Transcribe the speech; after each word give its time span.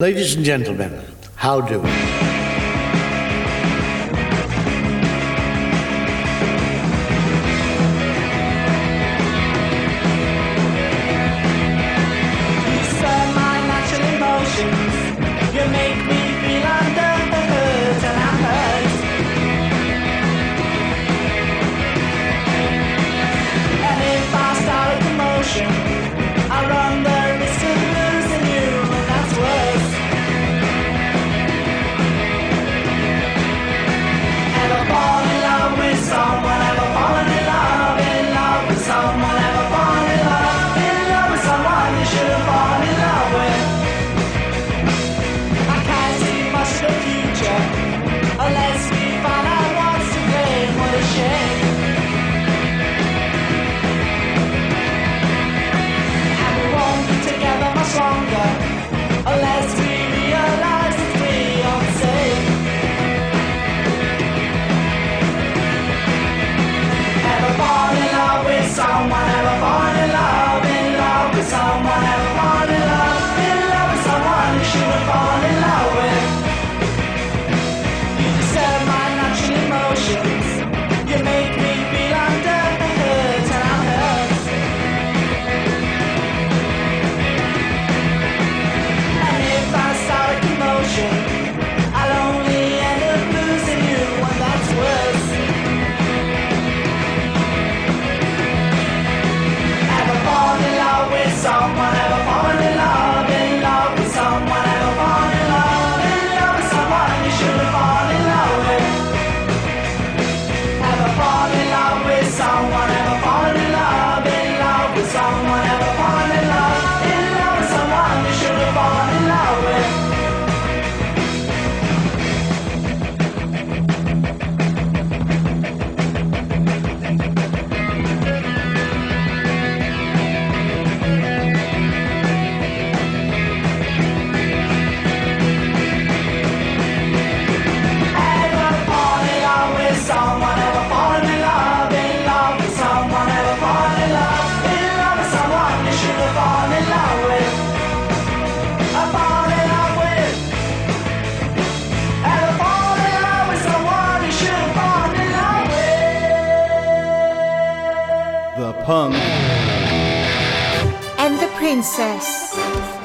Ladies 0.00 0.36
and 0.36 0.44
gentlemen, 0.44 0.92
how 1.34 1.60
do? 1.60 1.82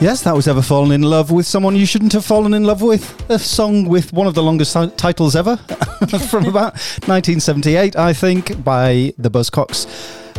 Yes, 0.04 0.22
that 0.24 0.36
was 0.36 0.50
Ever 0.50 0.62
Fallen 0.62 0.92
in 0.92 1.02
Love 1.02 1.32
with 1.32 1.46
Someone 1.46 1.78
You 1.78 1.86
Shouldn't 1.86 2.12
Have 2.12 2.26
Fallen 2.26 2.54
in 2.54 2.66
Love 2.66 2.82
with. 2.82 3.24
A 3.30 3.40
song 3.40 3.88
with 3.88 4.12
one 4.12 4.28
of 4.28 4.36
the 4.36 4.44
longest 4.44 4.74
ti- 4.74 4.90
titles 4.98 5.34
ever 5.34 5.56
from 6.30 6.46
about 6.46 6.74
1978, 7.08 7.96
I 7.96 8.12
think, 8.12 8.62
by 8.66 9.14
the 9.18 9.32
Buzzcocks. 9.32 9.88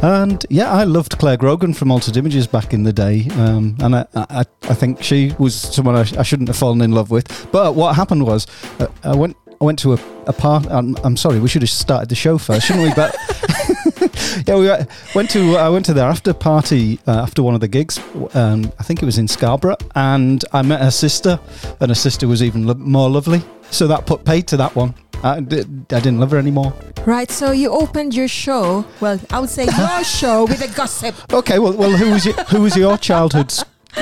And 0.02 0.44
yeah, 0.50 0.70
I 0.70 0.84
loved 0.84 1.18
Clare 1.18 1.38
Grogan 1.38 1.72
from 1.72 1.90
Altered 1.90 2.18
Images 2.18 2.46
back 2.46 2.74
in 2.74 2.82
the 2.82 2.92
day. 2.92 3.26
Um, 3.38 3.74
and 3.80 3.96
I, 3.96 4.06
I, 4.14 4.44
I 4.64 4.74
think 4.74 5.02
she 5.02 5.34
was 5.38 5.54
someone 5.54 5.96
I, 5.96 6.00
I 6.18 6.24
shouldn't 6.24 6.50
have 6.50 6.58
fallen 6.58 6.82
in 6.82 6.92
love 6.92 7.10
with. 7.10 7.50
But 7.50 7.74
what 7.74 7.96
happened 7.96 8.26
was, 8.26 8.46
uh, 8.80 8.88
I 9.02 9.16
went 9.16 9.34
I 9.62 9.64
went 9.64 9.78
to 9.78 9.94
a, 9.94 9.98
a 10.26 10.32
part. 10.34 10.66
I'm, 10.66 10.94
I'm 11.04 11.16
sorry, 11.16 11.40
we 11.40 11.48
should 11.48 11.62
have 11.62 11.70
started 11.70 12.10
the 12.10 12.14
show 12.14 12.36
first, 12.36 12.66
shouldn't 12.66 12.86
we? 12.86 12.94
But 12.94 13.16
yeah, 14.46 14.56
we 14.56 14.68
uh, 14.68 14.84
went 15.14 15.30
to 15.30 15.56
I 15.56 15.68
went 15.68 15.84
to 15.86 15.94
their 15.94 16.08
after 16.08 16.32
party 16.32 16.98
uh, 17.06 17.12
after 17.22 17.42
one 17.42 17.54
of 17.54 17.60
the 17.60 17.68
gigs. 17.68 17.98
Um, 18.34 18.72
I 18.78 18.82
think 18.82 19.02
it 19.02 19.06
was 19.06 19.18
in 19.18 19.28
Scarborough, 19.28 19.76
and 19.94 20.44
I 20.52 20.62
met 20.62 20.80
her 20.80 20.90
sister, 20.90 21.38
and 21.80 21.90
her 21.90 21.94
sister 21.94 22.26
was 22.28 22.42
even 22.42 22.66
lo- 22.66 22.74
more 22.74 23.10
lovely. 23.10 23.42
So 23.70 23.86
that 23.88 24.06
put 24.06 24.24
paid 24.24 24.46
to 24.48 24.56
that 24.58 24.74
one. 24.76 24.94
I, 25.22 25.40
d- 25.40 25.60
I 25.90 26.00
didn't 26.00 26.20
love 26.20 26.32
her 26.32 26.38
anymore. 26.38 26.74
Right, 27.06 27.30
so 27.30 27.50
you 27.52 27.70
opened 27.70 28.14
your 28.14 28.28
show, 28.28 28.84
well, 29.00 29.18
I 29.30 29.40
would 29.40 29.48
say 29.50 29.64
your 29.64 30.04
show 30.04 30.44
with 30.44 30.62
a 30.62 30.74
gossip. 30.76 31.14
Okay, 31.32 31.58
well, 31.58 31.72
well, 31.72 31.96
who 31.96 32.10
was 32.10 32.26
your, 32.26 32.34
who 32.44 32.60
was 32.60 32.76
your 32.76 32.98
childhood 32.98 33.52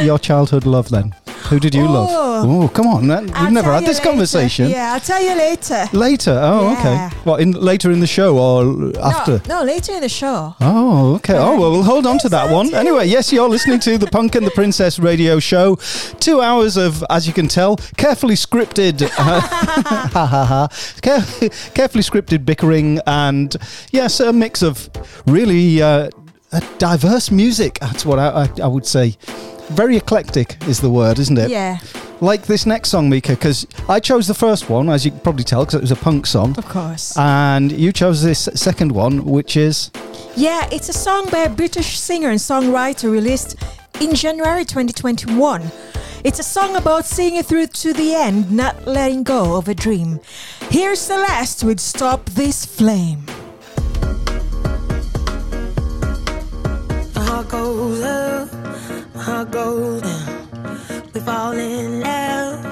your 0.00 0.18
childhood 0.18 0.64
love 0.64 0.88
then? 0.88 1.14
Who 1.48 1.58
did 1.60 1.74
you 1.74 1.86
love? 1.86 2.08
Oh. 2.10 2.68
Come 2.68 2.86
on, 2.86 3.06
that, 3.08 3.22
we've 3.24 3.32
I'll 3.34 3.50
never 3.50 3.66
tell 3.66 3.74
had 3.74 3.82
you 3.82 3.88
this 3.88 3.98
later. 3.98 4.08
conversation. 4.10 4.70
Yeah, 4.70 4.94
I'll 4.94 5.00
tell 5.00 5.22
you 5.22 5.34
later. 5.36 5.84
Later. 5.92 6.40
Oh, 6.42 6.70
Yeah. 6.70 6.78
okay. 7.10 7.16
What 7.24 7.40
in 7.40 7.52
later 7.52 7.90
in 7.90 8.00
the 8.00 8.06
show 8.06 8.38
or 8.38 8.92
after? 9.02 9.40
No, 9.48 9.58
no, 9.60 9.64
later 9.64 9.92
in 9.92 10.00
the 10.00 10.08
show. 10.08 10.54
Oh, 10.60 11.14
okay. 11.16 11.34
Oh, 11.36 11.58
well, 11.60 11.70
we'll 11.72 11.82
hold 11.82 12.06
on 12.06 12.18
to 12.20 12.28
that 12.30 12.50
one. 12.50 12.72
Anyway, 12.74 13.06
yes, 13.06 13.32
you're 13.32 13.48
listening 13.48 13.80
to 13.80 13.98
the 13.98 14.06
Punk 14.06 14.34
and 14.34 14.46
the 14.46 14.50
Princess 14.52 14.98
radio 14.98 15.38
show. 15.38 15.76
Two 16.20 16.40
hours 16.40 16.76
of, 16.76 17.04
as 17.10 17.26
you 17.26 17.32
can 17.32 17.48
tell, 17.48 17.76
carefully 17.96 18.34
scripted, 18.34 19.08
ha 19.16 19.40
ha 20.12 20.26
ha, 20.26 20.68
care- 21.02 21.48
carefully 21.74 22.02
scripted 22.04 22.44
bickering, 22.44 23.00
and 23.06 23.56
yes, 23.90 24.20
a 24.20 24.32
mix 24.32 24.62
of 24.62 24.88
really 25.26 25.82
uh, 25.82 26.08
uh, 26.52 26.60
diverse 26.78 27.30
music. 27.30 27.78
That's 27.80 28.04
what 28.06 28.18
I, 28.18 28.44
I, 28.44 28.48
I 28.64 28.66
would 28.66 28.86
say. 28.86 29.16
Very 29.70 29.96
eclectic 29.96 30.56
is 30.68 30.80
the 30.80 30.90
word, 30.90 31.18
isn't 31.18 31.38
it? 31.38 31.50
Yeah, 31.50 31.78
Like 32.20 32.42
this 32.46 32.66
next 32.66 32.90
song, 32.90 33.08
Mika, 33.08 33.32
because 33.32 33.66
I 33.88 34.00
chose 34.00 34.26
the 34.28 34.34
first 34.34 34.68
one, 34.68 34.88
as 34.90 35.04
you 35.04 35.10
can 35.12 35.20
probably 35.20 35.44
tell, 35.44 35.64
because 35.64 35.74
it 35.76 35.80
was 35.80 35.90
a 35.92 35.96
punk 35.96 36.26
song. 36.26 36.54
of 36.58 36.68
course. 36.68 37.16
And 37.16 37.72
you 37.72 37.92
chose 37.92 38.22
this 38.22 38.48
second 38.54 38.92
one, 38.92 39.24
which 39.24 39.56
is 39.56 39.90
yeah, 40.36 40.66
it's 40.72 40.88
a 40.88 40.92
song 40.94 41.28
by 41.30 41.40
a 41.44 41.48
British 41.50 41.98
singer 41.98 42.30
and 42.30 42.38
songwriter 42.38 43.10
released 43.10 43.56
in 44.00 44.14
January 44.14 44.64
2021. 44.64 45.62
It's 46.24 46.38
a 46.38 46.42
song 46.44 46.76
about 46.76 47.04
seeing 47.04 47.36
it 47.36 47.46
through 47.46 47.66
to 47.66 47.92
the 47.92 48.14
end, 48.14 48.50
not 48.50 48.86
letting 48.86 49.24
go 49.24 49.56
of 49.56 49.68
a 49.68 49.74
dream. 49.74 50.20
Here's 50.70 51.00
Celeste 51.00 51.64
with 51.64 51.80
Stop 51.80 52.24
This 52.30 52.64
Flame. 52.64 53.24
My 57.14 57.24
heart 57.24 57.48
goes 57.48 58.02
up, 58.02 58.48
my 59.14 59.22
heart 59.22 59.50
goes 59.50 60.02
down. 60.02 60.48
We 61.12 61.20
fall 61.20 61.52
in 61.52 62.00
love 62.00 62.64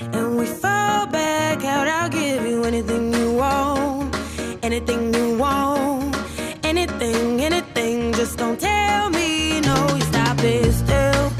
and 0.00 0.36
we 0.38 0.46
fall 0.46 1.06
back 1.06 1.64
out. 1.64 1.86
I'll 1.88 2.08
give 2.08 2.46
you 2.46 2.64
anything 2.64 3.12
you 3.12 3.32
want, 3.32 4.14
anything 4.62 5.14
you 5.14 5.36
want, 5.38 6.16
anything, 6.64 7.40
anything. 7.40 8.12
Just 8.12 8.38
don't 8.38 8.58
tell 8.58 9.10
me 9.10 9.60
no. 9.60 9.76
You 9.94 10.02
stop 10.02 10.38
it 10.42 10.72
still, 10.72 11.30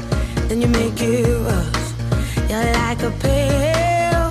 then 0.47 0.61
you 0.61 0.67
make 0.67 1.01
it 1.01 1.27
rush. 1.47 1.87
You're 2.49 2.71
like 2.81 3.01
a 3.03 3.11
pill 3.23 4.23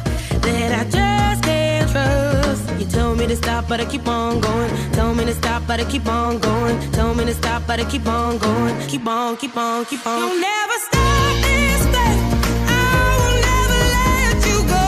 that 0.44 0.70
I 0.81 0.84
just 0.90 1.43
can't 1.43 1.90
trust. 1.90 2.81
You 2.81 2.87
told 2.87 3.19
me 3.19 3.26
to 3.26 3.37
stop, 3.37 3.69
but 3.69 3.81
I 3.81 3.84
keep 3.84 4.06
on 4.08 4.40
going 4.40 4.88
me 5.19 5.25
to 5.25 5.35
stop, 5.35 5.62
but 5.67 5.81
I 5.81 5.85
keep 5.85 6.06
on 6.06 6.38
going. 6.38 6.76
Told 6.93 7.17
me 7.17 7.25
to 7.25 7.35
stop, 7.35 7.62
but 7.67 7.81
I 7.81 7.85
keep 7.91 8.06
on 8.06 8.38
going. 8.38 8.75
Keep 8.87 9.06
on, 9.06 9.37
keep 9.37 9.56
on, 9.56 9.85
keep 9.85 10.06
on. 10.06 10.19
You'll 10.20 10.41
never 10.41 10.79
stop 10.88 11.35
this 11.43 11.85
day. 11.97 12.15
I 12.70 13.17
will 13.20 13.38
never 13.49 13.79
let 13.99 14.37
you 14.49 14.59
go. 14.75 14.87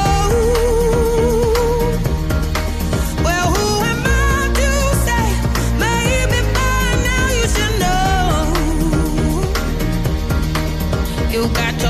You 11.34 11.42
got 11.54 11.74
your 11.82 11.89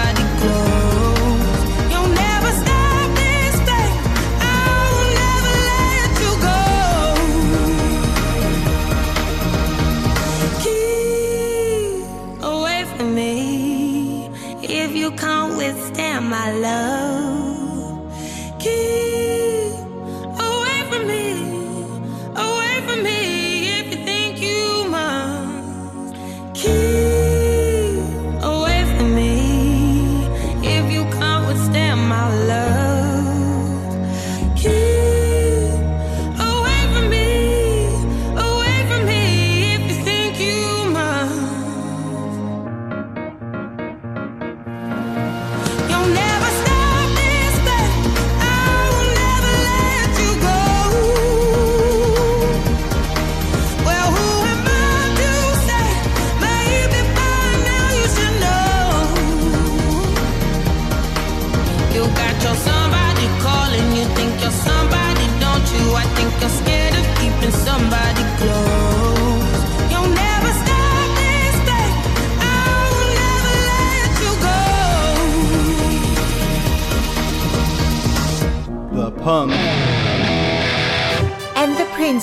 my 16.31 16.53
love. 16.53 17.20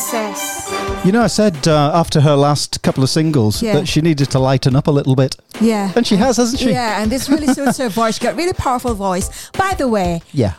Princess. 0.02 0.70
You 1.04 1.10
know, 1.10 1.22
I 1.22 1.26
said 1.26 1.66
uh, 1.66 1.90
after 1.92 2.20
her 2.20 2.36
last 2.36 2.82
couple 2.82 3.02
of 3.02 3.10
singles 3.10 3.60
Yeah. 3.60 3.72
that 3.74 3.88
she 3.88 4.00
needed 4.00 4.30
to 4.30 4.38
lighten 4.38 4.76
up 4.76 4.86
a 4.86 4.92
little 4.92 5.16
bit. 5.16 5.34
Yeah. 5.60 5.90
And 5.96 6.06
she 6.06 6.14
has, 6.14 6.36
hasn't 6.36 6.60
she? 6.60 6.70
Yeah, 6.70 7.02
and 7.02 7.10
this 7.10 7.28
really 7.28 7.48
suits 7.48 7.78
her 7.78 7.88
voice. 7.88 8.16
She 8.18 8.22
got 8.24 8.36
really 8.36 8.52
powerful 8.52 8.94
voice. 8.94 9.50
By 9.58 9.74
the 9.76 9.88
way, 9.88 10.22
Yeah. 10.32 10.54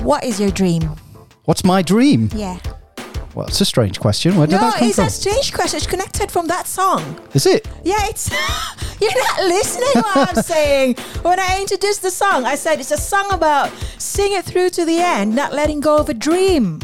what 0.00 0.24
is 0.24 0.40
your 0.40 0.50
dream? 0.50 0.84
What's 1.44 1.64
my 1.64 1.82
dream? 1.82 2.30
Yeah. 2.34 2.58
Well, 3.34 3.46
it's 3.46 3.60
a 3.60 3.66
strange 3.66 4.00
question. 4.00 4.36
Where 4.36 4.46
did 4.46 4.54
no, 4.54 4.60
that 4.70 4.78
come 4.78 4.88
it's 4.88 4.96
from? 4.96 5.06
a 5.06 5.10
strange 5.10 5.52
question. 5.52 5.76
It's 5.76 5.86
connected 5.86 6.30
from 6.30 6.46
that 6.46 6.66
song. 6.66 7.20
Is 7.34 7.44
it? 7.44 7.68
Yeah, 7.84 8.06
it's. 8.08 8.30
You're 9.02 9.14
not 9.14 9.40
listening 9.44 10.02
what 10.02 10.28
I'm 10.38 10.42
saying. 10.54 10.94
When 11.20 11.38
I 11.38 11.60
introduced 11.60 12.00
the 12.00 12.10
song, 12.10 12.46
I 12.46 12.54
said 12.54 12.80
it's 12.80 12.90
a 12.90 12.96
song 12.96 13.26
about 13.32 13.70
sing 13.98 14.32
it 14.32 14.46
through 14.46 14.70
to 14.70 14.86
the 14.86 14.98
end, 14.98 15.34
not 15.36 15.52
letting 15.52 15.80
go 15.80 15.98
of 15.98 16.08
a 16.08 16.14
dream. 16.14 16.80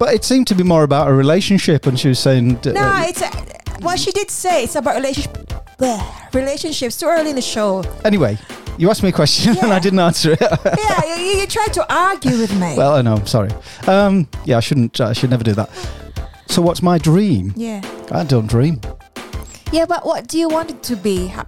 But 0.00 0.14
it 0.14 0.24
seemed 0.24 0.46
to 0.48 0.54
be 0.54 0.64
more 0.64 0.82
about 0.82 1.08
a 1.08 1.12
relationship, 1.12 1.86
and 1.86 2.00
she 2.00 2.08
was 2.08 2.18
saying. 2.18 2.56
uh, 2.66 2.72
No, 2.72 3.02
it's. 3.06 3.20
A, 3.22 3.30
well, 3.82 3.96
she 3.96 4.10
did 4.12 4.30
say 4.30 4.64
it's 4.64 4.74
about 4.74 4.94
relationship. 4.96 5.52
relationships. 6.32 6.96
Too 6.96 7.06
early 7.06 7.30
in 7.30 7.36
the 7.36 7.42
show. 7.42 7.84
Anyway, 8.04 8.38
you 8.78 8.88
asked 8.90 9.02
me 9.02 9.10
a 9.10 9.12
question 9.12 9.56
and 9.58 9.72
I 9.72 9.78
didn't 9.78 9.98
answer 10.00 10.32
it. 10.32 10.40
Yeah, 10.78 11.16
you, 11.16 11.40
you 11.40 11.46
tried 11.46 11.72
to 11.74 11.94
argue 11.94 12.38
with 12.38 12.52
me. 12.58 12.76
well, 12.78 12.94
I 12.94 13.02
know. 13.02 13.14
I'm 13.16 13.26
sorry. 13.26 13.50
Um, 13.86 14.26
yeah, 14.46 14.56
I 14.56 14.60
shouldn't. 14.60 14.98
I 15.00 15.12
should 15.12 15.28
never 15.30 15.44
do 15.44 15.52
that. 15.52 15.68
So, 16.48 16.62
what's 16.62 16.82
my 16.82 16.96
dream? 16.98 17.52
yeah. 17.56 17.80
I 18.10 18.24
don't 18.24 18.46
dream. 18.48 18.80
Yeah, 19.70 19.84
but 19.86 20.04
what 20.06 20.26
do 20.28 20.38
you 20.38 20.48
want 20.48 20.70
it 20.70 20.82
to 20.84 20.96
be? 20.96 21.28
Ha- 21.28 21.46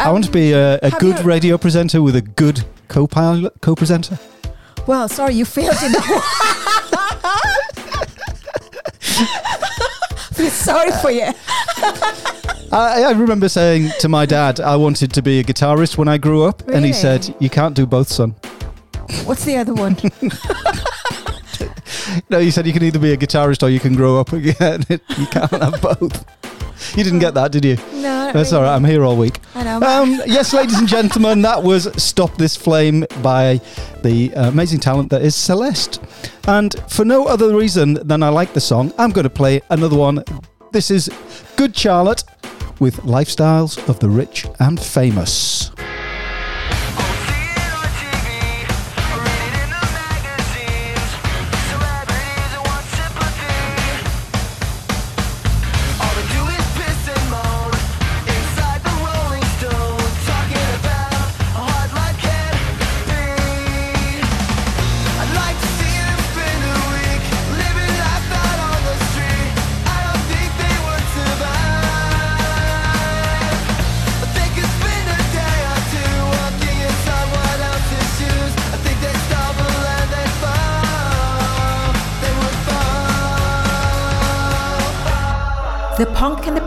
I 0.00 0.10
want 0.10 0.24
to 0.24 0.30
um, 0.30 0.32
be 0.32 0.52
a, 0.52 0.78
a 0.82 0.90
good 0.98 1.24
radio 1.24 1.56
presenter 1.58 2.02
with 2.02 2.16
a 2.16 2.22
good 2.22 2.64
co-pilot, 2.88 3.52
co-presenter. 3.62 4.18
Well, 4.86 5.08
sorry, 5.08 5.34
you 5.34 5.44
failed 5.46 5.80
in 5.82 5.92
that 5.92 7.60
Feel 10.34 10.50
sorry 10.50 10.90
for 11.00 11.10
you. 11.10 11.26
I, 12.72 13.04
I 13.06 13.12
remember 13.12 13.48
saying 13.48 13.90
to 14.00 14.08
my 14.08 14.26
dad 14.26 14.60
I 14.60 14.76
wanted 14.76 15.12
to 15.12 15.22
be 15.22 15.38
a 15.38 15.44
guitarist 15.44 15.96
when 15.96 16.08
I 16.08 16.18
grew 16.18 16.42
up, 16.44 16.66
and 16.68 16.84
he 16.84 16.92
said, 16.92 17.34
"You 17.38 17.48
can't 17.50 17.74
do 17.76 17.86
both, 17.86 18.08
son." 18.08 18.34
What's 19.24 19.44
the 19.44 19.56
other 19.56 19.74
one? 19.74 19.96
No, 22.30 22.38
he 22.38 22.50
said 22.50 22.66
you 22.66 22.72
can 22.72 22.82
either 22.82 22.98
be 22.98 23.12
a 23.12 23.16
guitarist 23.16 23.62
or 23.62 23.68
you 23.70 23.80
can 23.80 23.94
grow 23.94 24.20
up 24.20 24.32
again. 24.32 24.84
you 24.88 25.26
can't 25.26 25.50
have 25.50 25.80
both. 25.80 26.24
You 26.96 27.02
didn't 27.02 27.18
get 27.18 27.34
that, 27.34 27.50
did 27.52 27.64
you? 27.64 27.76
No, 27.94 28.13
That's 28.32 28.52
all 28.52 28.60
really. 28.60 28.70
right. 28.70 28.76
I'm 28.76 28.84
here 28.84 29.04
all 29.04 29.16
week. 29.16 29.40
I 29.54 29.64
know. 29.64 29.80
Um, 29.80 30.20
yes, 30.26 30.52
ladies 30.52 30.78
and 30.78 30.88
gentlemen, 30.88 31.42
that 31.42 31.62
was 31.62 31.90
Stop 32.02 32.36
This 32.36 32.56
Flame 32.56 33.04
by 33.22 33.60
the 34.02 34.34
uh, 34.34 34.48
amazing 34.48 34.80
talent 34.80 35.10
that 35.10 35.22
is 35.22 35.34
Celeste. 35.34 36.00
And 36.46 36.74
for 36.88 37.04
no 37.04 37.26
other 37.26 37.56
reason 37.56 37.94
than 38.06 38.22
I 38.22 38.28
like 38.28 38.52
the 38.52 38.60
song, 38.60 38.92
I'm 38.98 39.10
going 39.10 39.24
to 39.24 39.30
play 39.30 39.60
another 39.70 39.96
one. 39.96 40.24
This 40.72 40.90
is 40.90 41.10
Good 41.56 41.76
Charlotte 41.76 42.24
with 42.80 42.96
Lifestyles 43.02 43.88
of 43.88 44.00
the 44.00 44.08
Rich 44.08 44.46
and 44.58 44.80
Famous. 44.80 45.70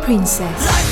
Princess. 0.08 0.87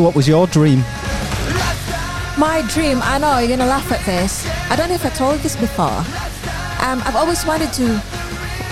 So, 0.00 0.04
what 0.04 0.16
was 0.16 0.26
your 0.26 0.46
dream? 0.46 0.78
My 2.38 2.64
dream, 2.72 3.00
I 3.02 3.18
know 3.20 3.36
you're 3.36 3.54
gonna 3.54 3.68
laugh 3.68 3.92
at 3.92 4.02
this. 4.06 4.46
I 4.70 4.74
don't 4.74 4.88
know 4.88 4.94
if 4.94 5.04
I 5.04 5.10
told 5.10 5.40
this 5.40 5.56
before. 5.56 6.00
Um, 6.80 7.02
I've 7.04 7.16
always 7.16 7.44
wanted 7.44 7.70
to 7.74 8.02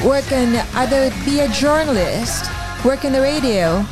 work 0.09 0.33
in 0.33 0.57
either 0.75 1.13
be 1.27 1.41
a 1.41 1.49
journalist, 1.49 2.51
work 2.83 3.05
in 3.05 3.13
the 3.13 3.21
radio, 3.21 3.85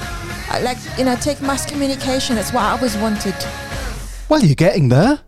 uh, 0.50 0.60
like 0.62 0.78
you 0.96 1.04
know, 1.04 1.14
take 1.16 1.42
mass 1.42 1.66
communication. 1.66 2.36
That's 2.36 2.54
what 2.54 2.64
I 2.64 2.70
always 2.70 2.96
wanted. 2.96 3.34
Well, 4.30 4.42
you're 4.42 4.54
getting 4.54 4.88
there. 4.88 5.18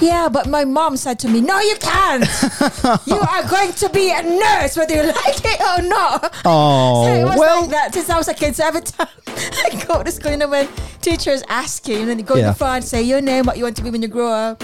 Yeah, 0.00 0.28
but 0.30 0.46
my 0.48 0.64
mom 0.64 0.96
said 0.96 1.18
to 1.20 1.28
me, 1.28 1.40
"No, 1.40 1.58
you 1.60 1.76
can't. 1.80 2.24
you 3.06 3.16
are 3.16 3.48
going 3.48 3.72
to 3.74 3.88
be 3.90 4.10
a 4.10 4.22
nurse, 4.22 4.76
whether 4.76 4.94
you 4.94 5.02
like 5.02 5.44
it 5.44 5.60
or 5.60 5.82
not." 5.82 6.34
Oh, 6.44 7.04
So 7.04 7.14
it 7.14 7.24
was 7.24 7.38
well, 7.38 7.60
like 7.62 7.70
that 7.70 7.94
since 7.94 8.08
I 8.08 8.16
was 8.16 8.28
a 8.28 8.34
kid. 8.34 8.56
So 8.56 8.66
every 8.66 8.80
time 8.80 9.08
I 9.26 9.84
go 9.86 10.02
to 10.02 10.10
school, 10.10 10.30
you 10.32 10.36
know, 10.38 10.48
when 10.48 10.68
teachers 11.02 11.42
ask 11.48 11.86
you, 11.86 11.96
and 11.98 12.08
then 12.08 12.18
you 12.18 12.24
go 12.24 12.34
in 12.34 12.46
the 12.46 12.54
front, 12.54 12.84
say 12.84 13.02
your 13.02 13.20
name, 13.20 13.44
what 13.44 13.56
you 13.58 13.64
want 13.64 13.76
to 13.76 13.82
be 13.82 13.90
when 13.90 14.02
you 14.02 14.08
grow 14.08 14.30
up. 14.30 14.62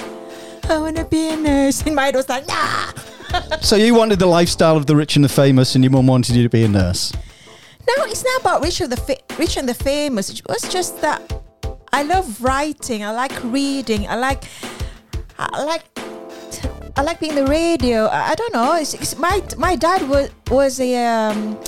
I 0.69 0.79
want 0.79 0.97
to 0.97 1.05
be 1.05 1.29
a 1.29 1.37
nurse. 1.37 1.83
In 1.87 1.95
my 1.95 2.07
head 2.07 2.17
was 2.17 2.29
like, 2.29 2.47
nah. 2.49 2.93
so 3.61 3.77
you 3.77 3.95
wanted 3.95 4.19
the 4.19 4.27
lifestyle 4.27 4.77
of 4.77 4.87
the 4.87 4.97
rich 4.97 5.17
and 5.17 5.25
the 5.25 5.29
famous, 5.29 5.75
and 5.75 5.85
your 5.85 5.93
mum 5.93 6.07
wanted 6.07 6.35
you 6.35 6.43
to 6.43 6.49
be 6.49 6.65
a 6.65 6.69
nurse. 6.69 7.13
No, 7.89 8.05
it's 8.05 8.25
not 8.25 8.41
about 8.41 8.63
rich 8.63 8.81
or 8.81 8.89
the 8.89 8.97
fa- 8.97 9.19
rich 9.39 9.57
and 9.57 9.69
the 9.69 9.75
famous. 9.75 10.29
It 10.31 10.43
was 10.49 10.63
just 10.63 11.01
that 11.03 11.23
I 11.93 12.03
love 12.03 12.43
writing. 12.43 13.05
I 13.05 13.13
like 13.13 13.33
reading. 13.45 14.09
I 14.09 14.17
like, 14.17 14.45
I 15.39 15.65
like, 15.65 15.85
I 16.97 17.03
like 17.03 17.21
being 17.21 17.35
the 17.35 17.47
radio. 17.47 18.07
I, 18.07 18.31
I 18.31 18.35
don't 18.35 18.53
know. 18.53 18.77
It's, 18.77 18.95
it's 18.95 19.19
my 19.19 19.43
my 19.57 19.77
dad 19.77 20.09
was 20.09 20.31
was 20.51 20.81
a 20.81 20.97
um, 21.05 21.59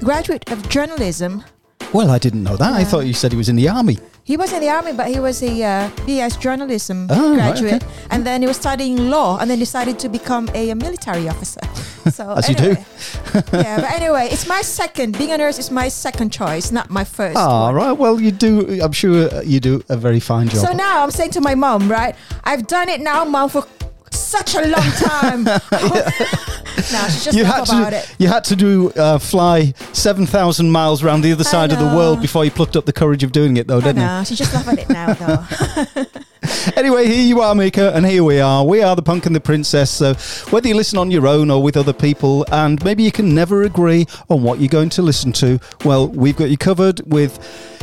graduate 0.00 0.50
of 0.50 0.68
journalism. 0.68 1.44
Well, 1.92 2.10
I 2.10 2.18
didn't 2.18 2.42
know 2.42 2.56
that. 2.56 2.72
I 2.72 2.84
thought 2.84 3.06
you 3.06 3.12
said 3.14 3.32
he 3.32 3.38
was 3.38 3.48
in 3.48 3.56
the 3.56 3.68
army. 3.68 3.98
He 4.30 4.36
was 4.36 4.52
in 4.52 4.60
the 4.60 4.68
army, 4.68 4.92
but 4.92 5.08
he 5.08 5.18
was 5.18 5.42
a 5.42 5.50
uh, 5.60 5.90
BS 6.06 6.38
journalism 6.38 7.08
Oh, 7.10 7.30
right, 7.30 7.34
graduate, 7.50 7.82
okay. 7.82 7.86
and 8.10 8.24
then 8.24 8.42
he 8.42 8.46
was 8.46 8.56
studying 8.56 9.10
law, 9.10 9.40
and 9.40 9.50
then 9.50 9.58
decided 9.58 9.98
to 9.98 10.08
become 10.08 10.48
a, 10.54 10.72
military 10.74 11.28
officer. 11.28 11.60
So 12.12 12.30
As 12.30 12.48
you 12.48 12.54
do. 12.54 12.64
anyway. 12.64 12.84
yeah, 13.52 13.76
but 13.80 13.90
anyway, 13.90 14.28
it's 14.30 14.46
my 14.46 14.62
second. 14.62 15.18
Being 15.18 15.32
a 15.32 15.38
nurse 15.38 15.58
is 15.58 15.70
my 15.70 15.88
second 15.88 16.30
choice, 16.30 16.70
not 16.70 16.90
my 16.90 17.04
first. 17.04 17.36
Ah, 17.36 17.66
one. 17.66 17.74
right. 17.74 17.92
Well, 17.92 18.20
you 18.20 18.30
do. 18.30 18.80
I'm 18.80 18.92
sure 18.92 19.28
uh, 19.34 19.40
you 19.42 19.58
do 19.60 19.82
a 19.88 19.96
very 19.96 20.20
fine 20.20 20.48
job. 20.48 20.64
So 20.64 20.72
now 20.72 21.02
I'm 21.02 21.10
saying 21.10 21.32
to 21.32 21.40
my 21.40 21.54
mom, 21.54 21.90
right? 21.90 22.14
I've 22.44 22.66
done 22.68 22.88
it 22.88 23.00
now, 23.00 23.24
mom, 23.24 23.48
for 23.50 23.66
such 24.30 24.54
a 24.54 24.66
long 24.66 24.90
time. 24.92 25.44
no, 26.92 27.08
she 27.08 27.24
just 27.24 27.32
you 27.32 27.44
had 27.44 27.64
about 27.68 27.90
to. 27.90 27.96
it. 27.96 28.14
You 28.18 28.28
had 28.28 28.44
to 28.44 28.56
do 28.56 28.90
uh, 28.90 29.18
fly 29.18 29.74
seven 29.92 30.26
thousand 30.26 30.70
miles 30.70 31.02
around 31.02 31.22
the 31.22 31.32
other 31.32 31.44
side 31.44 31.72
of 31.72 31.78
the 31.78 31.96
world 31.96 32.20
before 32.20 32.44
you 32.44 32.50
plucked 32.50 32.76
up 32.76 32.86
the 32.86 32.92
courage 32.92 33.24
of 33.24 33.32
doing 33.32 33.56
it, 33.56 33.66
though, 33.66 33.80
didn't 33.80 33.96
you? 33.96 34.06
know. 34.06 34.24
She 34.24 34.36
just 34.36 34.54
at 34.54 34.78
it 34.78 34.88
now, 34.88 35.14
though. 35.14 36.04
Anyway, 36.74 37.06
here 37.06 37.22
you 37.22 37.40
are, 37.42 37.54
Mika, 37.54 37.94
and 37.94 38.04
here 38.04 38.24
we 38.24 38.40
are. 38.40 38.64
We 38.64 38.82
are 38.82 38.96
the 38.96 39.02
Punk 39.02 39.26
and 39.26 39.36
the 39.36 39.40
Princess. 39.40 39.90
So, 39.90 40.14
whether 40.50 40.68
you 40.68 40.74
listen 40.74 40.98
on 40.98 41.10
your 41.10 41.26
own 41.26 41.50
or 41.50 41.62
with 41.62 41.76
other 41.76 41.92
people, 41.92 42.46
and 42.50 42.82
maybe 42.82 43.02
you 43.02 43.12
can 43.12 43.34
never 43.34 43.62
agree 43.62 44.06
on 44.28 44.42
what 44.42 44.58
you're 44.58 44.68
going 44.68 44.88
to 44.90 45.02
listen 45.02 45.32
to, 45.32 45.60
well, 45.84 46.08
we've 46.08 46.36
got 46.36 46.50
you 46.50 46.56
covered 46.56 47.00
with 47.12 47.38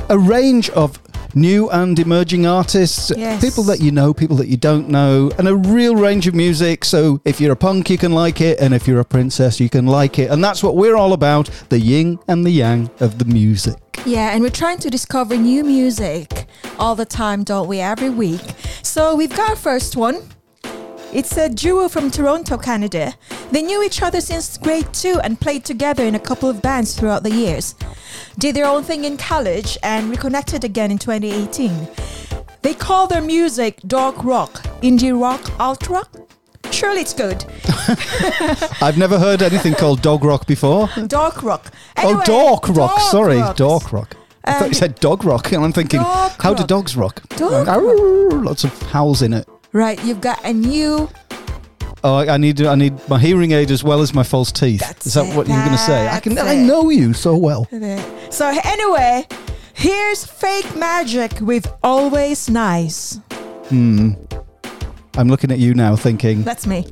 a 0.10 0.18
range 0.18 0.70
of 0.72 1.00
new 1.36 1.70
and 1.70 1.98
emerging 2.00 2.46
artists, 2.46 3.12
Yes. 3.16 3.42
people 3.42 3.64
that 3.66 3.80
you 3.82 3.92
know, 3.92 4.14
people 4.14 4.36
that 4.38 4.48
you 4.48 4.58
don't 4.58 4.90
know, 4.90 5.32
and 5.38 5.48
a 5.48 5.56
real 5.56 5.96
range 5.96 6.28
of 6.28 6.36
music. 6.36 6.86
So, 6.86 7.22
if 7.26 7.40
you're 7.42 7.54
a 7.54 7.56
punk, 7.58 7.90
you 7.90 7.98
can 7.98 8.12
like 8.12 8.42
it, 8.42 8.60
and 8.60 8.74
if 8.74 8.88
you're 8.88 9.00
a 9.00 9.06
princess, 9.06 9.60
you 9.60 9.70
can 9.70 9.86
like 9.86 10.20
it. 10.20 10.30
And 10.32 10.44
that's 10.44 10.64
what 10.64 10.76
we're 10.76 10.96
all 10.96 11.14
about 11.14 11.50
the 11.70 11.80
yin 11.80 12.20
and 12.28 12.46
the 12.46 12.52
yang 12.52 12.90
of 13.00 13.18
the 13.20 13.26
music. 13.26 13.76
Yeah, 14.06 14.32
and 14.34 14.42
we're 14.42 14.50
trying 14.50 14.78
to 14.80 14.90
discover 14.90 15.36
new 15.36 15.64
music 15.64 16.46
all 16.80 16.96
the 16.96 17.06
time, 17.06 17.44
don't 17.44 17.68
we? 17.68 17.80
Every 17.80 18.10
week. 18.10 18.42
So 18.84 19.16
we've 19.16 19.36
got 19.36 19.50
our 19.50 19.56
first 19.56 19.96
one. 19.98 20.22
It's 21.18 21.36
a 21.36 21.50
duo 21.50 21.88
from 21.90 22.12
Toronto, 22.12 22.58
Canada. 22.60 23.16
They 23.52 23.64
knew 23.64 23.82
each 23.82 24.04
other 24.04 24.22
since 24.22 24.56
grade 24.56 24.94
two 24.94 25.20
and 25.24 25.42
played 25.42 25.66
together 25.66 26.04
in 26.04 26.14
a 26.14 26.20
couple 26.20 26.48
of 26.48 26.62
bands 26.62 26.94
throughout 26.94 27.24
the 27.24 27.32
years. 27.32 27.74
Did 28.38 28.56
their 28.56 28.68
own 28.68 28.84
thing 28.84 29.04
in 29.04 29.18
college 29.18 29.80
and 29.82 30.12
reconnected 30.12 30.64
again 30.64 30.92
in 30.92 31.00
2018. 31.00 31.88
They 32.62 32.76
call 32.76 33.08
their 33.08 33.22
music 33.24 33.80
dog 33.88 34.24
rock, 34.24 34.62
indie 34.84 35.20
rock, 35.20 35.42
alt 35.60 35.90
rock. 35.90 36.10
Surely 36.70 37.02
it's 37.02 37.14
good. 37.16 37.44
I've 38.82 38.98
never 39.00 39.18
heard 39.18 39.42
anything 39.42 39.74
called 39.74 40.04
dog 40.04 40.24
rock 40.24 40.46
before. 40.46 40.88
Dog 41.08 41.42
rock. 41.42 41.72
oh, 41.98 42.10
Anyway, 42.10 42.26
dork 42.26 42.68
rock. 42.70 42.96
dog 42.96 43.12
Sorry, 43.12 43.38
rock. 43.38 43.56
dork 43.58 43.92
rock. 43.92 44.16
I 44.44 44.52
thought 44.54 44.62
Um, 44.64 44.68
you 44.70 44.74
said 44.76 44.96
dog 45.00 45.24
rock, 45.26 45.52
and 45.52 45.64
I'm 45.66 45.74
thinking, 45.74 46.02
how 46.02 46.54
do 46.54 46.64
dogs 46.64 46.96
rock? 46.96 47.28
Dog 47.30 47.68
Arr, 47.68 47.82
Lots 48.32 48.64
of 48.66 48.80
howls 48.92 49.24
in 49.24 49.34
it. 49.34 49.48
Right, 49.78 50.04
you've 50.04 50.22
got 50.22 50.44
a 50.44 50.52
new 50.52 51.08
Oh, 52.04 52.16
I 52.16 52.34
I 52.34 52.38
need 52.38 52.60
I 52.62 52.74
need 52.74 52.94
my 53.08 53.20
hearing 53.20 53.52
aid 53.52 53.70
as 53.70 53.84
well 53.84 54.02
as 54.02 54.12
my 54.12 54.24
false 54.24 54.52
teeth. 54.52 54.80
That's 54.80 55.06
Is 55.06 55.14
that 55.14 55.28
it, 55.28 55.36
what 55.38 55.48
you're 55.48 55.58
going 55.58 55.70
to 55.72 55.78
say? 55.78 56.08
I 56.08 56.20
can. 56.20 56.34
that's 56.34 56.48
I 56.48 56.54
it. 56.54 56.66
know 56.66 56.90
you 56.90 57.14
so 57.14 57.38
well. 57.38 57.68
So 58.32 58.52
anyway, 58.64 59.28
here's 59.76 60.26
fake 60.26 60.76
magic 60.76 61.40
with 61.42 61.72
always 61.84 62.50
nice. 62.50 63.20
Hmm. 63.70 64.14
I'm 65.16 65.28
looking 65.28 65.52
at 65.52 65.60
you 65.60 65.76
now, 65.76 65.96
thinking, 65.96 66.42
That's 66.42 66.66
me. 66.66 66.88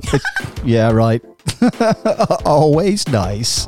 yeah, 0.64 0.92
right. 0.92 1.22
Always 2.44 3.08
nice. 3.08 3.66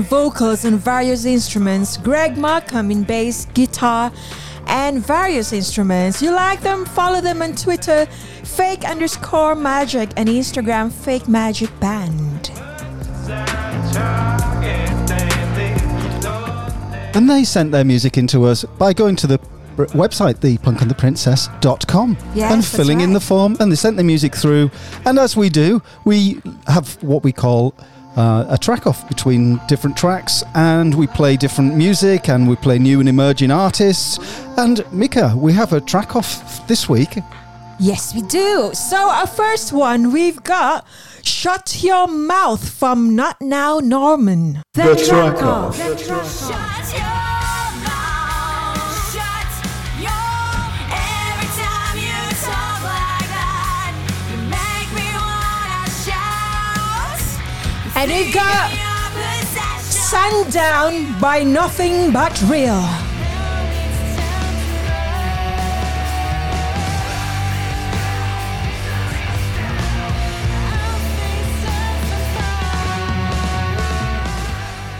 In 0.00 0.06
vocals 0.06 0.64
and 0.64 0.80
various 0.80 1.26
instruments, 1.26 1.98
Greg 1.98 2.38
Markham 2.38 2.90
in 2.90 3.02
bass, 3.02 3.44
guitar, 3.52 4.10
and 4.66 5.04
various 5.04 5.52
instruments. 5.52 6.22
You 6.22 6.30
like 6.32 6.62
them? 6.62 6.86
Follow 6.86 7.20
them 7.20 7.42
on 7.42 7.54
Twitter, 7.54 8.06
fake 8.42 8.88
underscore 8.88 9.54
magic, 9.54 10.08
and 10.16 10.26
Instagram, 10.26 10.90
fake 10.90 11.28
magic 11.28 11.68
band. 11.80 12.50
And 17.14 17.28
they 17.28 17.44
sent 17.44 17.70
their 17.70 17.84
music 17.84 18.16
into 18.16 18.46
us 18.46 18.64
by 18.78 18.94
going 18.94 19.16
to 19.16 19.26
the 19.26 19.38
website, 19.76 20.36
thepunkandtheprincess.com, 20.36 22.16
Yes, 22.34 22.52
and 22.54 22.64
filling 22.64 23.02
in 23.02 23.12
the 23.12 23.20
form. 23.20 23.54
And 23.60 23.70
they 23.70 23.76
sent 23.76 23.96
their 23.96 24.06
music 24.06 24.34
through. 24.34 24.70
And 25.04 25.18
as 25.18 25.36
we 25.36 25.50
do, 25.50 25.82
we 26.06 26.40
have 26.68 26.94
what 27.02 27.22
we 27.22 27.32
call 27.32 27.74
uh, 28.16 28.46
a 28.48 28.58
track 28.58 28.86
off 28.86 29.06
between 29.08 29.60
different 29.68 29.96
tracks, 29.96 30.42
and 30.54 30.94
we 30.94 31.06
play 31.06 31.36
different 31.36 31.76
music, 31.76 32.28
and 32.28 32.48
we 32.48 32.56
play 32.56 32.78
new 32.78 33.00
and 33.00 33.08
emerging 33.08 33.50
artists. 33.50 34.18
And 34.56 34.84
Mika, 34.92 35.34
we 35.36 35.52
have 35.52 35.72
a 35.72 35.80
track 35.80 36.16
off 36.16 36.66
this 36.66 36.88
week. 36.88 37.18
Yes, 37.78 38.14
we 38.14 38.22
do. 38.22 38.70
So, 38.74 38.96
our 38.96 39.26
first 39.26 39.72
one, 39.72 40.12
we've 40.12 40.42
got 40.44 40.86
Shut 41.22 41.82
Your 41.82 42.08
Mouth 42.08 42.68
from 42.68 43.16
Not 43.16 43.40
Now 43.40 43.78
Norman. 43.78 44.62
The, 44.74 45.02
track 45.08 45.42
off. 45.42 45.76
Shut 45.76 46.00
your 46.06 46.16
mouth, 46.16 46.79
And 58.00 58.10
we've 58.10 58.32
got 58.32 58.70
possession. 59.12 59.82
Sundown 59.82 61.20
by 61.20 61.42
Nothing 61.42 62.10
But 62.14 62.32
Real. 62.48 62.80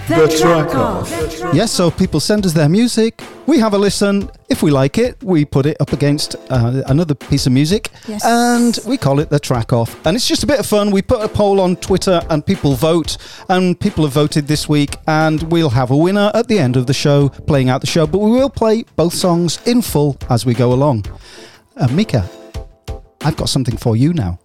The, 0.06 0.36
track 0.38 0.74
off. 0.74 1.10
Yes, 1.54 1.72
so 1.72 1.90
people 1.90 2.20
send 2.20 2.44
us 2.44 2.52
their 2.52 2.68
music. 2.68 3.22
We 3.46 3.58
have 3.58 3.74
a 3.74 3.78
listen. 3.78 4.30
If 4.48 4.62
we 4.62 4.70
like 4.70 4.96
it, 4.96 5.20
we 5.24 5.44
put 5.44 5.66
it 5.66 5.76
up 5.80 5.92
against 5.92 6.36
uh, 6.50 6.82
another 6.86 7.14
piece 7.14 7.46
of 7.46 7.52
music 7.52 7.90
Yes. 8.06 8.24
and 8.24 8.78
we 8.86 8.96
call 8.96 9.18
it 9.18 9.28
the 9.28 9.40
track 9.40 9.72
off. 9.72 9.96
And 10.06 10.14
it's 10.16 10.28
just 10.28 10.44
a 10.44 10.46
bit 10.46 10.60
of 10.60 10.66
fun. 10.66 10.92
We 10.92 11.02
put 11.02 11.20
a 11.20 11.28
poll 11.28 11.60
on 11.60 11.74
Twitter 11.76 12.20
and 12.30 12.46
people 12.46 12.74
vote, 12.74 13.16
and 13.48 13.78
people 13.78 14.04
have 14.04 14.12
voted 14.12 14.46
this 14.46 14.68
week. 14.68 14.96
And 15.08 15.42
we'll 15.50 15.70
have 15.70 15.90
a 15.90 15.96
winner 15.96 16.30
at 16.32 16.46
the 16.46 16.58
end 16.60 16.76
of 16.76 16.86
the 16.86 16.94
show, 16.94 17.28
playing 17.28 17.68
out 17.70 17.80
the 17.80 17.86
show. 17.88 18.06
But 18.06 18.18
we 18.18 18.30
will 18.30 18.50
play 18.50 18.84
both 18.94 19.14
songs 19.14 19.58
in 19.66 19.82
full 19.82 20.16
as 20.28 20.46
we 20.46 20.54
go 20.54 20.72
along. 20.72 21.06
Uh, 21.76 21.88
Mika, 21.88 22.28
I've 23.22 23.36
got 23.36 23.48
something 23.48 23.76
for 23.76 23.96
you 23.96 24.12
now. 24.12 24.38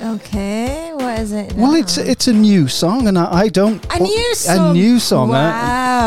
Okay, 0.00 0.92
what 0.94 1.18
is 1.20 1.32
it? 1.32 1.52
Well, 1.54 1.74
it's 1.76 1.96
it's 1.96 2.26
a 2.26 2.32
new 2.32 2.66
song, 2.66 3.06
and 3.06 3.16
I, 3.16 3.42
I 3.44 3.48
don't 3.48 3.84
a 3.94 4.00
new 4.00 4.34
song. 4.34 4.70
a 4.70 4.72
new 4.72 4.98
song. 4.98 5.30
uh, 5.30 5.34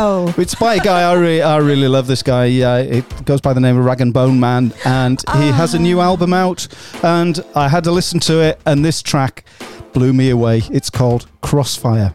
Wow. 0.06 0.32
It's 0.38 0.54
by 0.54 0.76
a 0.76 0.78
guy 0.78 1.02
I, 1.02 1.14
re- 1.14 1.42
I 1.42 1.56
really 1.56 1.88
love. 1.88 2.06
This 2.06 2.22
guy. 2.22 2.60
Uh, 2.60 2.78
it 2.78 3.24
goes 3.24 3.40
by 3.40 3.52
the 3.52 3.58
name 3.58 3.76
of 3.76 3.84
Rag 3.84 4.00
and 4.00 4.14
Bone 4.14 4.38
Man, 4.38 4.72
and 4.84 5.20
he 5.34 5.48
has 5.48 5.74
a 5.74 5.80
new 5.80 5.98
album 5.98 6.32
out. 6.32 6.68
And 7.02 7.44
I 7.56 7.68
had 7.68 7.82
to 7.84 7.90
listen 7.90 8.20
to 8.20 8.40
it, 8.40 8.60
and 8.64 8.84
this 8.84 9.02
track 9.02 9.44
blew 9.92 10.12
me 10.12 10.30
away. 10.30 10.62
It's 10.70 10.90
called 10.90 11.26
Crossfire. 11.40 12.14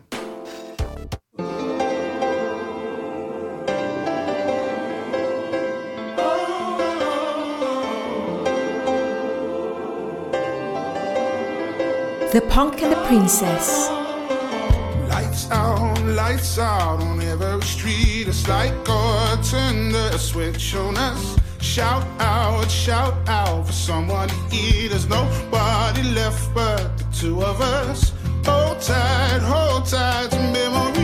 The 12.31 12.41
Punk 12.47 12.81
and 12.83 12.93
the 12.93 13.03
Princess. 13.05 14.00
Lights 16.21 16.59
out, 16.59 17.01
on 17.01 17.19
every 17.19 17.63
street. 17.63 18.27
It's 18.27 18.47
like 18.47 18.85
God 18.85 19.43
turned 19.43 19.95
switch 20.19 20.75
on 20.75 20.95
us. 20.95 21.35
Shout 21.61 22.05
out, 22.19 22.69
shout 22.69 23.15
out 23.27 23.65
for 23.65 23.73
someone 23.73 24.29
to 24.29 24.35
eat. 24.51 24.89
There's 24.89 25.09
nobody 25.09 26.03
left 26.03 26.53
but 26.53 26.95
the 26.99 27.05
two 27.11 27.41
of 27.41 27.59
us. 27.59 28.13
Hold 28.45 28.79
tight, 28.81 29.41
hold 29.41 29.87
tight 29.87 30.29
to 30.29 30.39
memories. 30.53 31.00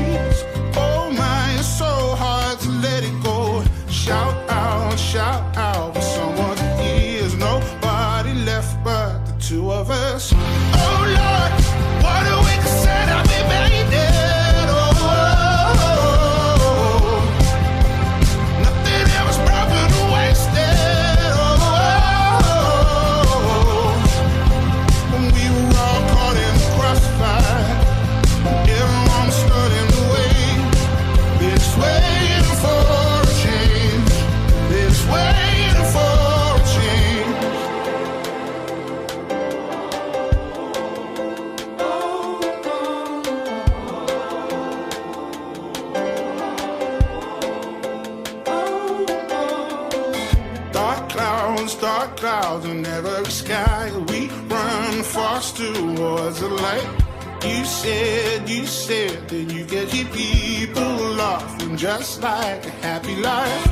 Said, 57.87 58.49
you 58.49 58.65
said 58.65 59.29
that 59.29 59.45
you 59.53 59.63
get 59.65 59.93
your 59.93 60.07
people 60.07 60.93
laughing 61.23 61.77
just 61.77 62.21
like 62.21 62.65
a 62.65 62.73
happy 62.85 63.15
life. 63.15 63.65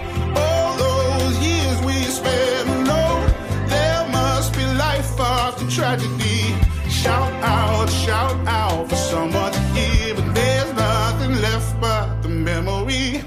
All 0.43 0.71
those 0.77 1.37
years 1.47 1.77
we 1.87 1.97
spent 2.19 2.69
alone, 2.77 3.25
there 3.67 4.07
must 4.19 4.53
be 4.53 4.65
life 4.85 5.19
after 5.19 5.67
tragedy. 5.69 6.41
Shout 6.89 7.33
out, 7.43 7.89
shout 8.05 8.37
out 8.47 8.89
for 8.89 8.95
someone 8.95 9.51
to 9.51 9.61
hear, 9.75 10.15
but 10.15 10.33
there's 10.33 10.71
nothing 10.73 11.33
left 11.47 11.71
but 11.81 12.21
the 12.21 12.29
memory. 12.29 13.21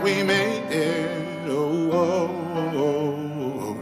That 0.00 0.04
we 0.04 0.22
made 0.22 0.70
it? 0.70 1.48
Oh, 1.48 1.90
oh, 1.92 2.28
oh, 2.54 2.78
oh. 2.78 3.60
oh. 3.60 3.76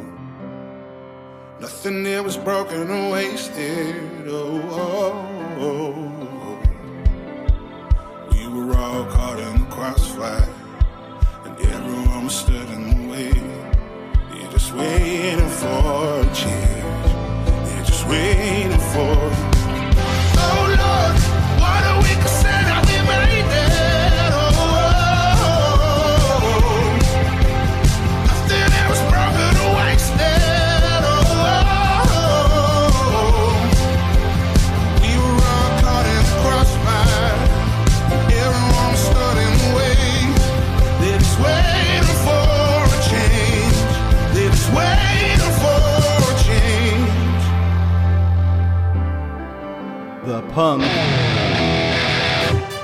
nothing 1.61 2.05
here 2.05 2.23
was 2.23 2.37
broken 2.37 2.91
or 2.91 3.13
wasted. 3.13 4.27
Oh, 4.27 4.61
oh, 4.71 5.13
oh, 5.59 5.95
oh, 6.41 6.59
oh. 7.91 8.31
we 8.33 8.49
were 8.49 8.77
all 8.77 9.05
caught 9.07 9.39
in 9.39 9.61
the 9.61 9.67
crossfire, 9.67 10.49
and 11.45 11.61
everyone 11.61 12.25
was 12.25 12.35
stood 12.35 12.69
in 12.71 12.83
the 12.91 13.13
way. 13.13 13.33
You're 14.41 14.53
just 14.53 14.75
waiting 14.75 15.49
for 15.49 16.21
a 16.21 16.35
change. 16.35 17.75
You're 17.75 17.85
just 17.85 18.07
waiting 18.09 18.78
The. 50.59 50.83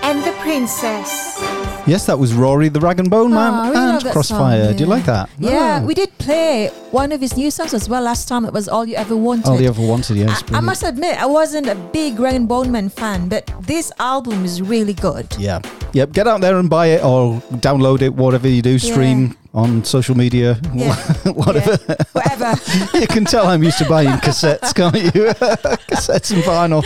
And 0.05 0.23
the 0.23 0.31
princess. 0.43 1.41
Yes, 1.89 2.07
that 2.07 2.17
was 2.17 2.33
Rory 2.33 2.69
the 2.69 2.79
Rag 2.79 3.01
and 3.01 3.11
Bone 3.11 3.31
Man 3.35 3.53
Oh, 3.53 3.57
I 3.57 3.69
really 3.71 3.91
and 3.97 4.01
that 4.03 4.13
Crossfire. 4.13 4.65
song, 4.67 4.77
Do 4.77 4.85
you 4.85 4.89
yeah. 4.89 4.95
like 4.97 5.05
that? 5.07 5.29
Yeah, 5.41 5.81
Oh. 5.83 5.87
we 5.87 5.95
did 5.95 6.17
play 6.19 6.69
one 6.93 7.11
of 7.11 7.21
his 7.21 7.37
new 7.37 7.51
songs 7.51 7.75
as 7.75 7.89
well 7.89 8.03
last 8.03 8.29
time. 8.29 8.45
It 8.45 8.53
was 8.53 8.69
All 8.69 8.87
You 8.87 8.95
Ever 8.95 9.17
Wanted. 9.17 9.49
All 9.49 9.61
you 9.61 9.69
ever 9.69 9.83
wanted, 9.85 10.17
yes. 10.17 10.29
I, 10.31 10.33
I 10.33 10.43
brilliant. 10.43 10.67
must 10.67 10.83
admit, 10.85 11.21
I 11.21 11.27
wasn't 11.27 11.67
a 11.67 11.75
big 11.75 12.21
Rag 12.21 12.35
and 12.37 12.47
Bone 12.47 12.71
Man 12.71 12.89
fan, 12.91 13.29
but 13.29 13.51
this 13.63 13.91
album 13.99 14.45
is 14.45 14.63
really 14.63 14.95
good. 14.95 15.27
Yeah. 15.37 15.59
Yep. 15.95 16.13
Get 16.13 16.29
out 16.29 16.41
there 16.43 16.57
and 16.59 16.71
buy 16.71 16.87
it 16.87 17.03
or 17.05 17.41
download 17.59 18.03
it, 18.03 18.15
whatever 18.15 18.47
you 18.49 18.63
do, 18.63 18.79
stream 18.79 19.37
on 19.55 19.85
social 19.85 20.17
media, 20.17 20.59
Yeah. 20.75 20.95
whatever. 21.33 21.79
Yeah, 21.89 21.95
whatever. 22.13 22.99
you 22.99 23.07
can 23.07 23.25
tell 23.25 23.47
I'm 23.47 23.63
used 23.63 23.79
to 23.79 23.89
buying 23.89 24.09
cassettes, 24.19 24.75
can't 24.75 24.95
you? 24.97 25.11
cassettes 25.89 26.33
and 26.33 26.43
vinyl. 26.43 26.83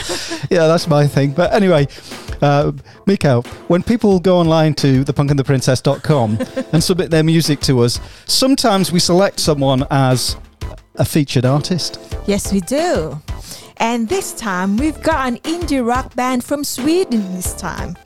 Yeah, 0.50 0.66
that's 0.68 0.86
my 0.86 1.06
thing. 1.06 1.32
But 1.32 1.54
anyway, 1.54 1.88
uh, 2.42 2.72
Mika, 3.06 3.40
when 3.68 3.82
people 3.82 4.20
go 4.20 4.36
online 4.36 4.74
to 4.74 5.02
thepunkandtheprincess.com 5.04 6.38
and 6.72 6.84
submit 6.84 7.10
their 7.10 7.24
music 7.24 7.60
to 7.60 7.80
us, 7.80 8.00
sometimes 8.26 8.92
we 8.92 9.00
select 9.00 9.40
someone 9.40 9.86
as 9.90 10.36
a 10.96 11.04
featured 11.06 11.44
artist. 11.46 11.98
yes, 12.26 12.52
we 12.52 12.60
do. 12.60 13.18
And 13.78 14.08
this 14.08 14.32
time, 14.34 14.76
we've 14.76 15.00
got 15.02 15.28
an 15.28 15.36
indie 15.38 15.86
rock 15.86 16.14
band 16.16 16.42
from 16.44 16.64
Sweden 16.64 17.32
this 17.34 17.54
time. 17.54 17.96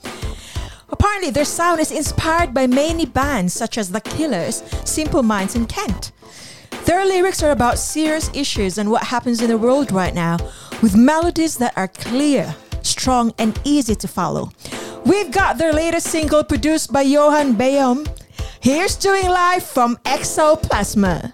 Apparently, 0.93 1.31
their 1.31 1.47
sound 1.47 1.81
is 1.81 1.91
inspired 1.91 2.53
by 2.53 2.67
many 2.67 3.07
bands 3.07 3.55
such 3.55 3.79
as 3.79 3.91
The 3.91 4.01
Killers, 4.03 4.63
Simple 4.85 5.23
Minds, 5.23 5.55
and 5.57 5.67
Kent. 5.69 6.13
Their 6.85 7.07
lyrics 7.07 7.43
are 7.43 7.51
about 7.51 7.79
serious 7.79 8.31
issues 8.35 8.77
and 8.77 8.91
what 8.91 9.05
happens 9.05 9.41
in 9.41 9.49
the 9.49 9.57
world 9.57 9.91
right 9.91 10.15
now, 10.15 10.37
with 10.83 10.95
melodies 10.95 11.57
that 11.57 11.77
are 11.77 11.89
clear, 11.89 12.55
strong, 12.83 13.33
and 13.39 13.59
easy 13.65 13.95
to 13.95 14.07
follow. 14.07 14.51
We've 15.07 15.31
got 15.33 15.59
their 15.59 15.73
latest 15.73 16.09
single 16.09 16.45
produced 16.45 16.93
by 16.93 17.03
Johan 17.03 17.55
Bayom. 17.55 18.07
Here's 18.61 18.95
doing 18.95 19.27
live 19.29 19.65
from 19.65 19.97
XO 20.05 20.61
Plasma. 20.63 21.33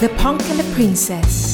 The 0.00 0.08
Punk 0.18 0.42
and 0.50 0.58
the 0.58 0.74
Princess. 0.74 1.53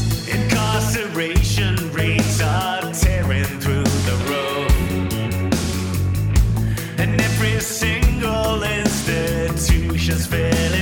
Single 7.60 8.62
institution's 8.62 10.26
filling 10.26 10.79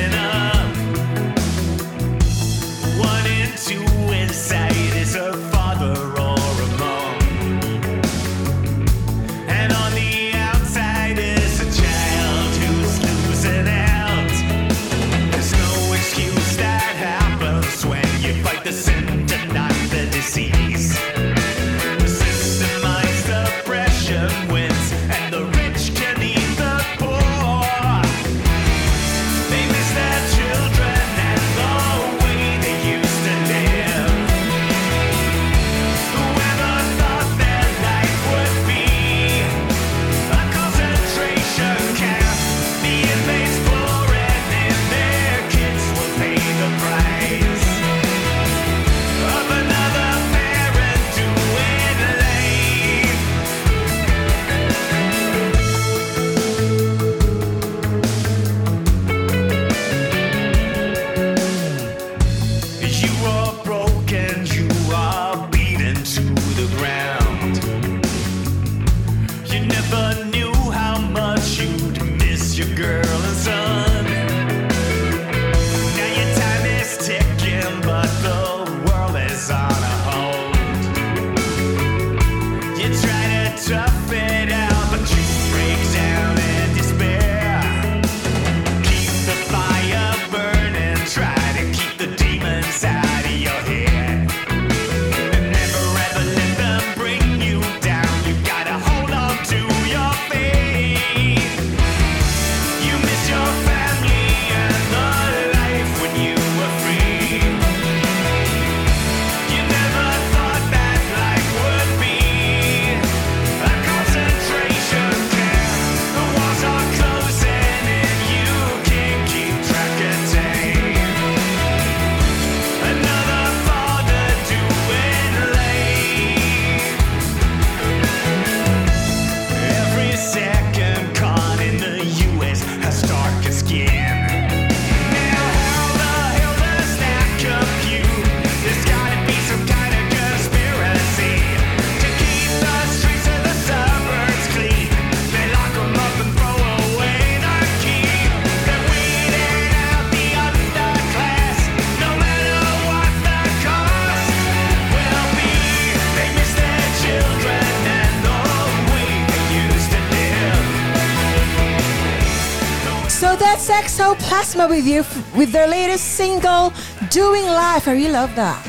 Plasma 164.16 164.68
with 164.68 164.86
you 164.86 165.00
f- 165.00 165.36
with 165.36 165.52
their 165.52 165.66
latest 165.68 166.04
single, 166.16 166.72
Doing 167.10 167.44
Life. 167.44 167.88
I 167.88 167.92
really 167.92 168.10
love 168.12 168.34
that. 168.36 168.64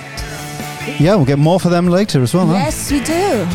Yeah, 0.99 1.15
we'll 1.15 1.25
get 1.25 1.39
more 1.39 1.59
for 1.59 1.69
them 1.69 1.87
later 1.87 2.21
as 2.23 2.33
well. 2.33 2.47
huh? 2.47 2.53
Yes, 2.53 2.91
we 2.91 2.99
do. 3.01 3.45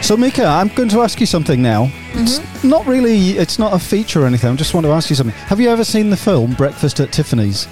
So, 0.00 0.16
Mika, 0.16 0.44
I'm 0.46 0.68
going 0.68 0.88
to 0.90 1.02
ask 1.02 1.20
you 1.20 1.26
something 1.26 1.60
now. 1.60 1.90
It's 2.14 2.38
Mm-hmm. 2.38 2.68
not 2.70 2.86
really, 2.86 3.32
it's 3.32 3.58
not 3.58 3.74
a 3.74 3.78
feature 3.78 4.22
or 4.22 4.26
anything. 4.26 4.50
I 4.50 4.56
just 4.56 4.72
want 4.72 4.86
to 4.86 4.92
ask 4.92 5.10
you 5.10 5.16
something. 5.16 5.36
Have 5.46 5.60
you 5.60 5.68
ever 5.68 5.84
seen 5.84 6.08
the 6.08 6.16
film 6.16 6.54
Breakfast 6.54 6.98
at 7.00 7.12
Tiffany's? 7.12 7.66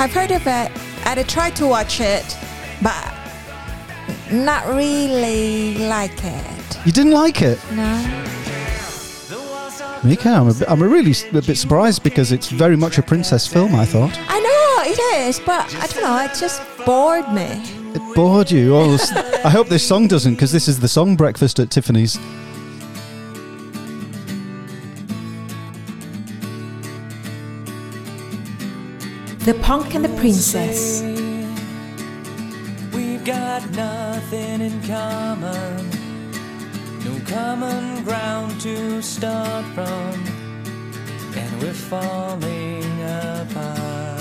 I've 0.00 0.12
heard 0.12 0.32
of 0.32 0.42
it. 0.46 0.72
I'd 1.06 1.28
tried 1.28 1.54
to 1.56 1.66
watch 1.68 2.00
it, 2.00 2.36
but 2.82 3.14
not 4.32 4.66
really 4.66 5.78
like 5.86 6.18
it. 6.24 6.61
You 6.84 6.92
didn't 6.92 7.12
like 7.12 7.42
it? 7.42 7.58
No. 7.72 8.18
Mika, 10.04 10.30
I'm 10.30 10.48
a, 10.48 10.54
bit, 10.54 10.68
I'm 10.68 10.82
a 10.82 10.88
really 10.88 11.12
s- 11.12 11.24
a 11.32 11.40
bit 11.40 11.56
surprised 11.56 12.02
because 12.02 12.32
it's 12.32 12.48
very 12.50 12.76
much 12.76 12.98
a 12.98 13.02
princess 13.02 13.46
film, 13.46 13.72
I 13.76 13.84
thought. 13.84 14.18
I 14.28 14.40
know 14.40 14.90
it 14.90 14.98
is, 15.28 15.38
but 15.38 15.72
I 15.76 15.86
don't 15.86 16.02
know. 16.02 16.18
It 16.24 16.34
just 16.36 16.60
bored 16.84 17.32
me. 17.32 17.62
It 17.94 18.14
bored 18.16 18.50
you. 18.50 18.74
Oh, 18.74 18.94
s- 18.94 19.12
I 19.44 19.48
hope 19.50 19.68
this 19.68 19.86
song 19.86 20.08
doesn't 20.08 20.34
because 20.34 20.50
this 20.50 20.66
is 20.66 20.80
the 20.80 20.88
song 20.88 21.14
Breakfast 21.14 21.60
at 21.60 21.70
Tiffany's. 21.70 22.18
The 29.44 29.54
Punk 29.54 29.94
and 29.94 30.04
the 30.04 30.14
Princess. 30.20 31.02
We've 32.94 33.24
got 33.24 33.68
nothing 33.72 34.60
in 34.60 34.80
common, 34.82 35.90
no 35.90 35.91
common 37.32 38.04
ground 38.04 38.60
to 38.60 39.00
start 39.00 39.64
from, 39.74 40.12
and 41.34 41.62
we're 41.62 41.72
falling 41.72 42.84
apart. 43.02 44.20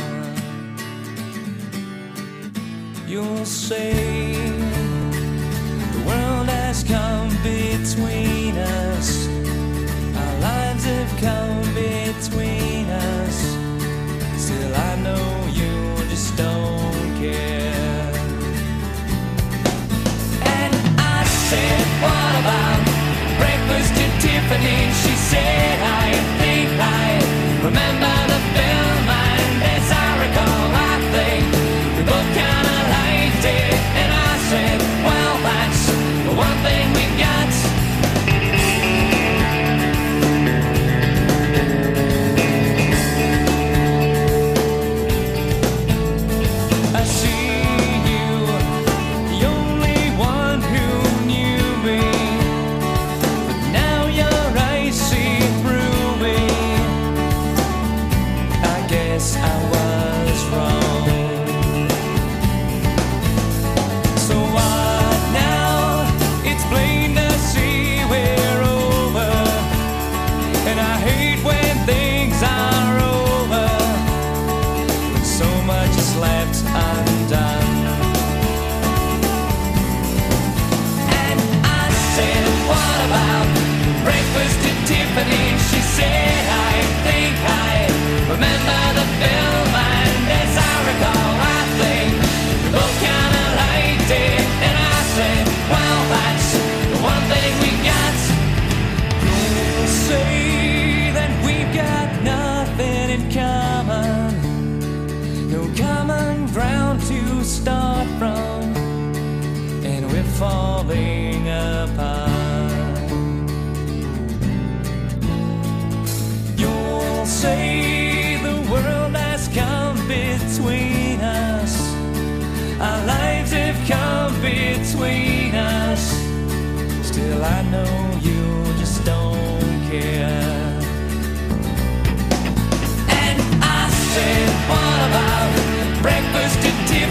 You'll 3.06 3.46
say 3.46 4.34
the 5.92 6.04
world 6.08 6.48
has 6.48 6.86
come 6.86 7.30
between 7.44 8.56
us, 8.58 9.28
our 10.16 10.36
lives 10.40 10.86
have 10.86 11.14
come 11.20 11.64
between 11.76 12.86
us. 12.88 13.38
Still, 14.42 14.74
I 14.74 14.96
know 15.06 15.50
you 15.52 16.08
just 16.08 16.38
don't 16.38 17.18
care. 17.20 18.14
And 20.58 20.74
I 20.98 21.24
said, 21.26 21.86
What 22.02 22.36
about 22.42 22.91
Tiffany? 24.32 24.80
She 25.04 25.14
said, 25.30 25.78
I 25.84 26.14
think 26.40 26.70
I 26.80 27.08
remember 27.68 28.14
the 28.32 28.40
film, 28.56 28.91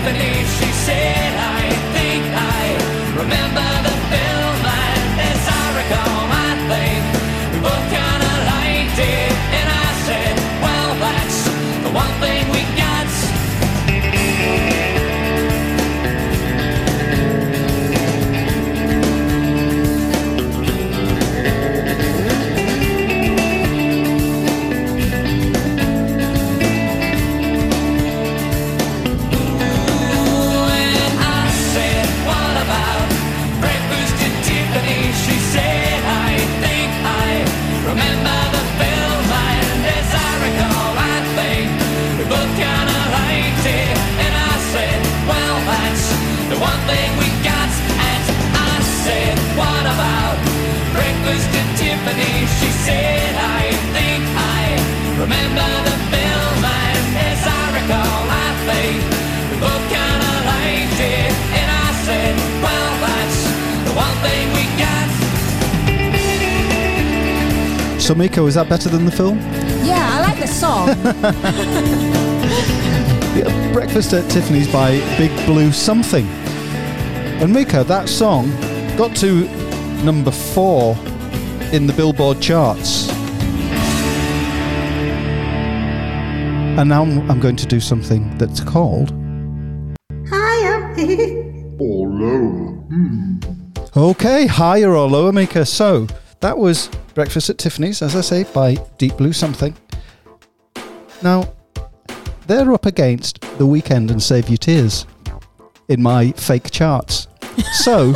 at 0.06 0.39
So, 68.40 68.44
Mika, 68.44 68.48
is 68.48 68.55
that 68.55 68.70
better 68.70 68.88
than 68.88 69.05
the 69.05 69.11
film? 69.12 69.38
Yeah, 69.85 70.09
I 70.14 70.20
like 70.22 70.40
the 70.40 70.46
song. 70.46 70.88
Yeah, 73.37 73.72
Breakfast 73.72 74.12
at 74.14 74.29
Tiffany's 74.31 74.66
by 74.72 74.98
Big 75.18 75.31
Blue 75.46 75.70
Something. 75.72 76.26
And 77.40 77.53
Mika, 77.53 77.85
that 77.85 78.09
song 78.09 78.50
got 78.96 79.14
to 79.18 79.46
number 80.03 80.31
four 80.31 80.96
in 81.72 81.87
the 81.87 81.92
Billboard 81.92 82.40
charts. 82.40 83.11
And 86.79 86.88
now 86.88 87.03
I'm 87.03 87.31
I'm 87.31 87.40
going 87.40 87.57
to 87.57 87.66
do 87.66 87.79
something 87.79 88.37
that's 88.38 88.61
called. 88.61 89.11
Oh, 91.83 92.03
low. 92.09 92.48
Hmm. 92.88 93.38
Okay, 93.96 94.46
higher 94.46 94.94
or 94.94 95.09
lower, 95.09 95.31
Mika. 95.33 95.64
So 95.64 96.07
that 96.40 96.59
was 96.59 96.88
Breakfast 97.14 97.50
at 97.50 97.58
Tiffany's, 97.58 98.02
as 98.02 98.14
I 98.16 98.20
say, 98.20 98.44
by 98.52 98.74
Deep 98.98 99.16
Blue 99.16 99.32
Something. 99.32 99.76
Now, 101.22 101.52
they're 102.46 102.72
up 102.72 102.86
against 102.86 103.40
The 103.58 103.66
Weeknd 103.66 104.10
and 104.10 104.22
Save 104.22 104.48
Your 104.48 104.56
Tears 104.58 105.06
in 105.88 106.02
my 106.02 106.32
fake 106.32 106.70
charts. 106.70 107.26
So, 107.74 108.14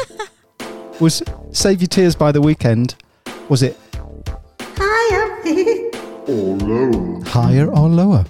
was 1.01 1.23
Save 1.53 1.81
Your 1.83 1.89
Tears 1.89 2.15
by 2.15 2.33
The 2.33 2.41
Weeknd, 2.41 2.95
was 3.51 3.63
it 3.63 3.77
higher 4.61 5.91
or 6.27 6.57
lower? 6.57 7.25
higher 7.25 7.67
or 7.71 7.89
lower 7.89 8.25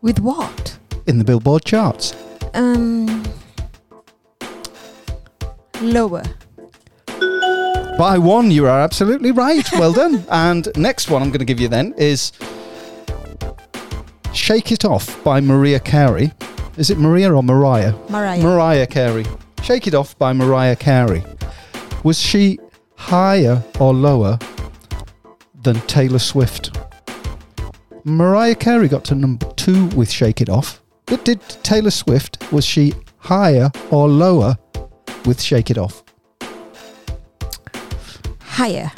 With 0.00 0.18
what? 0.20 0.78
in 1.06 1.18
the 1.18 1.24
Billboard 1.24 1.64
charts? 1.64 2.14
Um, 2.54 3.22
lower. 5.82 6.22
By 8.02 8.18
one, 8.18 8.50
you 8.50 8.66
are 8.66 8.80
absolutely 8.80 9.30
right. 9.30 9.64
Well 9.74 9.92
done. 9.92 10.24
and 10.28 10.66
next 10.76 11.08
one 11.08 11.22
I'm 11.22 11.28
going 11.28 11.38
to 11.38 11.44
give 11.44 11.60
you 11.60 11.68
then 11.68 11.94
is 11.96 12.32
Shake 14.32 14.72
It 14.72 14.84
Off 14.84 15.22
by 15.22 15.40
Maria 15.40 15.78
Carey. 15.78 16.32
Is 16.76 16.90
it 16.90 16.98
Maria 16.98 17.32
or 17.32 17.44
Mariah? 17.44 17.94
Mariah. 18.08 18.42
Mariah 18.42 18.86
Carey. 18.88 19.24
Shake 19.62 19.86
It 19.86 19.94
Off 19.94 20.18
by 20.18 20.32
Mariah 20.32 20.74
Carey. 20.74 21.22
Was 22.02 22.18
she 22.18 22.58
higher 22.96 23.62
or 23.78 23.94
lower 23.94 24.36
than 25.62 25.76
Taylor 25.82 26.18
Swift? 26.18 26.76
Mariah 28.02 28.56
Carey 28.56 28.88
got 28.88 29.04
to 29.04 29.14
number 29.14 29.46
two 29.52 29.86
with 29.90 30.10
Shake 30.10 30.40
It 30.40 30.48
Off. 30.48 30.82
But 31.06 31.24
did 31.24 31.40
Taylor 31.62 31.92
Swift, 31.92 32.50
was 32.50 32.64
she 32.64 32.94
higher 33.18 33.70
or 33.92 34.08
lower 34.08 34.58
with 35.24 35.40
Shake 35.40 35.70
It 35.70 35.78
Off? 35.78 36.01
Higher. 38.52 38.92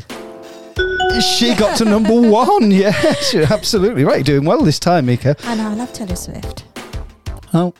She 1.20 1.54
got 1.54 1.78
to 1.78 1.84
number 1.84 2.20
one. 2.28 2.72
Yes, 2.72 3.32
you're 3.32 3.52
absolutely 3.52 4.02
right. 4.04 4.16
You're 4.16 4.38
doing 4.38 4.44
well 4.44 4.62
this 4.62 4.80
time, 4.80 5.06
Mika. 5.06 5.36
I 5.44 5.54
know, 5.54 5.68
I 5.70 5.74
love 5.74 5.92
Taylor 5.92 6.16
Swift. 6.16 6.64
Oh, 7.52 7.72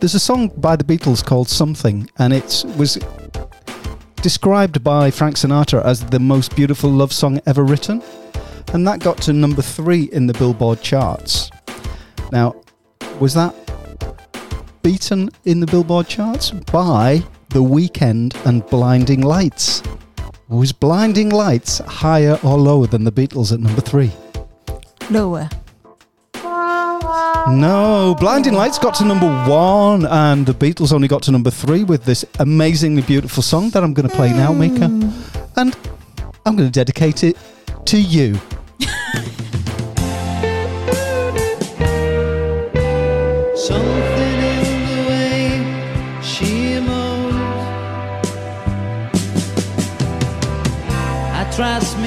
there's 0.00 0.14
a 0.14 0.18
song 0.18 0.48
by 0.56 0.74
the 0.76 0.84
Beatles 0.84 1.22
called 1.22 1.50
Something, 1.50 2.10
and 2.16 2.32
it 2.32 2.64
was 2.78 2.98
described 4.22 4.82
by 4.82 5.10
Frank 5.10 5.36
Sinatra 5.36 5.84
as 5.84 6.02
the 6.06 6.18
most 6.18 6.56
beautiful 6.56 6.88
love 6.88 7.12
song 7.12 7.42
ever 7.44 7.62
written. 7.62 8.02
And 8.72 8.88
that 8.88 9.00
got 9.00 9.18
to 9.22 9.34
number 9.34 9.60
three 9.60 10.04
in 10.04 10.26
the 10.26 10.32
Billboard 10.32 10.80
charts. 10.80 11.50
Now, 12.30 12.54
was 13.20 13.34
that 13.34 13.54
beaten 14.82 15.28
in 15.44 15.60
the 15.60 15.66
Billboard 15.66 16.08
charts 16.08 16.52
by 16.52 17.22
The 17.50 17.62
Weeknd 17.62 18.34
and 18.46 18.64
Blinding 18.68 19.20
Lights? 19.20 19.82
Was 20.52 20.70
Blinding 20.70 21.30
Lights 21.30 21.78
higher 21.78 22.38
or 22.42 22.58
lower 22.58 22.86
than 22.86 23.04
the 23.04 23.10
Beatles 23.10 23.54
at 23.54 23.60
number 23.60 23.80
three? 23.80 24.12
Lower. 25.10 25.48
No, 27.48 28.14
Blinding 28.20 28.52
Lights 28.52 28.78
got 28.78 28.94
to 28.96 29.06
number 29.06 29.26
one, 29.48 30.04
and 30.04 30.44
the 30.44 30.52
Beatles 30.52 30.92
only 30.92 31.08
got 31.08 31.22
to 31.22 31.30
number 31.30 31.50
three 31.50 31.84
with 31.84 32.04
this 32.04 32.26
amazingly 32.38 33.00
beautiful 33.00 33.42
song 33.42 33.70
that 33.70 33.82
I'm 33.82 33.94
going 33.94 34.06
to 34.06 34.14
play 34.14 34.30
now, 34.34 34.52
Mika. 34.52 34.88
Hmm. 34.88 35.10
And 35.56 35.74
I'm 36.44 36.54
going 36.54 36.68
to 36.68 36.72
dedicate 36.72 37.24
it 37.24 37.38
to 37.86 37.98
you. 37.98 38.38
trust 51.62 51.96
me 51.98 52.01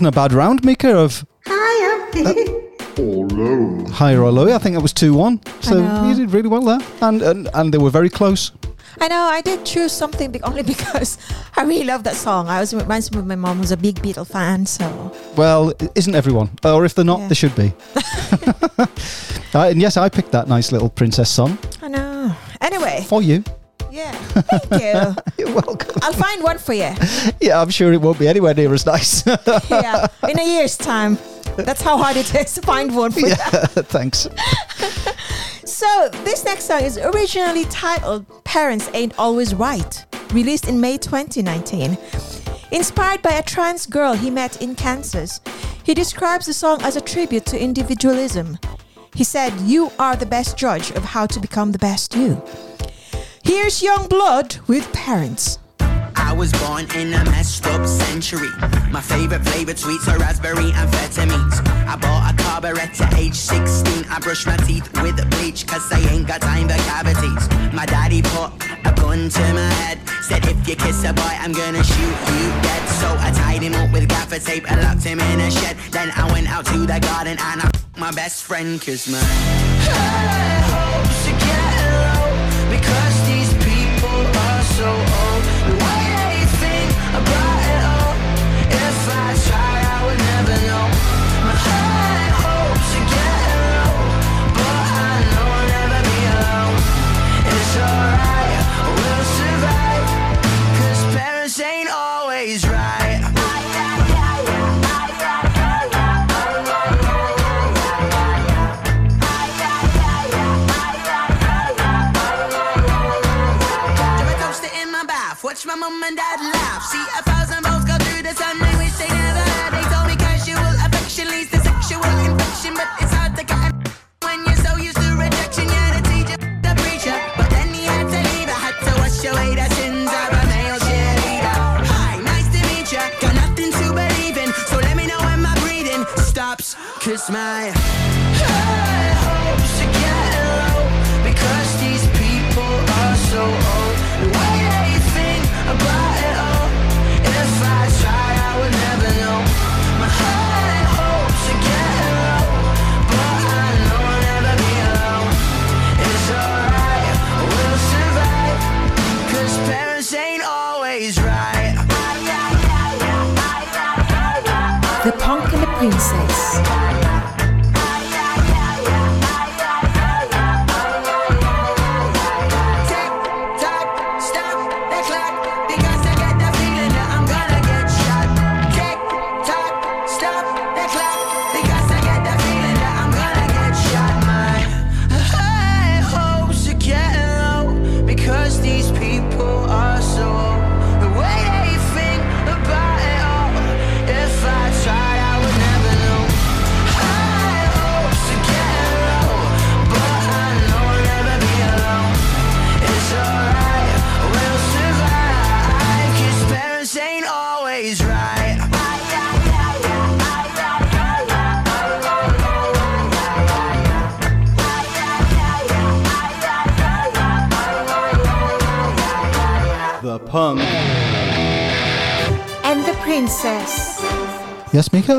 wasn't 0.00 0.14
a 0.14 0.18
bad 0.18 0.32
round, 0.32 0.64
Mika, 0.64 0.96
of. 0.96 1.26
That 1.44 2.70
or 2.98 3.26
low? 3.28 3.84
Higher 3.90 4.22
or 4.22 4.30
low? 4.30 4.54
I 4.54 4.58
think 4.58 4.76
it 4.76 4.82
was 4.82 4.94
2 4.94 5.12
1. 5.12 5.40
So 5.60 6.06
you 6.08 6.14
did 6.14 6.30
really 6.30 6.48
well 6.48 6.62
there. 6.62 6.80
And, 7.02 7.20
and, 7.22 7.48
and 7.52 7.72
they 7.74 7.76
were 7.78 7.90
very 7.90 8.08
close. 8.08 8.52
I 8.98 9.08
know 9.08 9.20
I 9.20 9.42
did 9.42 9.64
choose 9.66 9.92
something 9.92 10.30
be- 10.32 10.42
only 10.42 10.62
because 10.74 11.18
I 11.56 11.64
really 11.64 11.84
love 11.84 12.04
that 12.04 12.16
song. 12.16 12.48
I 12.48 12.60
was 12.60 12.72
reminds 12.72 13.12
me 13.12 13.18
of 13.18 13.26
my 13.26 13.36
mom 13.36 13.58
was 13.60 13.72
a 13.72 13.76
big 13.76 13.96
Beatle 13.96 14.26
fan, 14.26 14.64
so 14.66 15.12
Well, 15.36 15.72
isn't 15.94 16.14
everyone? 16.14 16.48
Or 16.64 16.84
if 16.86 16.94
they're 16.94 17.04
not, 17.04 17.20
Yeah. 17.20 17.28
they 17.28 17.34
should 17.34 17.54
be. 17.54 17.72
Uh, 19.52 19.66
and 19.66 19.80
yes, 19.80 19.96
I 19.96 20.08
picked 20.08 20.30
that 20.30 20.46
nice 20.46 20.70
little 20.70 20.88
princess 20.88 21.28
song 21.28 21.58
I 21.82 21.88
know. 21.88 22.32
Anyway, 22.60 23.04
for 23.08 23.20
you. 23.20 23.42
Yeah, 23.90 24.12
thank 24.12 24.82
you. 24.82 25.16
You're 25.38 25.54
welcome. 25.54 25.96
I'll 26.02 26.12
find 26.12 26.42
one 26.42 26.58
for 26.58 26.72
you. 26.72 26.92
Yeah, 27.40 27.60
I'm 27.60 27.70
sure 27.70 27.92
it 27.92 28.00
won't 28.00 28.18
be 28.18 28.28
anywhere 28.28 28.54
near 28.54 28.72
as 28.72 28.86
nice. 28.86 29.24
Yeah, 29.70 30.06
in 30.28 30.38
a 30.38 30.44
year's 30.44 30.76
time. 30.76 31.18
That's 31.56 31.82
how 31.82 31.96
hard 31.96 32.16
it 32.16 32.34
is 32.34 32.54
to 32.54 32.62
find 32.62 32.94
one 32.94 33.10
for 33.10 33.20
you. 33.20 33.34
Thanks. 33.34 34.28
So, 35.64 36.08
this 36.24 36.44
next 36.44 36.64
song 36.64 36.82
is 36.82 36.98
originally 36.98 37.64
titled 37.66 38.26
Parents 38.44 38.88
Ain't 38.94 39.18
Always 39.18 39.54
Right, 39.54 40.04
released 40.32 40.68
in 40.68 40.80
May 40.80 40.98
2019. 40.98 41.96
Inspired 42.72 43.22
by 43.22 43.32
a 43.32 43.42
trans 43.42 43.86
girl 43.86 44.14
he 44.14 44.30
met 44.30 44.62
in 44.62 44.74
Kansas, 44.74 45.40
he 45.84 45.94
describes 45.94 46.46
the 46.46 46.52
song 46.52 46.80
as 46.82 46.96
a 46.96 47.00
tribute 47.00 47.46
to 47.46 47.60
individualism. 47.60 48.58
He 49.14 49.24
said, 49.24 49.52
You 49.60 49.90
are 49.98 50.16
the 50.16 50.26
best 50.26 50.56
judge 50.56 50.90
of 50.92 51.04
how 51.04 51.26
to 51.26 51.40
become 51.40 51.72
the 51.72 51.78
best 51.78 52.14
you. 52.14 52.42
Here's 53.42 53.80
Yungblud 53.80 54.68
with 54.68 54.92
Parents. 54.92 55.58
I 55.80 56.32
was 56.32 56.52
born 56.52 56.86
in 56.94 57.12
a 57.14 57.24
messed 57.24 57.66
up 57.66 57.86
century. 57.86 58.50
My 58.90 59.00
favorite 59.00 59.42
flavored 59.44 59.78
sweets 59.78 60.06
are 60.08 60.18
raspberry 60.18 60.70
and 60.72 60.92
amphetamines. 60.92 61.66
I 61.86 61.96
bought 61.96 62.34
a 62.34 62.42
carburetor 62.42 63.04
at 63.04 63.14
age 63.14 63.34
16. 63.34 64.04
I 64.10 64.18
brush 64.20 64.46
my 64.46 64.56
teeth 64.58 64.90
with 65.02 65.16
bleach 65.30 65.66
cause 65.66 65.90
I 65.90 66.00
ain't 66.10 66.28
got 66.28 66.42
time 66.42 66.68
for 66.68 66.76
cavities. 66.76 67.48
My 67.72 67.86
daddy 67.86 68.22
put 68.22 68.52
a 68.84 68.92
gun 68.94 69.28
to 69.30 69.54
my 69.54 69.70
head. 69.82 69.98
Said 70.22 70.46
if 70.46 70.68
you 70.68 70.76
kiss 70.76 71.02
a 71.04 71.12
boy, 71.12 71.34
I'm 71.40 71.52
gonna 71.52 71.82
shoot 71.82 72.16
you 72.28 72.44
dead. 72.62 72.88
So 73.00 73.08
I 73.18 73.32
tied 73.34 73.62
him 73.62 73.74
up 73.74 73.90
with 73.92 74.08
gaffer 74.08 74.38
tape 74.38 74.70
and 74.70 74.82
locked 74.82 75.02
him 75.02 75.18
in 75.18 75.40
a 75.40 75.50
shed. 75.50 75.76
Then 75.90 76.10
I 76.14 76.30
went 76.30 76.48
out 76.48 76.66
to 76.66 76.78
the 76.78 77.00
garden 77.00 77.38
and 77.40 77.62
I 77.62 77.70
my 77.96 78.12
best 78.12 78.44
friend 78.44 78.80
cause 78.80 79.08
my 79.08 80.79
so 84.80 84.88
old. 84.88 85.29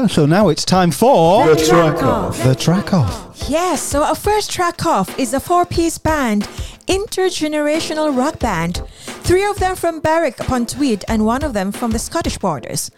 Yes, 0.02 0.14
So 0.14 0.26
now 0.26 0.50
it's 0.50 0.66
time 0.66 0.90
for 0.90 1.46
The 1.46 1.56
track 1.64 2.02
off. 2.02 2.44
The 2.44 2.56
track 2.56 2.92
off. 2.92 3.46
Yes, 3.48 3.84
so 3.84 4.02
our 4.04 4.16
first 4.16 4.50
track 4.50 4.84
off 4.84 5.20
is 5.20 5.36
a 5.36 5.40
four 5.40 5.64
piece 5.64 6.00
band, 6.00 6.44
intergenerational 6.88 8.18
rock 8.18 8.40
band. 8.40 8.82
Three 8.98 9.46
of 9.46 9.60
them 9.60 9.76
from 9.76 10.00
Berwick 10.00 10.40
upon 10.40 10.66
Tweed 10.66 11.06
and 11.08 11.24
one 11.24 11.44
of 11.44 11.54
them 11.54 11.72
from 11.72 11.92
the 11.92 12.00
Scottish 12.00 12.40
borders. 12.40 12.90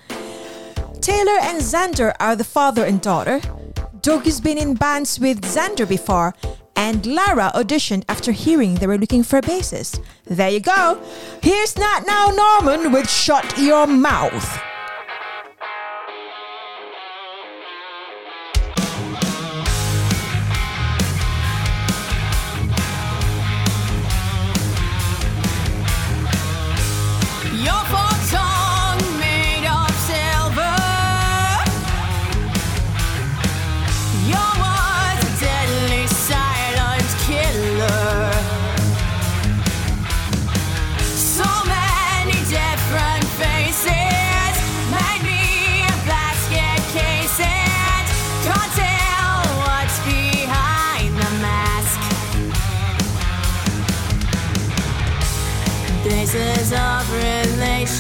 Taylor 1.01 1.37
and 1.41 1.61
Xander 1.61 2.13
are 2.21 2.37
the 2.37 2.45
father 2.45 2.85
and 2.85 3.01
daughter. 3.01 3.41
Doug 3.99 4.23
has 4.23 4.39
been 4.39 4.57
in 4.57 4.73
bands 4.75 5.19
with 5.19 5.41
Xander 5.41 5.87
before, 5.87 6.33
and 6.77 7.05
Lara 7.05 7.51
auditioned 7.53 8.05
after 8.07 8.31
hearing 8.31 8.75
they 8.75 8.87
were 8.87 8.97
looking 8.97 9.23
for 9.23 9.39
a 9.39 9.41
bassist. 9.41 10.01
There 10.23 10.49
you 10.49 10.61
go. 10.61 11.01
Here's 11.41 11.77
Not 11.77 12.07
Now 12.07 12.29
Norman 12.29 12.93
with 12.93 13.09
Shut 13.09 13.57
Your 13.57 13.87
Mouth. 13.87 14.72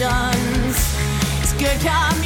Is 0.01 1.53
good 1.53 1.79
communication. 1.79 2.22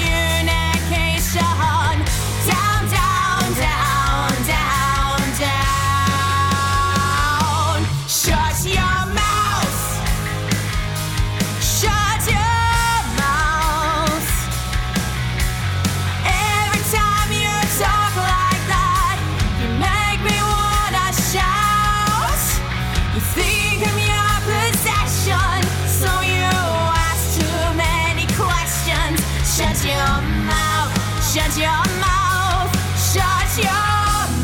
Shut 31.38 31.56
your 31.56 31.70
mouth. 32.02 32.74
Shut 33.14 33.64
your 33.64 33.72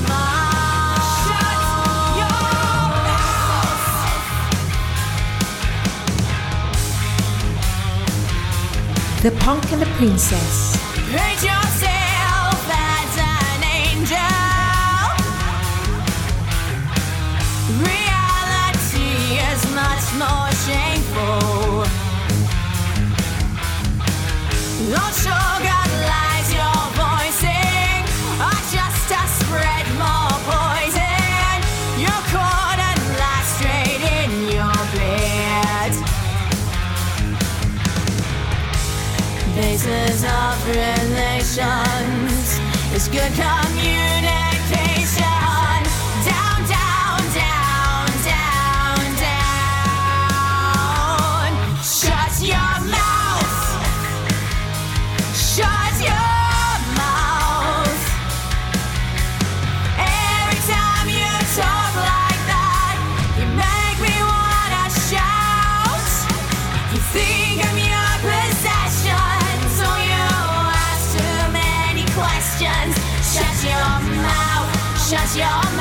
mouth. 0.07 0.43
The 9.23 9.31
Punk 9.39 9.71
and 9.71 9.81
the 9.81 9.87
Princess. 9.97 10.75
Hey, 11.09 11.35
Of 40.63 40.69
relations 40.69 42.59
is 42.95 43.09
good 43.09 43.33
communication. 43.33 44.02
Your 75.35 75.72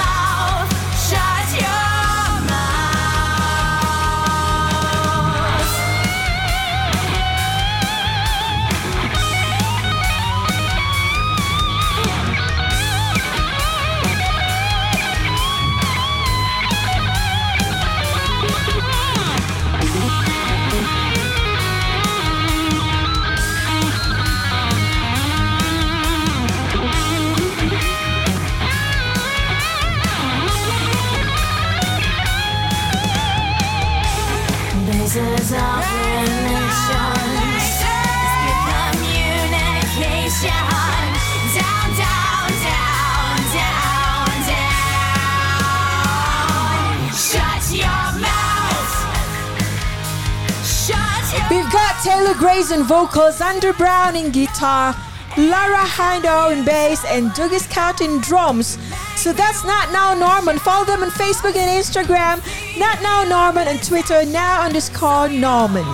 Taylor 52.03 52.35
Grayson 52.35 52.83
vocals, 52.83 53.41
Andrew 53.41 53.73
Brown 53.75 54.17
in 54.17 54.33
guitar, 54.33 54.93
Lara 55.39 55.87
Hindo 55.87 56.51
in 56.51 56.65
bass, 56.65 57.05
and 57.05 57.33
Douglas 57.33 57.65
Count 57.69 58.01
in 58.01 58.21
drums. 58.21 58.77
So 59.15 59.33
that's 59.33 59.65
Not 59.65 59.93
Now 59.93 60.13
Norman. 60.13 60.59
Follow 60.59 60.85
them 60.85 61.05
on 61.05 61.11
Facebook 61.11 61.55
and 61.55 61.71
Instagram. 61.81 62.43
Not 62.77 63.01
Now 63.03 63.23
Norman 63.23 63.69
and 63.69 63.81
Twitter, 63.81 64.25
now 64.25 64.63
underscore 64.63 65.29
Norman. 65.29 65.85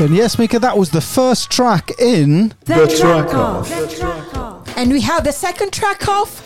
And 0.00 0.14
yes, 0.14 0.38
Mika, 0.38 0.58
that 0.58 0.76
was 0.76 0.90
the 0.90 1.00
first 1.00 1.50
track 1.50 1.90
in 2.00 2.52
The 2.64 2.86
track 2.98 3.32
off. 3.34 4.76
And 4.76 4.90
we 4.90 5.00
have 5.02 5.24
the 5.24 5.32
second 5.32 5.72
track 5.72 6.08
off. 6.08 6.42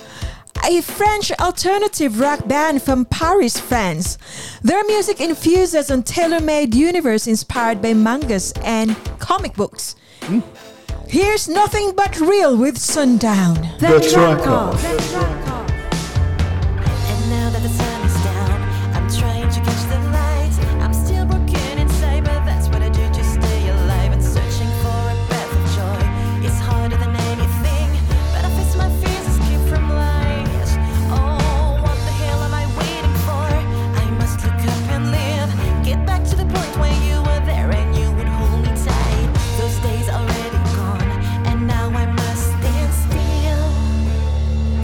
A 0.68 0.82
French 0.82 1.32
alternative 1.32 2.20
rock 2.20 2.46
band 2.46 2.82
from 2.82 3.04
Paris, 3.06 3.58
France. 3.58 4.18
Their 4.62 4.84
music 4.84 5.20
infuses 5.20 5.88
a 5.90 6.02
tailor 6.02 6.40
made 6.40 6.74
universe 6.74 7.26
inspired 7.26 7.80
by 7.80 7.94
mangas 7.94 8.52
and 8.62 8.96
comic 9.18 9.54
books. 9.54 9.96
Hmm. 10.22 10.40
Here's 11.08 11.48
Nothing 11.48 11.92
But 11.96 12.20
Real 12.20 12.54
with 12.54 12.76
Sundown. 12.76 13.54
The 13.78 14.06
track 14.12 14.46
off. 14.46 14.84
And 14.84 15.47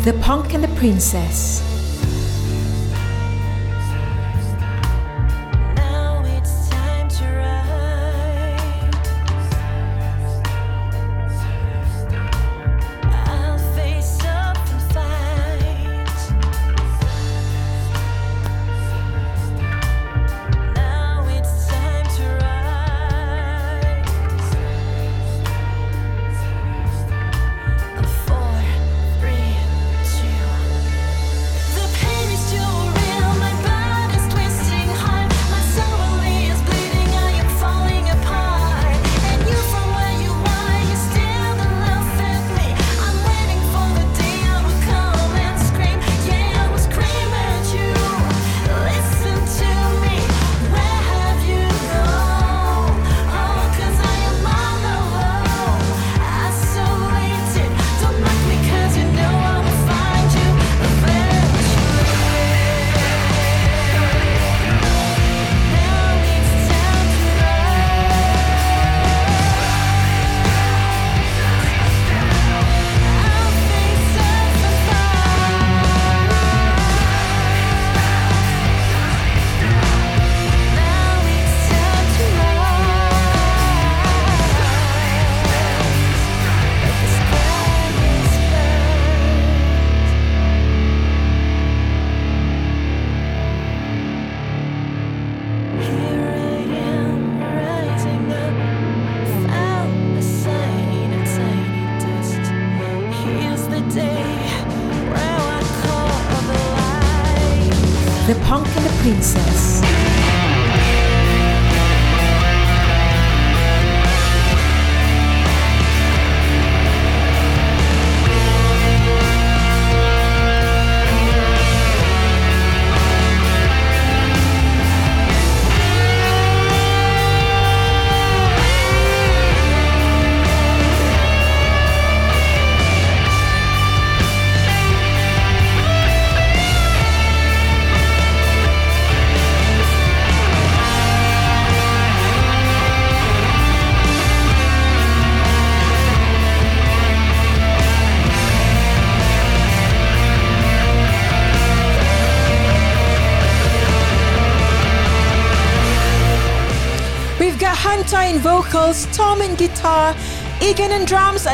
The 0.04 0.12
Punk 0.20 0.52
and 0.52 0.62
the 0.62 0.68
Princess. 0.76 1.73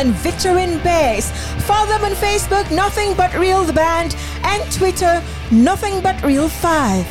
And 0.00 0.14
Victor 0.14 0.56
in 0.56 0.78
bass. 0.82 1.30
Follow 1.66 1.86
them 1.86 2.04
on 2.04 2.12
Facebook, 2.12 2.70
Nothing 2.74 3.12
But 3.14 3.34
Real 3.34 3.64
the 3.64 3.74
Band, 3.74 4.16
and 4.44 4.72
Twitter, 4.72 5.22
Nothing 5.50 6.00
But 6.00 6.22
Real 6.24 6.48
5. 6.48 7.04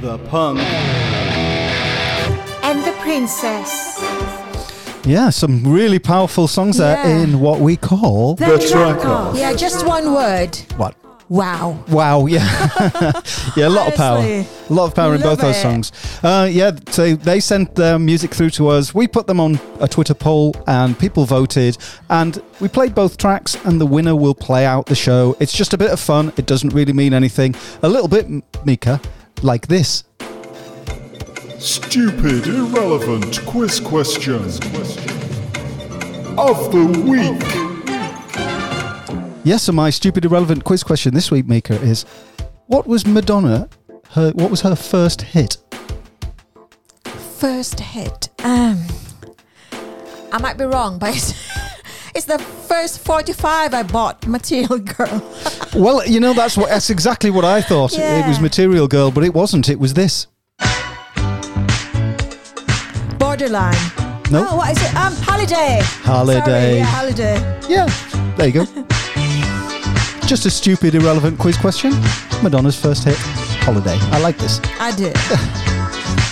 The 0.00 0.18
punk. 0.28 0.58
And 2.64 2.82
the 2.82 2.92
Princess. 3.00 4.02
Yeah, 5.06 5.30
some 5.30 5.64
really 5.64 6.00
powerful 6.00 6.48
songs 6.48 6.78
there 6.78 7.06
in 7.06 7.38
what 7.38 7.60
we 7.60 7.76
call 7.76 8.34
the 8.34 8.58
truck. 8.70 9.36
Yeah, 9.36 9.54
just 9.54 9.86
one 9.86 10.12
word. 10.12 10.56
What? 10.76 10.96
Wow. 11.32 11.82
Wow, 11.88 12.26
yeah. 12.26 12.42
yeah, 13.56 13.66
a 13.66 13.70
lot 13.70 13.88
of 13.88 13.94
power. 13.94 14.18
A 14.18 14.46
lot 14.68 14.88
of 14.88 14.94
power 14.94 15.14
in 15.14 15.22
love 15.22 15.38
both 15.38 15.40
those 15.40 15.62
songs. 15.62 15.90
Uh, 16.22 16.46
yeah, 16.52 16.72
so 16.90 17.16
they 17.16 17.40
sent 17.40 17.74
their 17.74 17.98
music 17.98 18.34
through 18.34 18.50
to 18.50 18.68
us. 18.68 18.94
We 18.94 19.08
put 19.08 19.26
them 19.26 19.40
on 19.40 19.58
a 19.80 19.88
Twitter 19.88 20.12
poll 20.12 20.54
and 20.66 20.98
people 20.98 21.24
voted. 21.24 21.78
And 22.10 22.42
we 22.60 22.68
played 22.68 22.94
both 22.94 23.16
tracks, 23.16 23.56
and 23.64 23.80
the 23.80 23.86
winner 23.86 24.14
will 24.14 24.34
play 24.34 24.66
out 24.66 24.84
the 24.84 24.94
show. 24.94 25.34
It's 25.40 25.54
just 25.54 25.72
a 25.72 25.78
bit 25.78 25.90
of 25.90 25.98
fun. 25.98 26.34
It 26.36 26.44
doesn't 26.44 26.74
really 26.74 26.92
mean 26.92 27.14
anything. 27.14 27.54
A 27.82 27.88
little 27.88 28.08
bit, 28.08 28.28
Mika, 28.66 29.00
like 29.40 29.68
this. 29.68 30.04
Stupid, 31.58 32.46
irrelevant 32.46 33.40
quiz 33.46 33.80
question 33.80 34.34
of 36.36 36.70
the 36.72 37.02
week. 37.08 37.71
Yes, 39.44 39.64
so 39.64 39.72
my 39.72 39.90
stupid, 39.90 40.24
irrelevant 40.24 40.62
quiz 40.62 40.84
question 40.84 41.14
this 41.14 41.32
week, 41.32 41.48
Mika, 41.48 41.74
is 41.80 42.04
what 42.66 42.86
was 42.86 43.04
Madonna, 43.04 43.68
her, 44.10 44.30
what 44.36 44.52
was 44.52 44.60
her 44.60 44.76
first 44.76 45.22
hit? 45.22 45.56
First 47.04 47.80
hit. 47.80 48.28
Um, 48.44 48.78
I 50.30 50.38
might 50.40 50.58
be 50.58 50.64
wrong, 50.64 51.00
but 51.00 51.16
it's, 51.16 51.34
it's 52.14 52.26
the 52.26 52.38
first 52.38 53.00
45 53.00 53.74
I 53.74 53.82
bought, 53.82 54.26
Material 54.26 54.78
Girl. 54.78 55.28
Well, 55.74 56.06
you 56.06 56.20
know, 56.20 56.34
that's 56.34 56.54
what 56.54 56.68
that's 56.68 56.90
exactly 56.90 57.30
what 57.30 57.46
I 57.46 57.62
thought. 57.62 57.94
It 57.94 58.28
was 58.28 58.38
Material 58.40 58.86
Girl, 58.86 59.10
but 59.10 59.24
it 59.24 59.32
wasn't. 59.32 59.70
It 59.70 59.78
was 59.78 59.94
this. 59.94 60.26
Borderline. 63.18 63.72
Nope. 64.30 64.48
Oh, 64.50 64.56
what 64.56 64.76
is 64.76 64.82
it? 64.82 64.94
Um, 64.94 65.14
Holiday. 65.16 65.80
Holiday. 66.02 66.44
Sorry, 66.44 66.76
yeah, 66.76 66.84
Holiday. 66.84 67.60
Yeah, 67.70 68.34
there 68.36 68.48
you 68.48 68.52
go. 68.66 68.86
Just 70.26 70.46
a 70.46 70.50
stupid, 70.50 70.94
irrelevant 70.94 71.38
quiz 71.38 71.56
question. 71.56 71.92
Madonna's 72.42 72.80
first 72.80 73.04
hit, 73.04 73.16
Holiday. 73.64 73.96
I 74.10 74.18
like 74.20 74.38
this. 74.38 74.60
I 74.80 74.94
did. 74.96 75.16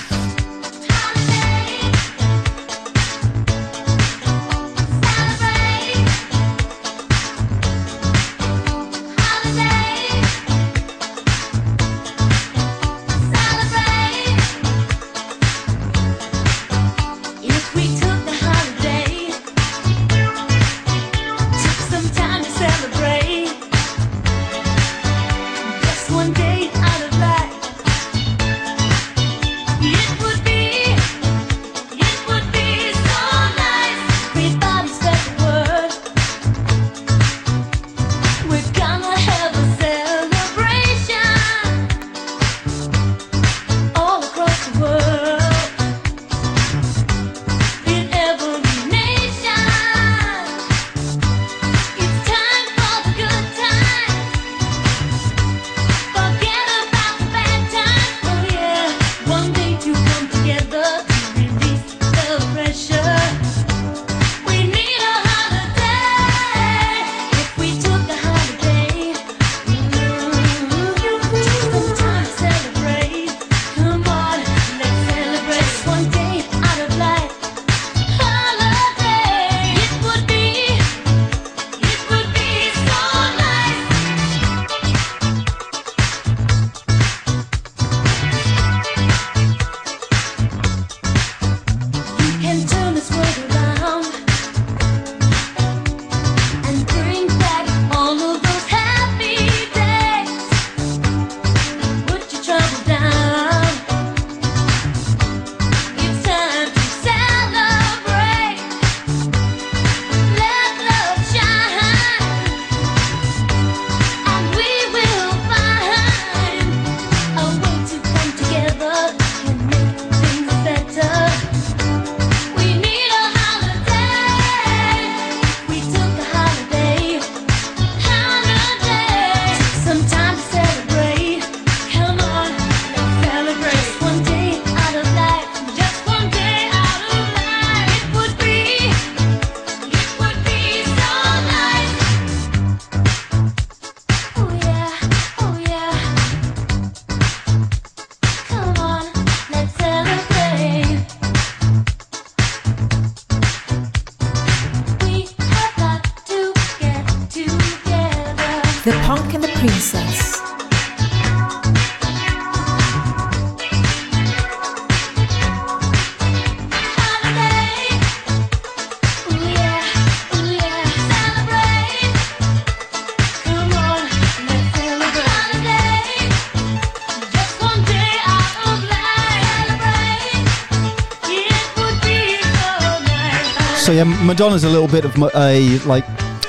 So 184.00 184.06
yeah, 184.06 184.24
Madonna's 184.24 184.64
a 184.64 184.68
little 184.70 184.88
bit 184.88 185.04
of 185.04 185.14
a 185.36 185.78
like 185.80 186.04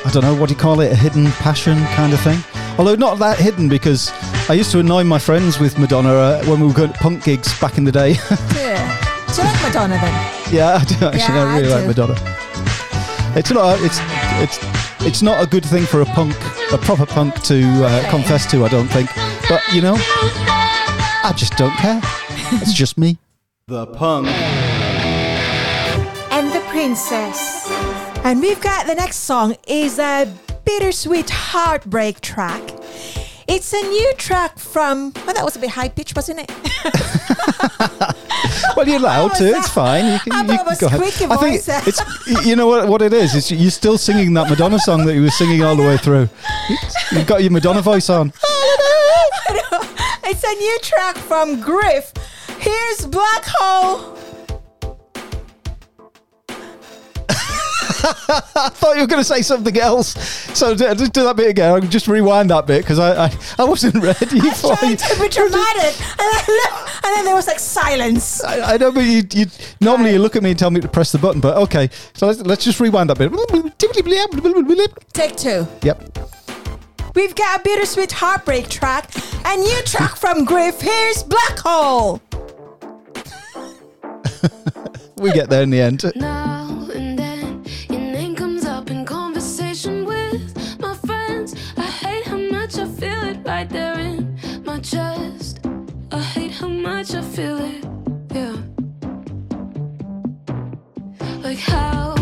I 0.06 0.10
don't 0.14 0.24
know 0.24 0.34
what 0.34 0.48
do 0.48 0.54
you 0.56 0.60
call 0.60 0.80
it, 0.80 0.90
a 0.90 0.96
hidden 0.96 1.26
passion 1.32 1.78
kind 1.88 2.14
of 2.14 2.22
thing. 2.22 2.40
Although 2.78 2.96
not 2.96 3.20
that 3.20 3.40
hidden 3.40 3.68
because 3.68 4.10
I 4.50 4.54
used 4.54 4.72
to 4.72 4.80
annoy 4.80 5.04
my 5.04 5.20
friends 5.20 5.60
with 5.60 5.78
Madonna 5.78 6.14
uh, 6.14 6.46
when 6.46 6.62
we 6.62 6.68
were 6.68 6.74
going 6.74 6.94
to 6.94 6.98
punk 7.00 7.26
gigs 7.26 7.60
back 7.60 7.78
in 7.78 7.84
the 7.84 7.92
day. 7.92 8.16
Yeah. 8.56 8.98
Do 9.28 9.42
you 9.42 9.48
like 9.50 9.64
Madonna 9.64 9.96
then? 9.96 10.54
yeah, 10.54 10.76
I 10.76 10.84
do 10.86 11.06
actually. 11.06 11.20
Yeah, 11.20 11.44
I 11.44 11.60
really 11.60 11.74
I 11.74 11.76
like. 11.78 11.88
Madonna. 11.88 12.16
It's 13.36 13.52
not. 13.52 13.80
It's 13.82 14.00
it's 14.42 15.06
it's 15.06 15.22
not 15.22 15.44
a 15.44 15.48
good 15.48 15.66
thing 15.66 15.84
for 15.86 16.00
a 16.00 16.06
punk, 16.06 16.36
a 16.72 16.78
proper 16.78 17.06
punk 17.06 17.42
to 17.44 17.64
uh, 17.84 18.10
confess 18.10 18.50
to. 18.52 18.64
I 18.64 18.70
don't 18.70 18.88
think. 18.88 19.10
But 19.50 19.62
you 19.74 19.82
know, 19.82 19.96
I 19.98 21.34
just 21.36 21.58
don't 21.58 21.76
care. 21.76 22.00
It's 22.62 22.74
just 22.74 22.98
me. 22.98 23.18
The 23.68 23.88
punk. 23.88 24.28
Princess. 26.82 27.70
And 28.24 28.42
we've 28.42 28.60
got 28.60 28.88
the 28.88 28.96
next 28.96 29.18
song 29.18 29.56
is 29.68 30.00
a 30.00 30.26
bittersweet 30.66 31.30
heartbreak 31.30 32.22
track. 32.22 32.72
It's 33.48 33.72
a 33.72 33.82
new 33.84 34.14
track 34.18 34.58
from. 34.58 35.14
Well, 35.28 35.36
that 35.36 35.46
was 35.46 35.56
a 35.56 35.60
bit 35.60 35.70
high 35.70 35.90
pitched, 35.90 36.16
wasn't 36.16 36.40
it? 36.40 36.52
Well, 38.76 38.88
you're 38.88 38.98
allowed 38.98 39.36
to. 39.36 39.44
that? 39.44 39.58
It's 39.58 39.70
fine. 39.70 40.14
You 40.14 40.20
can, 40.20 40.34
I 40.34 40.42
you 40.42 40.48
can 40.58 40.76
go 40.80 40.88
ahead. 40.88 41.00
squeaky 41.14 41.32
I 41.32 41.38
think 41.38 41.62
there. 41.64 41.82
it's. 41.86 42.46
You 42.48 42.56
know 42.56 42.66
what? 42.66 42.88
What 42.88 43.02
it 43.04 43.14
is? 43.14 43.36
Is 43.36 43.52
you're 43.52 43.70
still 43.70 43.98
singing 43.98 44.34
that 44.34 44.50
Madonna 44.50 44.80
song 44.80 45.06
that 45.06 45.14
you 45.14 45.22
were 45.22 45.30
singing 45.30 45.62
all 45.62 45.76
the 45.76 45.84
way 45.84 45.98
through. 45.98 46.30
You've 47.12 47.28
got 47.28 47.44
your 47.44 47.52
Madonna 47.52 47.82
voice 47.82 48.10
on. 48.10 48.30
it's 50.24 50.44
a 50.44 50.54
new 50.56 50.80
track 50.82 51.18
from 51.18 51.62
Griff. 51.62 52.12
Here's 52.60 53.06
Black 53.06 53.44
Hole. 53.46 54.18
I 58.56 58.70
thought 58.74 58.96
you 58.96 59.02
were 59.02 59.08
going 59.08 59.22
to 59.22 59.28
say 59.28 59.42
something 59.42 59.78
else. 59.78 60.14
So 60.58 60.74
d- 60.76 60.86
just 60.96 61.14
do 61.14 61.24
that 61.24 61.36
bit 61.36 61.50
again. 61.50 61.72
I'll 61.74 61.82
just 61.82 62.08
rewind 62.08 62.50
that 62.50 62.66
bit 62.68 62.82
because 62.84 63.00
I, 63.00 63.26
I 63.26 63.38
I 63.60 63.64
wasn't 63.64 63.96
ready 64.04 64.40
for 64.52 64.76
Trying 64.76 64.92
you. 64.92 64.98
to 64.98 65.20
be 65.22 65.30
dramatic. 65.30 66.00
And 66.20 66.20
then, 66.20 66.46
and 67.04 67.16
then 67.16 67.26
there 67.26 67.36
was 67.36 67.48
like 67.48 67.60
silence. 67.60 68.44
I, 68.44 68.74
I 68.74 68.78
know, 68.78 68.92
but 68.92 69.02
you, 69.02 69.24
you 69.34 69.46
normally 69.82 70.14
you 70.14 70.20
look 70.20 70.36
at 70.36 70.44
me 70.44 70.52
and 70.52 70.60
tell 70.60 70.72
me 70.72 70.80
to 70.82 70.88
press 70.88 71.12
the 71.12 71.18
button. 71.20 71.42
But 71.42 71.58
okay, 71.58 71.90
so 72.14 72.28
let's, 72.28 72.42
let's 72.42 72.64
just 72.64 72.80
rewind 72.80 73.10
that 73.10 73.18
bit. 73.18 73.32
Take 75.14 75.36
two. 75.36 75.68
Yep. 75.84 76.18
We've 77.14 77.36
got 77.36 77.60
a 77.60 77.64
bittersweet 77.64 78.12
heartbreak 78.14 78.70
track, 78.70 79.12
a 79.46 79.58
new 79.58 79.82
track 79.84 80.16
from 80.16 80.46
Griff. 80.46 80.80
Here's 80.80 81.24
Black 81.24 81.60
Hole. 81.60 82.22
We 85.18 85.32
get 85.34 85.50
there 85.50 85.62
in 85.62 85.70
the 85.70 85.80
end. 85.82 86.04
Now 86.16 86.71
feel 97.32 97.60
it, 97.60 97.86
yeah. 98.34 98.58
Like, 101.42 101.60
how 101.60 102.21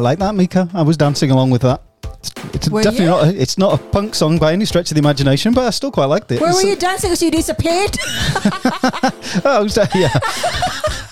I 0.00 0.02
like 0.02 0.18
that, 0.20 0.34
Mika. 0.34 0.66
I 0.72 0.80
was 0.80 0.96
dancing 0.96 1.30
along 1.30 1.50
with 1.50 1.60
that. 1.60 1.82
It's, 2.22 2.30
it's 2.54 2.68
definitely 2.70 3.04
you? 3.04 3.10
not. 3.10 3.24
A, 3.26 3.38
it's 3.42 3.58
not 3.58 3.78
a 3.78 3.82
punk 3.90 4.14
song 4.14 4.38
by 4.38 4.54
any 4.54 4.64
stretch 4.64 4.90
of 4.90 4.94
the 4.94 4.98
imagination, 4.98 5.52
but 5.52 5.64
I 5.64 5.68
still 5.68 5.90
quite 5.90 6.06
liked 6.06 6.32
it. 6.32 6.40
Where 6.40 6.48
It's 6.48 6.62
were 6.62 6.70
you 6.70 6.74
dancing 6.74 7.10
because 7.10 7.22
you 7.22 7.30
disappeared? 7.30 7.98
Oh, 9.44 9.66
so- 9.68 9.84
yeah. 9.94 10.08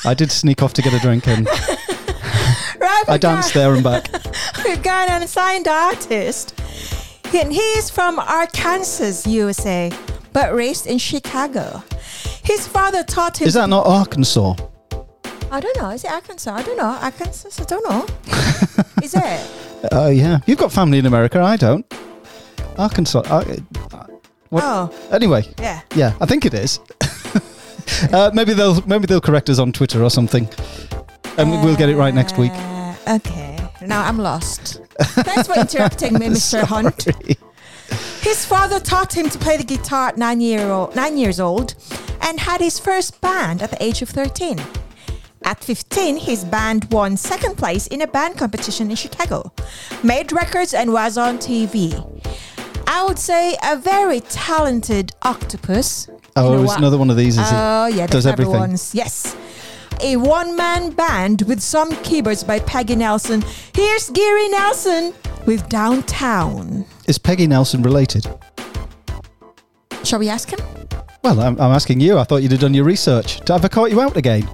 I 0.06 0.14
did 0.16 0.32
sneak 0.32 0.62
off 0.62 0.72
to 0.72 0.80
get 0.80 0.94
a 0.94 0.98
drink, 1.00 1.28
and 1.28 1.46
right, 2.80 3.04
I 3.08 3.18
danced 3.18 3.52
there 3.52 3.74
and 3.74 3.84
back. 3.84 4.08
a 4.66 4.76
Ghana 4.78 5.28
signed 5.28 5.68
artist. 5.68 6.58
And 7.34 7.52
he 7.52 7.60
is 7.60 7.90
from 7.90 8.18
Arkansas, 8.18 9.28
USA, 9.28 9.92
but 10.32 10.54
raised 10.54 10.86
in 10.86 10.96
Chicago. 10.96 11.82
His 12.42 12.66
father 12.66 13.04
taught 13.04 13.42
him. 13.42 13.48
Is 13.48 13.54
that 13.54 13.68
not 13.68 13.86
Arkansas? 13.86 14.54
I 15.50 15.60
don't 15.60 15.76
know. 15.78 15.90
Is 15.90 16.04
it 16.04 16.10
Arkansas? 16.10 16.54
I 16.54 16.62
don't 16.62 16.76
know. 16.76 16.98
Arkansas? 17.00 17.62
I 17.62 17.64
don't 17.64 17.88
know. 17.88 18.06
is 19.02 19.14
it? 19.14 19.50
Oh 19.92 20.08
yeah, 20.08 20.38
you've 20.46 20.58
got 20.58 20.72
family 20.72 20.98
in 20.98 21.06
America. 21.06 21.40
I 21.40 21.56
don't. 21.56 21.86
Arkansas. 22.76 23.22
I, 23.26 23.58
uh, 23.92 24.06
what? 24.50 24.64
Oh. 24.64 24.94
Anyway. 25.10 25.44
Yeah. 25.58 25.80
Yeah, 25.94 26.14
I 26.20 26.26
think 26.26 26.44
it 26.44 26.54
is. 26.54 26.80
uh, 28.12 28.30
maybe 28.34 28.52
they'll 28.52 28.80
maybe 28.82 29.06
they'll 29.06 29.20
correct 29.20 29.48
us 29.48 29.58
on 29.58 29.72
Twitter 29.72 30.02
or 30.02 30.10
something, 30.10 30.48
and 31.38 31.50
we'll 31.64 31.76
get 31.76 31.88
it 31.88 31.96
right 31.96 32.14
next 32.14 32.36
week. 32.36 32.52
Uh, 32.54 32.94
okay. 33.08 33.58
Now 33.82 34.04
I'm 34.04 34.18
lost. 34.18 34.80
Thanks 35.00 35.46
for 35.46 35.54
interrupting 35.58 36.14
me, 36.14 36.26
Mr. 36.36 36.62
Hunt. 36.62 37.04
His 38.22 38.44
father 38.44 38.80
taught 38.80 39.16
him 39.16 39.30
to 39.30 39.38
play 39.38 39.56
the 39.56 39.64
guitar 39.64 40.08
at 40.08 40.18
nine, 40.18 40.40
year 40.40 40.68
old, 40.68 40.94
nine 40.94 41.16
years 41.16 41.40
old 41.40 41.74
and 42.20 42.40
had 42.40 42.60
his 42.60 42.78
first 42.78 43.20
band 43.20 43.62
at 43.62 43.70
the 43.70 43.82
age 43.82 44.02
of 44.02 44.08
13. 44.10 44.60
At 45.44 45.62
15, 45.64 46.16
his 46.16 46.44
band 46.44 46.86
won 46.92 47.16
second 47.16 47.56
place 47.56 47.86
in 47.86 48.02
a 48.02 48.06
band 48.06 48.36
competition 48.36 48.90
in 48.90 48.96
Chicago, 48.96 49.52
made 50.02 50.32
records, 50.32 50.74
and 50.74 50.92
was 50.92 51.16
on 51.16 51.38
TV. 51.38 51.94
I 52.86 53.04
would 53.04 53.18
say 53.18 53.56
a 53.62 53.76
very 53.76 54.20
talented 54.20 55.12
octopus. 55.22 56.08
Oh, 56.36 56.50
You 56.52 56.56
know 56.58 56.64
it's 56.64 56.76
another 56.76 56.98
one 56.98 57.10
of 57.10 57.16
these, 57.16 57.38
is 57.38 57.46
it? 57.46 57.54
Oh, 57.54 57.86
yeah, 57.86 58.06
Does 58.06 58.26
everything. 58.26 58.52
ones. 58.54 58.94
Yes. 58.94 59.36
A 60.00 60.16
one 60.16 60.54
man 60.56 60.90
band 60.90 61.42
with 61.42 61.60
some 61.60 61.90
keyboards 62.02 62.44
by 62.44 62.60
Peggy 62.60 62.94
Nelson. 62.96 63.42
Here's 63.74 64.10
Geary 64.10 64.48
Nelson 64.48 65.12
with 65.44 65.68
Downtown. 65.68 66.84
Is 67.06 67.18
Peggy 67.18 67.46
Nelson 67.46 67.82
related? 67.82 68.26
Shall 70.04 70.18
we 70.20 70.28
ask 70.28 70.50
him? 70.50 70.60
Well, 71.24 71.40
I'm, 71.40 71.60
I'm 71.60 71.72
asking 71.72 72.00
you. 72.00 72.16
I 72.18 72.24
thought 72.24 72.42
you'd 72.42 72.52
have 72.52 72.60
done 72.60 72.74
your 72.74 72.84
research. 72.84 73.40
Have 73.48 73.64
I 73.64 73.68
caught 73.68 73.90
you 73.90 74.00
out 74.00 74.16
again? 74.16 74.48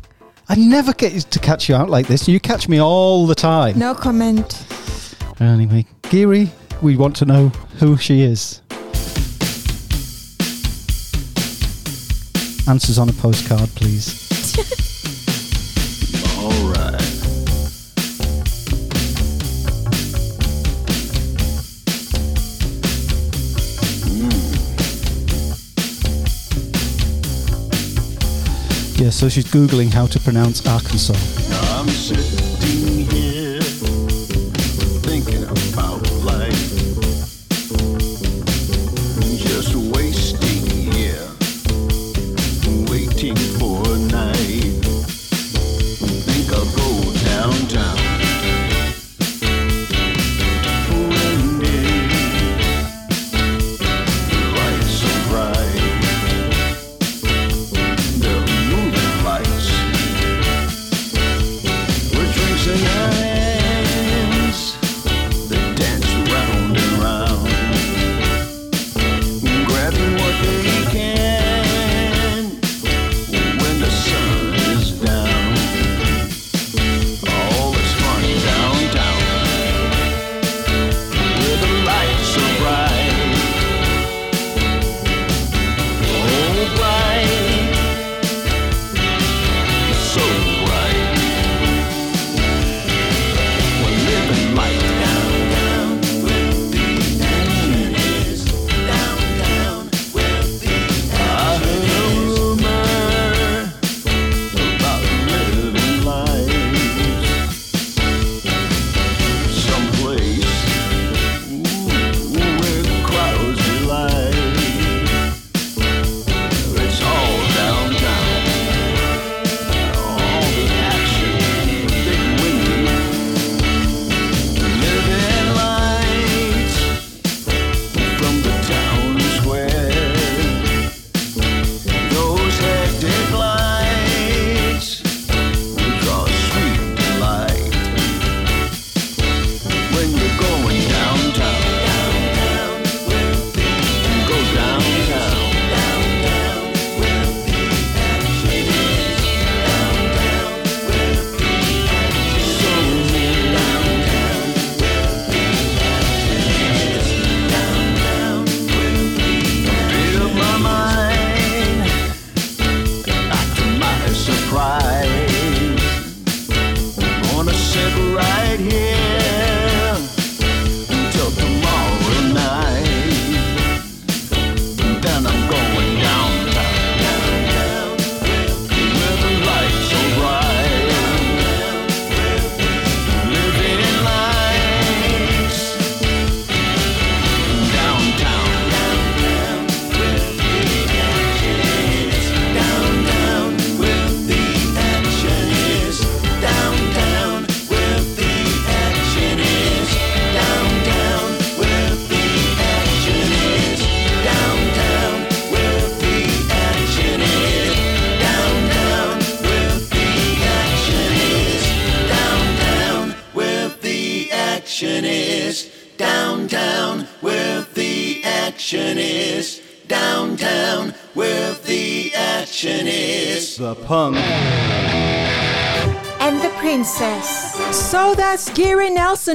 I 0.49 0.57
never 0.57 0.93
get 0.93 1.13
to 1.13 1.39
catch 1.39 1.69
you 1.69 1.75
out 1.75 1.89
like 1.89 2.07
this. 2.07 2.29
You 2.29 2.39
catch 2.39 2.69
me 2.69 2.81
all 2.81 3.27
the 3.27 3.35
time. 3.35 3.79
No 3.79 3.95
comment. 3.95 4.67
Anyway, 5.41 5.87
Geary, 6.11 6.51
we 6.83 6.97
want 6.97 7.17
to 7.17 7.25
know 7.25 7.49
who 7.79 7.97
she 7.97 8.23
is. 8.23 8.61
Answers 12.69 12.99
on 12.99 13.09
a 13.09 13.13
postcard, 13.13 13.69
please. 13.71 14.81
Yeah, 28.97 29.11
so 29.11 29.29
she's 29.29 29.45
Googling 29.45 29.93
how 29.93 30.07
to 30.07 30.21
pronounce 30.21 30.65
Arkansas. 30.67 32.44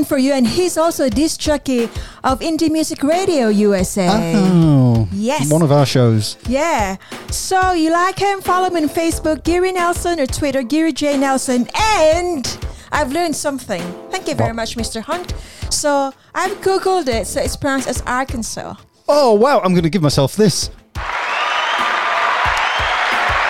For 0.06 0.18
you, 0.18 0.34
and 0.34 0.48
he's 0.48 0.78
also 0.78 1.06
a 1.06 1.10
disc 1.10 1.40
jockey 1.40 1.84
of 2.24 2.40
Indie 2.40 2.70
Music 2.72 3.04
Radio 3.04 3.50
USA. 3.50 4.08
Oh, 4.36 5.08
Yes. 5.12 5.52
One 5.52 5.62
of 5.62 5.72
our 5.72 5.86
shows. 5.86 6.38
Yeah. 6.48 6.96
So 7.32 7.74
you 7.74 7.92
like 7.92 8.18
him? 8.20 8.42
Follow 8.42 8.68
him 8.68 8.78
on 8.78 8.90
Facebook, 8.90 9.44
Geary 9.44 9.72
Nelson, 9.72 10.20
or 10.20 10.26
Twitter, 10.26 10.64
Geary 10.64 10.94
J 10.94 11.18
Nelson. 11.18 11.68
And 11.76 12.46
I've 12.92 13.12
learned 13.12 13.36
something. 13.36 13.82
Thank 14.12 14.28
you 14.28 14.36
very 14.36 14.54
much, 14.54 14.76
Mr. 14.76 15.02
Hunt. 15.02 15.34
So 15.70 16.14
I've 16.34 16.58
googled 16.62 17.08
it. 17.08 17.28
So 17.28 17.42
it's 17.42 17.56
pronounced 17.58 17.88
as 17.88 18.02
Arkansas. 18.06 18.76
Oh 19.08 19.34
wow! 19.34 19.60
I'm 19.60 19.72
going 19.74 19.84
to 19.84 19.90
give 19.90 20.02
myself 20.04 20.36
this. 20.36 20.70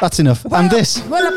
That's 0.01 0.19
enough. 0.19 0.45
and 0.51 0.71
this. 0.71 1.03
Well, 1.07 1.27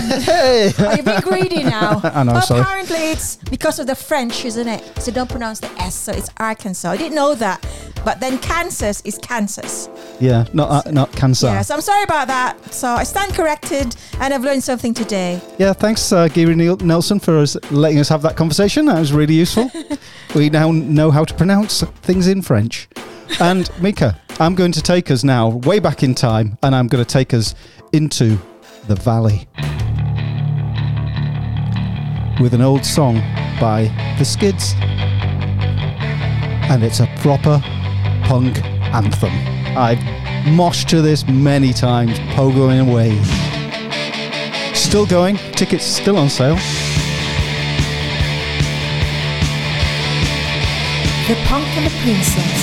Hey. 0.00 0.72
are 0.78 0.96
you 0.96 1.02
being 1.02 1.20
greedy 1.20 1.62
now? 1.62 2.00
I 2.04 2.22
know, 2.24 2.40
apparently 2.48 2.96
it's 3.10 3.36
because 3.36 3.78
of 3.78 3.86
the 3.86 3.94
French, 3.94 4.44
isn't 4.44 4.68
it? 4.68 5.02
So 5.02 5.12
don't 5.12 5.30
pronounce 5.30 5.60
the 5.60 5.70
S. 5.80 5.94
So 5.94 6.12
it's 6.12 6.30
Arkansas. 6.38 6.90
I 6.90 6.96
didn't 6.96 7.14
know 7.14 7.34
that. 7.34 7.64
But 8.04 8.20
then 8.20 8.38
Kansas 8.38 9.02
is 9.02 9.18
Kansas. 9.18 9.88
Yeah, 10.20 10.46
not 10.52 10.86
uh, 10.86 10.90
not 10.90 11.12
cancer. 11.12 11.46
Yeah. 11.48 11.62
So 11.62 11.74
I'm 11.74 11.80
sorry 11.80 12.02
about 12.04 12.28
that. 12.28 12.72
So 12.72 12.88
I 12.88 13.04
stand 13.04 13.34
corrected, 13.34 13.94
and 14.20 14.32
I've 14.32 14.42
learned 14.42 14.64
something 14.64 14.94
today. 14.94 15.40
Yeah, 15.58 15.72
thanks, 15.74 16.10
uh, 16.12 16.28
Geary 16.28 16.54
Neil- 16.54 16.78
Nelson, 16.78 17.20
for 17.20 17.36
us 17.38 17.56
letting 17.70 17.98
us 17.98 18.08
have 18.08 18.22
that 18.22 18.36
conversation. 18.36 18.86
That 18.86 18.98
was 18.98 19.12
really 19.12 19.34
useful. 19.34 19.70
we 20.34 20.48
now 20.48 20.70
know 20.70 21.10
how 21.10 21.24
to 21.24 21.34
pronounce 21.34 21.82
things 22.02 22.26
in 22.26 22.40
French. 22.42 22.88
And 23.38 23.70
Mika, 23.80 24.18
I'm 24.38 24.54
going 24.54 24.72
to 24.72 24.82
take 24.82 25.10
us 25.10 25.22
now 25.22 25.48
way 25.48 25.78
back 25.78 26.02
in 26.02 26.14
time, 26.14 26.58
and 26.62 26.74
I'm 26.74 26.88
going 26.88 27.04
to 27.04 27.10
take 27.10 27.34
us 27.34 27.54
into 27.92 28.38
the 28.86 28.94
valley 28.94 29.46
with 32.40 32.54
an 32.54 32.62
old 32.62 32.84
song 32.84 33.16
by 33.60 33.84
the 34.18 34.24
Skids, 34.24 34.74
and 36.70 36.82
it's 36.82 37.00
a 37.00 37.06
proper 37.18 37.60
punk 38.24 38.64
anthem. 38.94 39.32
I've 39.76 39.98
moshed 40.46 40.88
to 40.88 41.02
this 41.02 41.28
many 41.28 41.72
times, 41.72 42.18
pogoing 42.34 42.80
away. 42.88 43.22
Still 44.74 45.04
going. 45.04 45.36
Tickets 45.52 45.84
still 45.84 46.16
on 46.16 46.30
sale. 46.30 46.56
The 51.28 51.36
Punk 51.46 51.66
and 51.76 51.86
the 51.86 51.94
Princess. 52.02 52.59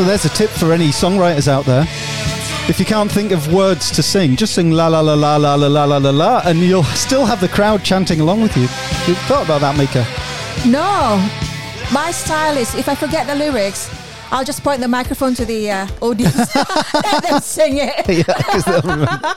So 0.00 0.06
there's 0.06 0.24
a 0.24 0.30
tip 0.30 0.48
for 0.48 0.72
any 0.72 0.88
songwriters 0.88 1.46
out 1.46 1.66
there. 1.66 1.82
If 2.70 2.76
you 2.80 2.86
can't 2.86 3.12
think 3.12 3.32
of 3.32 3.52
words 3.52 3.90
to 3.90 4.02
sing, 4.02 4.34
just 4.34 4.54
sing 4.54 4.70
la 4.70 4.86
la 4.88 5.00
la 5.00 5.12
la 5.12 5.36
la 5.36 5.56
la 5.56 5.66
la 5.66 5.84
la 5.84 5.98
la 5.98 6.08
la, 6.10 6.40
and 6.46 6.60
you'll 6.60 6.84
still 6.84 7.26
have 7.26 7.38
the 7.38 7.48
crowd 7.48 7.84
chanting 7.84 8.18
along 8.18 8.40
with 8.40 8.56
you. 8.56 8.62
You 8.62 9.14
thought 9.28 9.44
about 9.44 9.60
that, 9.60 9.76
Mika? 9.76 10.06
No, 10.66 11.18
my 11.92 12.12
style 12.12 12.56
is 12.56 12.74
if 12.76 12.88
I 12.88 12.94
forget 12.94 13.26
the 13.26 13.34
lyrics, 13.34 13.90
I'll 14.30 14.42
just 14.42 14.62
point 14.64 14.80
the 14.80 14.88
microphone 14.88 15.34
to 15.34 15.44
the 15.44 15.70
uh, 15.70 15.86
audience 16.00 16.56
and 16.56 17.22
then 17.22 17.42
sing 17.42 17.76
it. 17.76 18.08
yeah, 18.26 18.40
'cause 18.44 18.64
they'll 18.64 18.80
remember. 18.80 19.34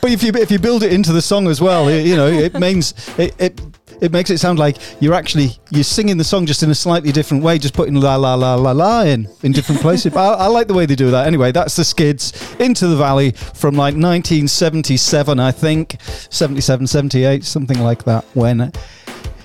but 0.00 0.10
if 0.10 0.22
you 0.22 0.32
if 0.32 0.50
you 0.50 0.58
build 0.58 0.82
it 0.82 0.94
into 0.94 1.12
the 1.12 1.20
song 1.20 1.46
as 1.48 1.60
well, 1.60 1.88
it, 1.88 2.06
you 2.06 2.16
know, 2.16 2.28
it 2.28 2.54
means 2.54 2.94
it, 3.18 3.34
it 3.38 3.60
it 4.00 4.12
makes 4.12 4.30
it 4.30 4.38
sound 4.38 4.58
like 4.58 4.76
you're 5.00 5.14
actually 5.14 5.50
you're 5.70 5.84
singing 5.84 6.16
the 6.16 6.24
song 6.24 6.46
just 6.46 6.62
in 6.62 6.70
a 6.70 6.74
slightly 6.74 7.12
different 7.12 7.42
way, 7.42 7.58
just 7.58 7.74
putting 7.74 7.94
la 7.94 8.16
la 8.16 8.34
la 8.34 8.54
la 8.54 8.72
la 8.72 9.02
in 9.02 9.28
in 9.42 9.52
different 9.52 9.80
places. 9.80 10.12
But 10.12 10.38
I, 10.38 10.44
I 10.44 10.46
like 10.48 10.68
the 10.68 10.74
way 10.74 10.86
they 10.86 10.94
do 10.94 11.10
that. 11.10 11.26
Anyway, 11.26 11.52
that's 11.52 11.76
the 11.76 11.84
Skids 11.84 12.32
into 12.58 12.86
the 12.88 12.96
Valley 12.96 13.32
from 13.32 13.74
like 13.74 13.94
1977, 13.94 15.40
I 15.40 15.52
think, 15.52 15.96
77, 16.00 16.86
78, 16.86 17.44
something 17.44 17.80
like 17.80 18.04
that. 18.04 18.24
When 18.34 18.72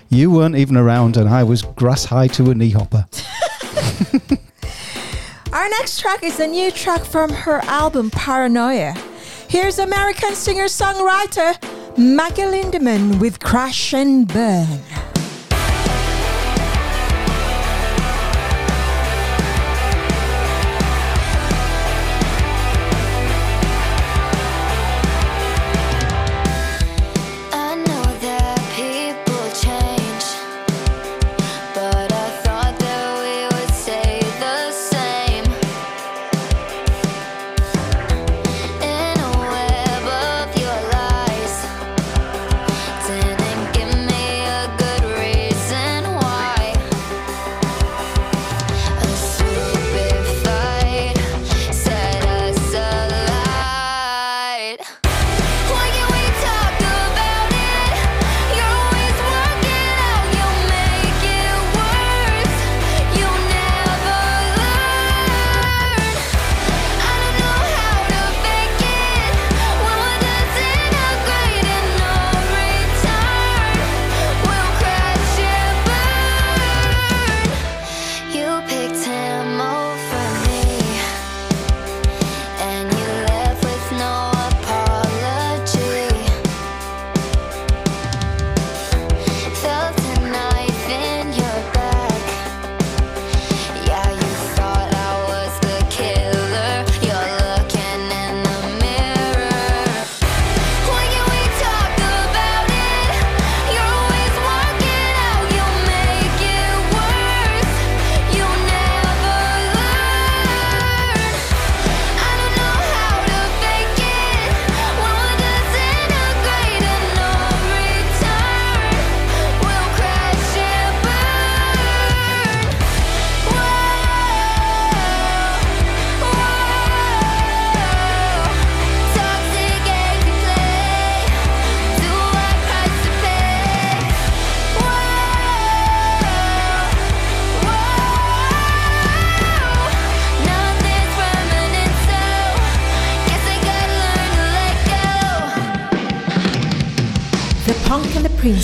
you 0.09 0.29
weren't 0.31 0.55
even 0.55 0.75
around, 0.77 1.17
and 1.17 1.29
I 1.29 1.43
was 1.43 1.61
grass 1.61 2.05
high 2.05 2.27
to 2.27 2.51
a 2.51 2.55
knee 2.55 2.71
hopper. 2.71 3.05
Our 5.53 5.69
next 5.69 5.99
track 5.99 6.23
is 6.23 6.39
a 6.39 6.47
new 6.47 6.71
track 6.71 7.03
from 7.03 7.29
her 7.29 7.59
album 7.65 8.09
Paranoia. 8.09 8.93
Here's 9.49 9.79
American 9.79 10.33
singer 10.33 10.65
songwriter 10.65 11.57
Maggie 11.97 12.43
Lindemann 12.43 13.19
with 13.19 13.39
Crash 13.39 13.93
and 13.93 14.25
Burn. 14.27 15.10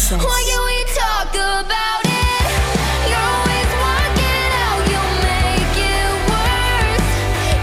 Princess. 0.08 0.26
Why 0.26 0.40
can 0.48 0.62
we 0.64 0.80
talk 0.96 1.36
about 1.36 2.04
it? 2.08 2.48
You're 3.12 3.28
always 3.36 3.72
working 3.84 4.52
out, 4.64 4.80
you 4.88 5.04
make 5.28 5.76
it 5.84 6.16
worse. 6.32 7.12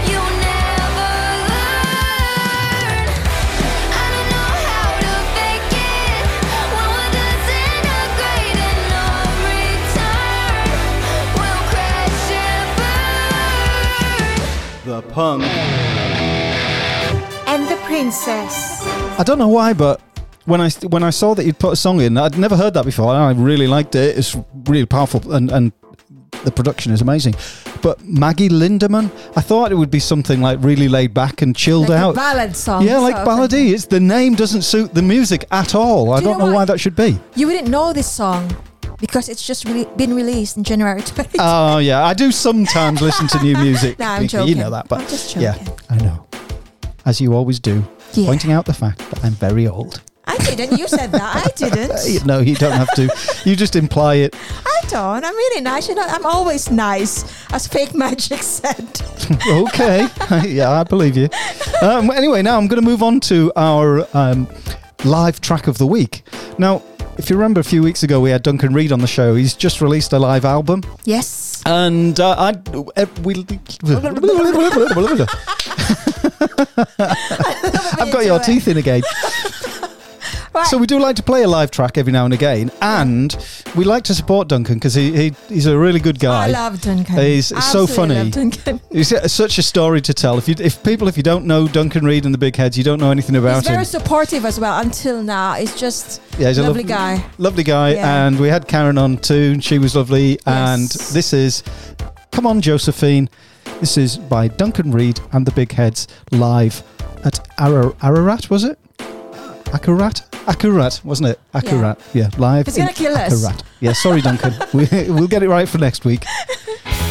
You 0.05 0.21
never 0.45 1.09
learn. 1.49 3.09
I 3.89 4.05
don't 4.13 4.29
know 4.29 4.51
how 4.69 4.85
to 5.01 5.13
fake 5.33 5.73
it. 5.73 6.21
When 6.69 6.85
we're 6.93 7.17
disintegrate 7.17 8.61
no 8.93 9.09
return, 9.49 10.69
we'll 11.33 11.61
crash 11.73 12.29
and 12.45 12.69
burn. 14.85 14.85
The 14.85 15.01
punk. 15.13 15.41
And 17.47 17.61
the 17.67 17.77
Princess. 17.87 18.85
I 19.17 19.23
don't 19.25 19.39
know 19.39 19.47
why, 19.47 19.73
but 19.73 19.99
when 20.45 20.61
I 20.61 20.69
when 20.89 21.03
I 21.03 21.09
saw 21.09 21.33
that 21.35 21.45
you'd 21.45 21.59
put 21.59 21.73
a 21.73 21.75
song 21.75 22.01
in, 22.01 22.17
I'd 22.17 22.37
never 22.37 22.55
heard 22.57 22.73
that 22.75 22.85
before, 22.85 23.13
and 23.13 23.17
I 23.23 23.31
really 23.31 23.67
liked 23.67 23.95
it. 23.95 24.17
It's 24.17 24.35
really 24.67 24.85
powerful, 24.85 25.33
and 25.33 25.51
and 25.51 25.71
the 26.43 26.51
production 26.51 26.91
is 26.91 27.01
amazing. 27.01 27.35
But 27.81 28.03
Maggie 28.03 28.49
Lindemann, 28.49 29.09
I 29.35 29.41
thought 29.41 29.71
it 29.71 29.75
would 29.75 29.89
be 29.91 29.99
something 29.99 30.41
like 30.41 30.59
really 30.61 30.87
laid 30.87 31.13
back 31.13 31.41
and 31.41 31.55
chilled 31.55 31.89
Like 31.89 31.99
out. 31.99 32.15
ballad 32.15 32.55
song, 32.55 32.83
Yeah, 32.85 32.97
like 32.99 33.15
ballady. 33.25 33.73
It's 33.73 33.85
the 33.85 33.99
name 33.99 34.35
doesn't 34.35 34.63
suit 34.63 34.93
the 34.93 35.01
music 35.01 35.45
at 35.51 35.73
all. 35.75 36.13
I 36.13 36.19
Do 36.19 36.25
you 36.25 36.31
don't 36.31 36.39
know 36.39 36.47
know 36.49 36.53
why 36.55 36.65
that 36.65 36.79
should 36.79 36.95
be. 36.95 37.19
You 37.35 37.47
wouldn't 37.47 37.67
know 37.69 37.93
this 37.93 38.11
song 38.11 38.51
because 38.99 39.29
it's 39.29 39.45
just 39.45 39.65
really 39.65 39.85
been 39.97 40.13
released 40.15 40.57
in 40.57 40.63
January 40.63 41.01
20. 41.13 41.37
Oh 41.39 41.77
yeah, 41.79 42.03
I 42.05 42.13
do 42.13 42.31
sometimes 42.31 43.01
listen 43.01 43.27
to 43.27 43.39
new 43.41 43.55
music. 43.67 43.97
Nah, 43.99 44.15
I'm 44.15 44.27
joking. 44.27 44.49
You 44.49 44.55
know 44.63 44.69
that, 44.71 44.87
but 44.87 45.35
yeah, 45.37 45.55
I 45.89 45.95
know. 45.97 46.27
As 47.05 47.19
you 47.21 47.33
always 47.33 47.59
do, 47.59 47.83
Yeah. 48.13 48.25
pointing 48.27 48.51
out 48.51 48.65
the 48.65 48.73
fact 48.73 48.99
that 49.09 49.23
I'm 49.23 49.33
very 49.33 49.67
old. 49.67 50.01
I 50.27 50.37
didn't. 50.37 50.77
You 50.77 50.87
said 50.87 51.11
that. 51.11 51.45
I 51.45 51.49
didn't. 51.55 52.25
no, 52.25 52.39
you 52.39 52.55
don't 52.55 52.73
have 52.73 52.93
to. 52.95 53.09
You 53.45 53.55
just 53.55 53.75
imply 53.75 54.15
it. 54.15 54.35
I 54.65 54.81
don't. 54.87 55.23
I'm 55.23 55.35
really 55.35 55.61
nice. 55.61 55.87
You 55.87 55.95
know, 55.95 56.05
I'm 56.07 56.25
always 56.25 56.71
nice, 56.71 57.23
as 57.51 57.67
Fake 57.67 57.93
Magic 57.93 58.41
said. 58.43 59.01
okay. 59.47 60.07
yeah, 60.47 60.71
I 60.71 60.83
believe 60.83 61.17
you. 61.17 61.29
Um, 61.81 62.11
anyway, 62.11 62.41
now 62.41 62.57
I'm 62.57 62.67
going 62.67 62.81
to 62.81 62.87
move 62.87 63.03
on 63.03 63.19
to 63.21 63.51
our 63.55 64.07
um, 64.15 64.47
live 65.03 65.41
track 65.41 65.67
of 65.67 65.77
the 65.77 65.87
week. 65.87 66.23
Now, 66.57 66.81
if 67.17 67.29
you 67.29 67.37
remember 67.37 67.61
a 67.61 67.63
few 67.63 67.81
weeks 67.81 68.03
ago, 68.03 68.19
we 68.19 68.29
had 68.29 68.43
Duncan 68.43 68.73
Reid 68.73 68.91
on 68.91 68.99
the 68.99 69.07
show. 69.07 69.35
He's 69.35 69.53
just 69.53 69.79
released 69.81 70.11
a 70.13 70.19
live 70.19 70.43
album. 70.43 70.83
Yes. 71.05 71.63
And 71.65 72.19
uh, 72.19 72.35
I, 72.37 72.49
uh, 72.97 73.05
we. 73.23 73.45
I've 77.97 78.11
got 78.11 78.25
your 78.25 78.39
teeth 78.39 78.67
in 78.67 78.77
again. 78.77 79.01
So 80.63 80.77
we 80.77 80.87
do 80.87 80.99
like 80.99 81.17
to 81.17 81.23
play 81.23 81.43
a 81.43 81.47
live 81.47 81.69
track 81.69 81.97
every 81.97 82.13
now 82.13 82.23
and 82.25 82.33
again, 82.33 82.71
and 82.81 83.35
we 83.75 83.83
like 83.83 84.03
to 84.05 84.15
support 84.15 84.47
Duncan 84.47 84.75
because 84.75 84.93
he, 84.93 85.11
he 85.11 85.33
he's 85.49 85.65
a 85.65 85.77
really 85.77 85.99
good 85.99 86.17
oh, 86.17 86.27
guy. 86.27 86.45
I 86.45 86.47
love 86.47 86.81
Duncan. 86.81 87.15
He's 87.17 87.47
so 87.71 87.85
funny. 87.85 88.15
love 88.15 88.31
Duncan. 88.31 88.79
He's 88.91 89.09
such 89.31 89.57
a 89.57 89.63
story 89.63 89.99
to 90.01 90.13
tell. 90.13 90.37
If 90.37 90.47
you, 90.47 90.55
if 90.59 90.81
people, 90.83 91.07
if 91.09 91.17
you 91.17 91.23
don't 91.23 91.45
know 91.45 91.67
Duncan 91.67 92.05
Reid 92.05 92.23
and 92.25 92.33
the 92.33 92.37
Big 92.37 92.55
Heads, 92.55 92.77
you 92.77 92.83
don't 92.83 92.99
know 92.99 93.11
anything 93.11 93.35
about 93.35 93.49
him. 93.49 93.55
He's 93.57 93.67
very 93.67 93.79
him. 93.79 93.85
supportive 93.85 94.45
as 94.45 94.59
well 94.59 94.79
until 94.79 95.21
now. 95.21 95.53
He's 95.55 95.75
just 95.75 96.21
Yeah, 96.39 96.47
he's 96.47 96.57
a 96.57 96.63
lovely 96.63 96.83
lov- 96.83 96.89
guy. 96.89 97.25
Lovely 97.37 97.63
guy, 97.63 97.93
Yeah. 97.93 98.25
and 98.25 98.39
we 98.39 98.47
had 98.47 98.67
Karen 98.67 98.97
on 98.97 99.17
too. 99.17 99.51
and 99.53 99.63
She 99.63 99.77
was 99.77 99.95
lovely, 99.95 100.31
yes. 100.31 100.39
and 100.47 100.89
this 101.13 101.33
is 101.33 101.63
"Come 102.31 102.47
On, 102.47 102.61
Josephine." 102.61 103.29
This 103.81 103.97
is 103.97 104.17
by 104.17 104.47
Duncan 104.47 104.91
Reid 104.91 105.19
and 105.33 105.45
the 105.45 105.51
Big 105.51 105.73
Heads 105.73 106.07
live 106.31 106.81
at 107.25 107.45
Ara- 107.59 107.93
Ararat. 108.01 108.49
Was 108.49 108.63
it? 108.63 108.79
Akarat? 109.73 110.21
Akurat, 110.47 111.01
wasn't 111.03 111.29
it? 111.29 111.39
Akurat. 111.53 111.99
Yeah, 112.13 112.29
live. 112.37 112.67
It's 112.67 112.77
gonna 112.77 112.89
in 112.89 112.95
kill 112.95 113.15
us. 113.15 113.45
Akarat. 113.45 113.63
Yeah, 113.79 113.93
sorry, 113.93 114.21
Duncan. 114.21 114.53
we, 114.73 114.87
we'll 115.09 115.27
get 115.27 115.43
it 115.43 115.49
right 115.49 115.67
for 115.67 115.77
next 115.77 116.05
week. 116.05 116.25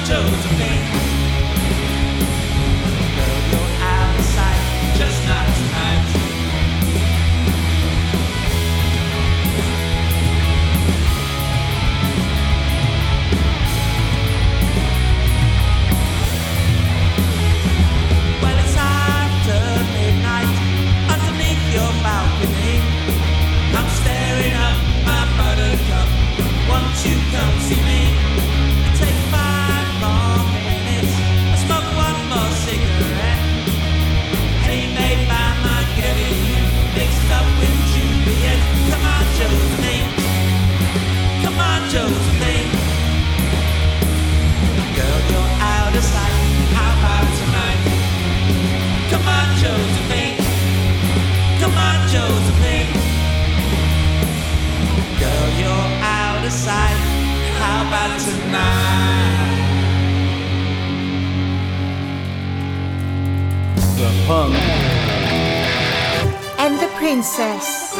Josephine. 0.00 1.01
Punk. 64.26 64.54
And 66.58 66.78
the 66.78 66.88
Princess. 66.96 67.92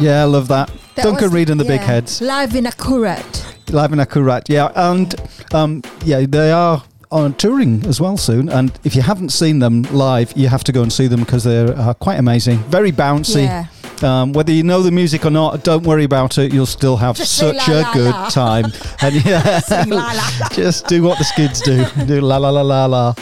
Yeah, 0.00 0.22
I 0.22 0.24
love 0.24 0.48
that. 0.48 0.70
That 0.94 1.02
Duncan 1.04 1.24
was- 1.26 1.32
Reid 1.34 1.50
and 1.50 1.60
the 1.60 1.64
Big 1.64 1.80
Heads. 1.80 2.20
Live 2.20 2.54
in 2.54 2.66
Akurat. 2.66 3.54
Live 3.70 3.92
in 3.92 4.00
Akurat, 4.00 4.48
yeah, 4.48 4.70
and 4.76 5.14
um, 5.52 5.82
yeah, 6.04 6.24
they 6.26 6.52
are 6.52 6.82
on 7.10 7.34
touring 7.34 7.84
as 7.86 8.00
well 8.00 8.16
soon. 8.16 8.48
And 8.48 8.72
if 8.84 8.94
you 8.94 9.02
haven't 9.02 9.30
seen 9.30 9.58
them 9.58 9.82
live, 9.92 10.32
you 10.36 10.48
have 10.48 10.62
to 10.64 10.72
go 10.72 10.82
and 10.82 10.92
see 10.92 11.08
them 11.08 11.20
because 11.20 11.42
they're 11.44 11.76
uh, 11.76 11.92
quite 11.94 12.18
amazing, 12.18 12.58
very 12.70 12.92
bouncy. 12.92 13.44
Yeah. 13.44 13.66
Um, 14.02 14.32
whether 14.34 14.52
you 14.52 14.62
know 14.62 14.82
the 14.82 14.90
music 14.90 15.24
or 15.24 15.30
not, 15.30 15.64
don't 15.64 15.82
worry 15.82 16.04
about 16.04 16.38
it. 16.38 16.52
You'll 16.52 16.66
still 16.66 16.96
have 16.98 17.16
Just 17.16 17.34
such 17.34 17.56
la 17.68 17.74
a 17.74 17.80
la 17.82 17.92
good 17.94 18.10
la. 18.10 18.28
time. 18.28 18.66
And 19.02 19.24
yeah, 19.24 19.60
la 19.70 19.84
la 19.96 20.12
la. 20.12 20.48
just 20.52 20.86
do 20.86 21.02
what 21.02 21.18
the 21.18 21.24
skids 21.24 21.60
do. 21.60 21.84
Do 22.06 22.20
la 22.20 22.36
la 22.36 22.50
la 22.50 22.62
la 22.62 22.86
la. 22.86 23.14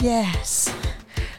Yes. 0.00 0.72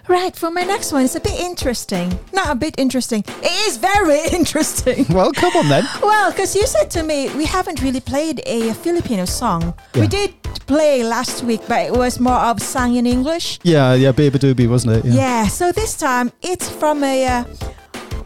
Right, 0.08 0.36
for 0.36 0.52
my 0.52 0.64
next 0.64 0.92
one, 0.92 1.04
it's 1.06 1.16
a 1.16 1.20
bit 1.20 1.40
interesting. 1.40 2.18
Not 2.34 2.50
a 2.52 2.56
bit 2.56 2.76
interesting. 2.78 3.24
It 3.42 3.68
is 3.68 3.78
very 3.78 4.20
interesting. 4.34 5.06
Well, 5.10 5.32
come 5.32 5.56
on 5.56 5.70
then. 5.70 5.86
Well, 6.02 6.32
because 6.32 6.56
you 6.56 6.68
said 6.68 6.90
to 6.92 7.04
me, 7.04 7.30
we 7.36 7.46
haven't 7.46 7.82
really 7.82 8.02
played 8.02 8.42
a 8.46 8.74
Filipino 8.74 9.26
song. 9.26 9.74
We 9.96 10.08
did 10.08 10.34
play 10.68 11.04
last 11.04 11.44
week, 11.44 11.62
but 11.68 11.86
it 11.86 11.94
was 11.94 12.20
more 12.20 12.36
of 12.50 12.62
sung 12.62 12.96
in 12.96 13.06
English. 13.06 13.60
Yeah, 13.64 13.94
yeah, 13.94 14.12
Baby 14.12 14.40
Doobie, 14.40 14.68
wasn't 14.70 14.98
it? 14.98 15.06
Yeah. 15.06 15.48
so 15.48 15.72
this 15.72 15.98
time 15.98 16.32
it's 16.42 16.70
from 16.70 17.04
a 17.04 17.26
uh, 17.26 17.44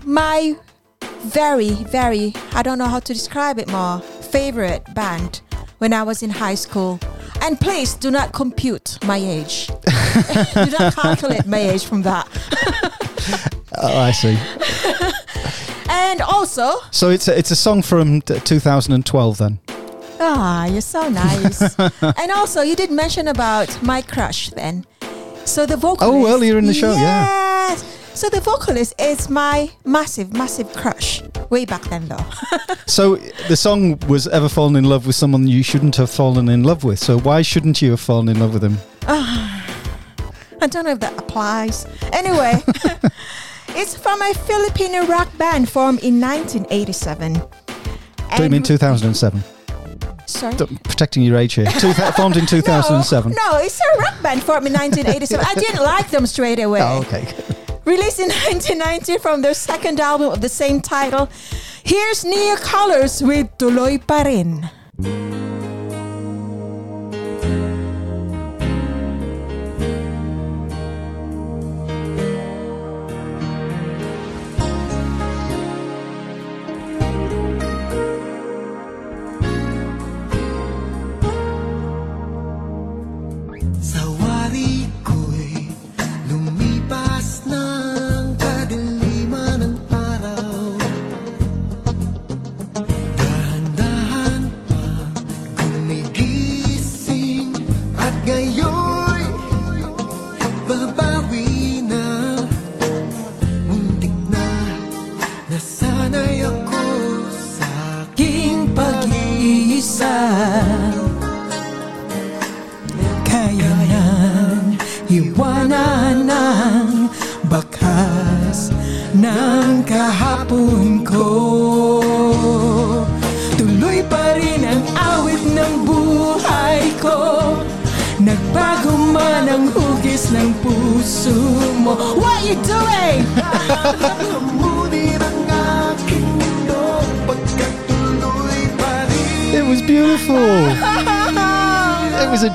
my 0.04 0.56
very, 1.20 1.72
very, 1.72 2.34
I 2.54 2.64
don't 2.64 2.78
know 2.78 2.88
how 2.88 3.00
to 3.00 3.14
describe 3.14 3.60
it 3.60 3.68
more, 3.70 4.00
favorite 4.00 4.84
band 4.94 5.42
when 5.80 5.94
I 5.94 6.04
was 6.04 6.24
in 6.24 6.30
high 6.30 6.56
school. 6.56 7.00
And 7.42 7.60
please 7.60 7.94
do 7.94 8.10
not 8.12 8.34
compute 8.34 8.98
my 9.06 9.18
age. 9.18 9.68
do 10.54 10.72
not 10.80 10.96
calculate 10.96 11.46
my 11.46 11.60
age 11.60 11.86
from 11.86 12.02
that. 12.04 12.28
Oh, 13.80 13.96
I 14.00 14.12
see. 14.12 14.36
And 15.90 16.22
also, 16.22 16.78
So 16.90 17.10
it's 17.12 17.28
a, 17.28 17.38
it's 17.38 17.52
a 17.52 17.56
song 17.56 17.84
from 17.84 18.22
2012 18.22 19.38
then. 19.38 19.60
ah, 20.20 20.66
you're 20.66 20.82
so 20.82 21.10
nice. 21.10 21.78
and 22.02 22.32
also, 22.32 22.62
you 22.62 22.76
did 22.76 22.90
mention 22.90 23.28
about 23.28 23.84
my 23.84 24.02
crush 24.02 24.50
then. 24.52 24.86
So 25.46 25.66
the 25.68 25.78
vocalist. 25.78 26.12
Oh, 26.12 26.28
earlier 26.34 26.58
in 26.58 26.66
the 26.66 26.74
show, 26.74 26.94
yeah. 26.94 27.76
So 28.18 28.30
the 28.30 28.42
vocalist 28.42 29.00
is 29.00 29.30
my 29.30 29.70
massive, 29.86 30.34
massive 30.34 30.74
crush. 30.74 31.22
Way 31.52 31.66
back 31.66 31.84
then, 31.84 32.08
though. 32.08 32.26
So 32.88 33.18
the 33.48 33.56
song 33.56 34.00
was 34.08 34.28
Ever 34.28 34.50
Fallen 34.50 34.76
in 34.76 34.86
Love 34.86 35.06
with 35.06 35.16
Someone 35.16 35.48
You 35.48 35.62
Shouldn't 35.62 35.98
Have 35.98 36.10
Fallen 36.10 36.50
in 36.50 36.64
Love 36.64 36.84
with. 36.84 36.98
So 36.98 37.20
why 37.20 37.44
shouldn't 37.44 37.80
you 37.80 37.92
have 37.92 38.00
fallen 38.00 38.28
in 38.28 38.40
love 38.40 38.54
with 38.54 38.64
him? 38.64 38.80
Ah, 39.08 39.64
I 40.62 40.66
don't 40.66 40.86
know 40.86 40.94
if 40.94 41.00
that 41.02 41.16
applies. 41.20 41.86
Anyway, 42.12 42.64
it's 43.76 43.96
from 43.96 44.20
a 44.24 44.34
Filipino 44.34 45.06
rock 45.06 45.30
band 45.38 45.70
formed 45.70 46.00
in 46.00 46.20
1987. 46.20 47.34
Do 47.34 48.44
you 48.44 48.50
mean 48.50 48.64
2007? 48.64 49.44
Sorry? 50.26 50.56
Protecting 50.56 51.22
your 51.22 51.38
age 51.38 51.54
here. 51.54 51.66
Two 51.66 51.94
formed 52.16 52.38
in 52.38 52.48
2007. 52.48 53.32
No, 53.34 53.58
it's 53.58 53.80
a 53.80 54.00
rock 54.00 54.20
band 54.24 54.42
formed 54.42 54.66
in 54.66 54.74
1987. 54.74 55.46
I 55.46 55.54
didn't 55.54 55.84
like 55.84 56.10
them 56.10 56.26
straight 56.26 56.60
away. 56.60 56.82
Oh, 56.82 57.00
okay. 57.02 57.28
Released 57.88 58.20
in 58.20 58.28
1990 58.52 59.18
from 59.20 59.42
their 59.42 59.54
second 59.54 60.02
album 60.02 60.30
of 60.34 60.42
the 60.42 60.50
same 60.50 60.82
title. 60.82 61.30
Here's 61.86 62.26
Neocolours 62.26 63.26
with 63.26 63.48
Tuloy 63.58 64.06
Pa 64.06 64.24
Rin. 64.24 65.47
At 98.28 98.34
ngayon'y 98.34 98.77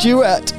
duet. 0.02 0.51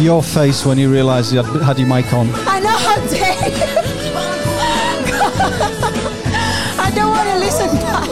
Your 0.00 0.22
face 0.22 0.64
when 0.64 0.78
you 0.78 0.90
realised 0.90 1.30
you 1.32 1.42
had, 1.42 1.62
had 1.62 1.78
your 1.78 1.86
mic 1.86 2.10
on. 2.14 2.30
I 2.46 2.58
know 2.58 2.68
how 2.86 2.96
dare. 3.06 3.36
I 6.80 6.90
don't 6.94 7.10
want 7.10 7.28
to 7.28 7.38
listen 7.38 7.76
back. 7.76 8.08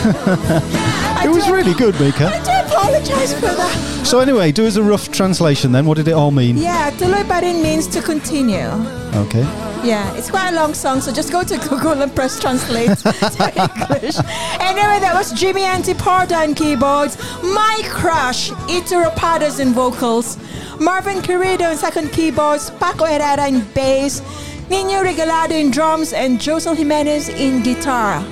it 1.24 1.28
was 1.28 1.50
really 1.50 1.74
good, 1.74 1.98
Mika. 2.00 2.26
I 2.26 2.42
do 2.42 2.72
apologize 2.74 3.34
for 3.34 3.54
that. 3.54 4.06
So 4.06 4.20
anyway, 4.20 4.50
do 4.50 4.66
us 4.66 4.76
a 4.76 4.82
rough 4.82 5.12
translation 5.12 5.72
then. 5.72 5.84
What 5.84 5.98
did 5.98 6.08
it 6.08 6.12
all 6.12 6.30
mean? 6.30 6.56
Yeah, 6.56 6.90
Tuloy 6.92 7.26
pa 7.28 7.40
rin 7.40 7.62
means 7.62 7.86
to 7.88 8.00
continue. 8.00 8.70
Okay. 9.14 9.42
Yeah, 9.84 10.12
it's 10.14 10.30
quite 10.30 10.52
a 10.52 10.56
long 10.56 10.74
song, 10.74 11.00
so 11.00 11.12
just 11.12 11.32
go 11.32 11.42
to 11.42 11.56
Google 11.68 12.02
and 12.02 12.14
press 12.14 12.38
translate 12.40 12.98
to 12.98 13.52
English. 13.56 14.16
Anyway, 14.60 14.98
that 15.00 15.12
was 15.14 15.32
Jimmy 15.32 15.62
Antiporda 15.62 16.42
on 16.42 16.54
keyboards, 16.54 17.16
My 17.42 17.80
Crush, 17.84 18.50
Ito 18.68 19.04
Rapadas 19.04 19.58
in 19.60 19.72
vocals, 19.72 20.36
Marvin 20.80 21.20
Querido 21.20 21.70
in 21.70 21.76
second 21.76 22.10
keyboards, 22.10 22.70
Paco 22.70 23.04
Herrera 23.04 23.46
in 23.46 23.60
bass, 23.74 24.22
Nino 24.70 25.02
Regalado 25.04 25.50
in 25.50 25.70
drums, 25.70 26.14
and 26.14 26.40
Josel 26.40 26.74
Jimenez 26.74 27.28
in 27.28 27.62
guitar. 27.62 28.24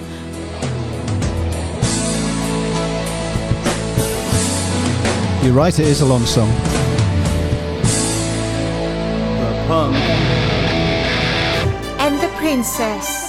You're 5.45 5.53
right, 5.53 5.79
it 5.79 5.87
is 5.87 6.01
a 6.01 6.07
long 6.07 6.25
song. 6.25 6.49
The 9.37 9.65
punk. 9.69 9.97
And 12.01 12.19
the 12.19 12.29
princess. 12.39 13.28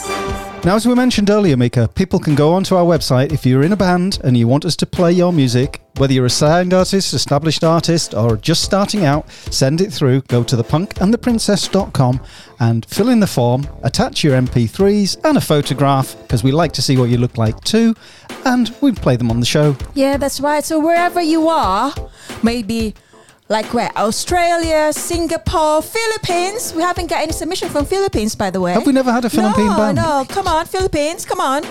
Now, 0.65 0.76
as 0.76 0.86
we 0.86 0.94
mentioned 0.94 1.30
earlier, 1.30 1.56
Mika, 1.56 1.88
people 1.88 2.19
can 2.19 2.36
go 2.36 2.52
onto 2.52 2.76
our 2.76 2.84
website 2.84 3.31
if 3.31 3.45
you're 3.45 3.64
in 3.64 3.72
a 3.72 3.77
band 3.77 4.19
and 4.26 4.36
you 4.36 4.45
want 4.45 4.65
us 4.65 4.76
to 4.77 4.86
play 4.86 5.11
your 5.14 5.31
music. 5.31 5.81
Whether 5.95 6.14
you're 6.14 6.26
a 6.26 6.30
signed 6.30 6.73
artist, 6.73 7.14
established 7.14 7.64
artist, 7.64 8.14
or 8.14 8.36
just 8.36 8.61
starting 8.61 9.06
out, 9.06 9.30
send 9.52 9.80
it 9.80 9.91
through. 9.91 10.22
Go 10.23 10.44
to 10.44 10.57
thepunkandtheprincess.com 10.57 12.22
and 12.60 12.86
fill 12.86 13.07
in 13.07 13.22
the 13.22 13.27
form, 13.27 13.68
attach 13.84 14.22
your 14.23 14.40
MP3s 14.40 15.23
and 15.23 15.38
a 15.38 15.41
photograph 15.41 16.15
because 16.23 16.44
we 16.44 16.52
like 16.52 16.73
to 16.73 16.81
see 16.81 16.98
what 16.98 17.10
you 17.10 17.18
look 17.18 17.38
like 17.38 17.60
too, 17.61 17.95
and 18.45 18.76
we 18.81 18.91
play 18.91 19.15
them 19.15 19.31
on 19.31 19.40
the 19.40 19.45
show. 19.45 19.77
Yeah, 19.94 20.18
that's 20.18 20.41
right. 20.41 20.64
So 20.64 20.77
wherever 20.77 21.22
you 21.22 21.48
are, 21.48 21.94
maybe 22.44 22.95
like 23.49 23.73
where 23.73 23.91
Australia, 23.97 24.93
Singapore, 24.93 25.81
Philippines. 25.81 26.71
We 26.76 26.84
haven't 26.84 27.07
got 27.07 27.21
any 27.23 27.31
submission 27.31 27.69
from 27.69 27.85
Philippines, 27.85 28.35
by 28.35 28.51
the 28.51 28.61
way. 28.61 28.73
Have 28.73 28.85
we 28.85 28.93
never 28.93 29.11
had 29.11 29.26
a 29.26 29.30
Philippine 29.30 29.65
no, 29.65 29.77
band? 29.77 29.97
No, 29.97 30.23
come 30.30 30.47
on, 30.47 30.67
Philippines, 30.67 31.26
come 31.26 31.39
on. 31.41 31.65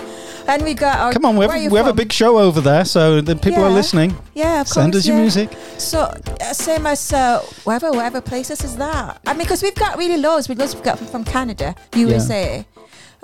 And 0.47 0.63
we 0.63 0.73
got 0.73 0.99
our. 0.99 1.13
Come 1.13 1.25
on, 1.25 1.37
we 1.37 1.45
have, 1.45 1.71
we 1.71 1.77
have 1.77 1.87
a 1.87 1.93
big 1.93 2.11
show 2.11 2.37
over 2.37 2.59
there, 2.59 2.83
so 2.83 3.21
the 3.21 3.35
people 3.35 3.63
are 3.63 3.69
listening. 3.69 4.17
Yeah, 4.33 4.61
of 4.61 4.67
Send 4.67 4.93
course, 4.93 4.93
Send 4.93 4.95
us 4.95 5.07
your 5.07 5.17
music. 5.17 5.57
So 5.77 5.99
uh, 6.01 6.53
same 6.53 6.85
as 6.85 7.13
uh, 7.13 7.39
wherever 7.63 7.91
wherever 7.91 8.19
places 8.19 8.63
is 8.63 8.75
that. 8.77 9.21
I 9.25 9.33
mean, 9.33 9.43
because 9.43 9.63
we've 9.63 9.75
got 9.75 9.97
really 9.97 10.17
loads 10.17 10.47
because 10.47 10.75
we've 10.75 10.83
got 10.83 10.99
from 10.99 11.23
Canada, 11.23 11.75
USA. 11.95 12.65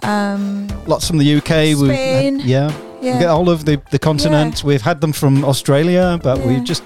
Um, 0.03 0.68
Lots 0.86 1.07
from 1.07 1.18
the 1.18 1.36
UK. 1.38 1.49
we've 1.49 1.80
had- 1.80 1.88
Spain. 1.88 2.41
yeah. 2.44 2.72
Yeah. 3.06 3.14
We 3.14 3.19
get 3.19 3.30
all 3.30 3.49
of 3.49 3.65
the, 3.65 3.82
the 3.91 3.99
continent. 3.99 4.64
We've 4.64 4.82
had 4.82 4.99
them 5.02 5.14
from 5.14 5.44
Australia, 5.45 6.19
but 6.22 6.40
Yeah. 6.40 6.48
we've 6.48 6.64
just 6.64 6.84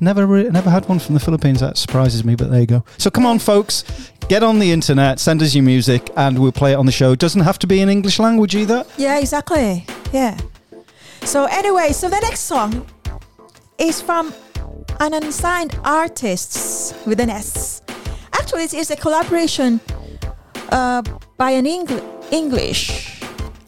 never 0.00 0.24
re- 0.26 0.48
never 0.50 0.70
had 0.70 0.88
one 0.88 0.98
from 1.00 1.14
the 1.14 1.20
Philippines. 1.20 1.58
That 1.60 1.76
surprises 1.76 2.24
me, 2.24 2.36
but 2.36 2.50
there 2.50 2.60
you 2.60 2.66
go. 2.66 2.84
So 2.98 3.10
come 3.10 3.26
on, 3.26 3.38
folks, 3.38 3.84
get 4.28 4.42
on 4.42 4.58
the 4.60 4.70
internet, 4.72 5.18
send 5.18 5.42
us 5.42 5.54
your 5.54 5.64
music, 5.64 6.10
and 6.16 6.38
we'll 6.38 6.52
play 6.52 6.72
it 6.72 6.76
on 6.76 6.86
the 6.86 6.92
show. 6.92 7.12
It 7.12 7.18
doesn't 7.18 7.42
have 7.42 7.58
to 7.58 7.66
be 7.66 7.80
in 7.80 7.88
English 7.88 8.18
language 8.18 8.54
either. 8.54 8.84
Yeah, 8.96 9.18
exactly. 9.18 9.84
Yeah. 10.12 10.36
So 11.24 11.44
anyway, 11.46 11.92
so 11.92 12.08
the 12.08 12.20
next 12.20 12.40
song 12.40 12.86
is 13.78 14.00
from 14.00 14.32
an 15.00 15.12
unsigned 15.14 15.78
artist 15.84 16.94
with 17.06 17.20
an 17.20 17.30
S. 17.30 17.82
Actually, 18.32 18.64
it 18.64 18.74
is 18.74 18.90
a 18.90 18.96
collaboration 18.96 19.80
uh, 20.70 21.02
by 21.36 21.50
an 21.50 21.64
Engl- 21.66 22.02
English 22.32 23.20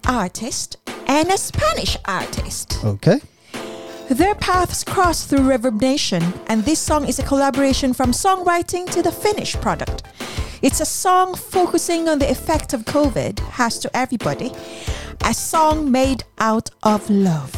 artist 0.07 0.77
and 1.11 1.29
a 1.29 1.37
Spanish 1.37 1.97
artist. 2.05 2.79
Okay. 2.85 3.21
Their 4.09 4.37
paths 4.37 4.85
cross 4.85 5.25
through 5.27 5.41
Reverb 5.41 5.81
Nation, 5.81 6.23
and 6.47 6.65
this 6.65 6.79
song 6.79 7.09
is 7.09 7.19
a 7.19 7.25
collaboration 7.25 7.93
from 7.93 8.13
songwriting 8.13 8.89
to 8.93 9.03
the 9.03 9.11
finished 9.11 9.61
product. 9.61 10.05
It's 10.63 10.79
a 10.79 10.87
song 10.87 11.35
focusing 11.35 12.09
on 12.09 12.21
the 12.21 12.31
effect 12.31 12.73
of 12.75 12.85
COVID 12.85 13.41
has 13.41 13.81
to 13.81 13.97
everybody, 13.97 14.53
a 15.25 15.35
song 15.35 15.91
made 15.91 16.23
out 16.39 16.71
of 16.85 17.11
love. 17.11 17.53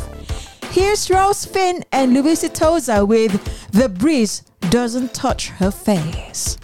Here's 0.70 1.10
Rose 1.10 1.44
Finn 1.44 1.84
and 1.92 2.14
Luis 2.14 2.44
Toza 2.44 3.06
with 3.06 3.32
The 3.72 3.90
Breeze 3.90 4.44
Doesn't 4.70 5.12
Touch 5.12 5.50
Her 5.50 5.70
Face. 5.70 6.56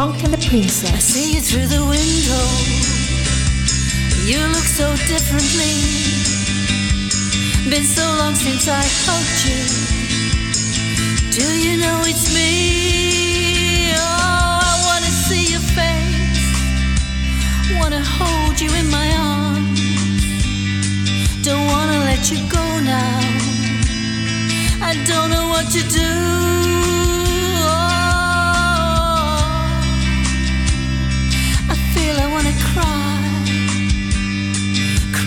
Punk 0.00 0.24
and 0.24 0.32
the 0.32 0.38
I 0.38 0.48
Princess. 0.48 1.04
see 1.04 1.34
you 1.34 1.42
through 1.42 1.66
the 1.66 1.84
window. 1.84 2.44
You 4.24 4.40
look 4.48 4.64
so 4.64 4.96
differently. 5.12 5.76
Been 7.68 7.84
so 7.84 8.06
long 8.16 8.34
since 8.34 8.66
I 8.66 8.80
hugged 9.04 9.40
you. 9.44 9.60
Do 11.36 11.44
you 11.64 11.76
know 11.76 12.00
it's 12.06 12.32
me? 12.32 13.92
Oh, 13.92 14.60
I 14.72 14.76
wanna 14.88 15.12
see 15.26 15.52
your 15.52 15.64
face. 15.76 16.48
Wanna 17.78 18.02
hold 18.02 18.58
you 18.58 18.72
in 18.80 18.88
my 18.88 19.08
arms. 19.20 19.82
Don't 21.44 21.66
wanna 21.66 21.98
let 22.08 22.30
you 22.30 22.38
go 22.48 22.64
now. 22.80 23.20
I 24.80 24.94
don't 25.04 25.28
know 25.28 25.48
what 25.48 25.70
to 25.72 25.82
do. 25.90 26.79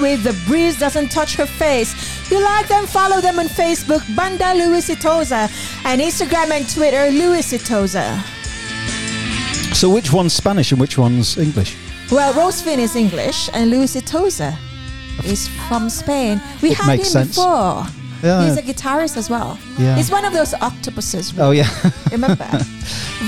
With 0.00 0.22
The 0.22 0.32
Breeze 0.46 0.78
Doesn't 0.78 1.08
Touch 1.10 1.34
Her 1.36 1.46
Face. 1.46 2.30
You 2.30 2.42
like 2.42 2.68
them, 2.68 2.86
follow 2.86 3.20
them 3.20 3.38
on 3.38 3.46
Facebook, 3.46 4.02
Banda 4.14 4.54
Louis 4.54 4.88
Itoza, 4.88 5.50
and 5.84 6.00
Instagram 6.00 6.50
and 6.52 6.68
Twitter, 6.72 7.10
Louis 7.10 7.52
Itoza. 7.52 8.22
So 9.74 9.90
which 9.90 10.12
one's 10.12 10.32
Spanish 10.32 10.72
and 10.72 10.80
which 10.80 10.98
one's 10.98 11.36
English? 11.36 11.76
Well, 12.10 12.32
Rose 12.34 12.62
Finn 12.62 12.80
is 12.80 12.96
English 12.96 13.50
and 13.52 13.70
Louis 13.70 13.94
Itoza 13.96 14.56
is 15.24 15.48
from 15.68 15.90
Spain. 15.90 16.40
We 16.62 16.70
It 16.70 16.76
had 16.78 16.86
makes 16.86 17.08
him 17.08 17.24
sense. 17.24 17.36
before. 17.36 17.86
Yeah. 18.22 18.44
He's 18.44 18.56
a 18.56 18.62
guitarist 18.62 19.16
as 19.16 19.28
well. 19.30 19.58
Yeah. 19.78 19.94
He's 19.96 20.10
one 20.10 20.24
of 20.24 20.32
those 20.32 20.54
octopuses. 20.54 21.32
Oh 21.38 21.50
yeah, 21.52 21.68
Remember? 22.10 22.48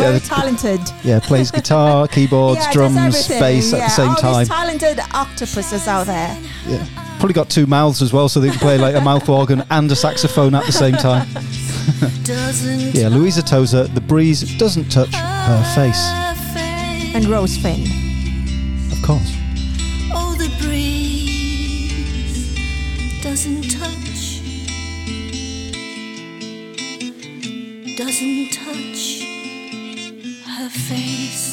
Yeah, 0.00 0.12
the- 0.12 0.20
talented. 0.20 0.80
yeah. 1.04 1.20
Plays 1.20 1.50
guitar, 1.58 2.08
keyboards, 2.08 2.60
Yeah, 2.60 2.72
drums, 2.72 3.28
bass 3.28 3.72
at 3.72 3.78
the 3.80 3.88
same 3.88 4.08
all 4.10 4.16
time. 4.16 4.38
these 4.40 4.48
talented 4.48 5.00
octopuses 5.14 5.86
out 5.88 6.06
there. 6.06 6.38
Yeah. 6.66 6.86
Probably 7.18 7.34
got 7.34 7.50
two 7.50 7.66
mouths 7.66 8.00
as 8.02 8.12
well, 8.12 8.28
so 8.28 8.40
they 8.40 8.48
can 8.50 8.58
play 8.58 8.78
like 8.78 8.94
a 8.94 9.00
mouth 9.00 9.28
organ 9.28 9.62
and 9.70 9.90
a 9.92 9.96
saxophone 9.96 10.54
at 10.54 10.64
the 10.66 10.72
same 10.72 10.94
time. 10.94 11.28
Yeah, 12.94 13.08
Louisa 13.08 13.42
Tozer, 13.42 13.84
the 13.88 14.00
breeze 14.00 14.56
doesn't 14.58 14.90
touch 14.90 15.14
her 15.14 15.72
face. 15.74 16.00
And 17.14 17.26
Rose 17.26 17.56
Finn. 17.58 17.82
Of 18.92 19.02
course. 19.02 19.36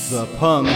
The 0.10 0.26
punk. 0.38 0.70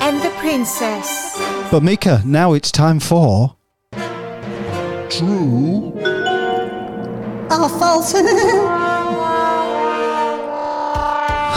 And 0.00 0.22
the 0.22 0.30
princess. 0.38 1.36
But 1.70 1.82
Mika, 1.82 2.22
now 2.24 2.54
it's 2.54 2.72
time 2.72 2.98
for. 2.98 3.54
True. 5.10 5.92
Or 7.50 7.68
false. 7.68 8.14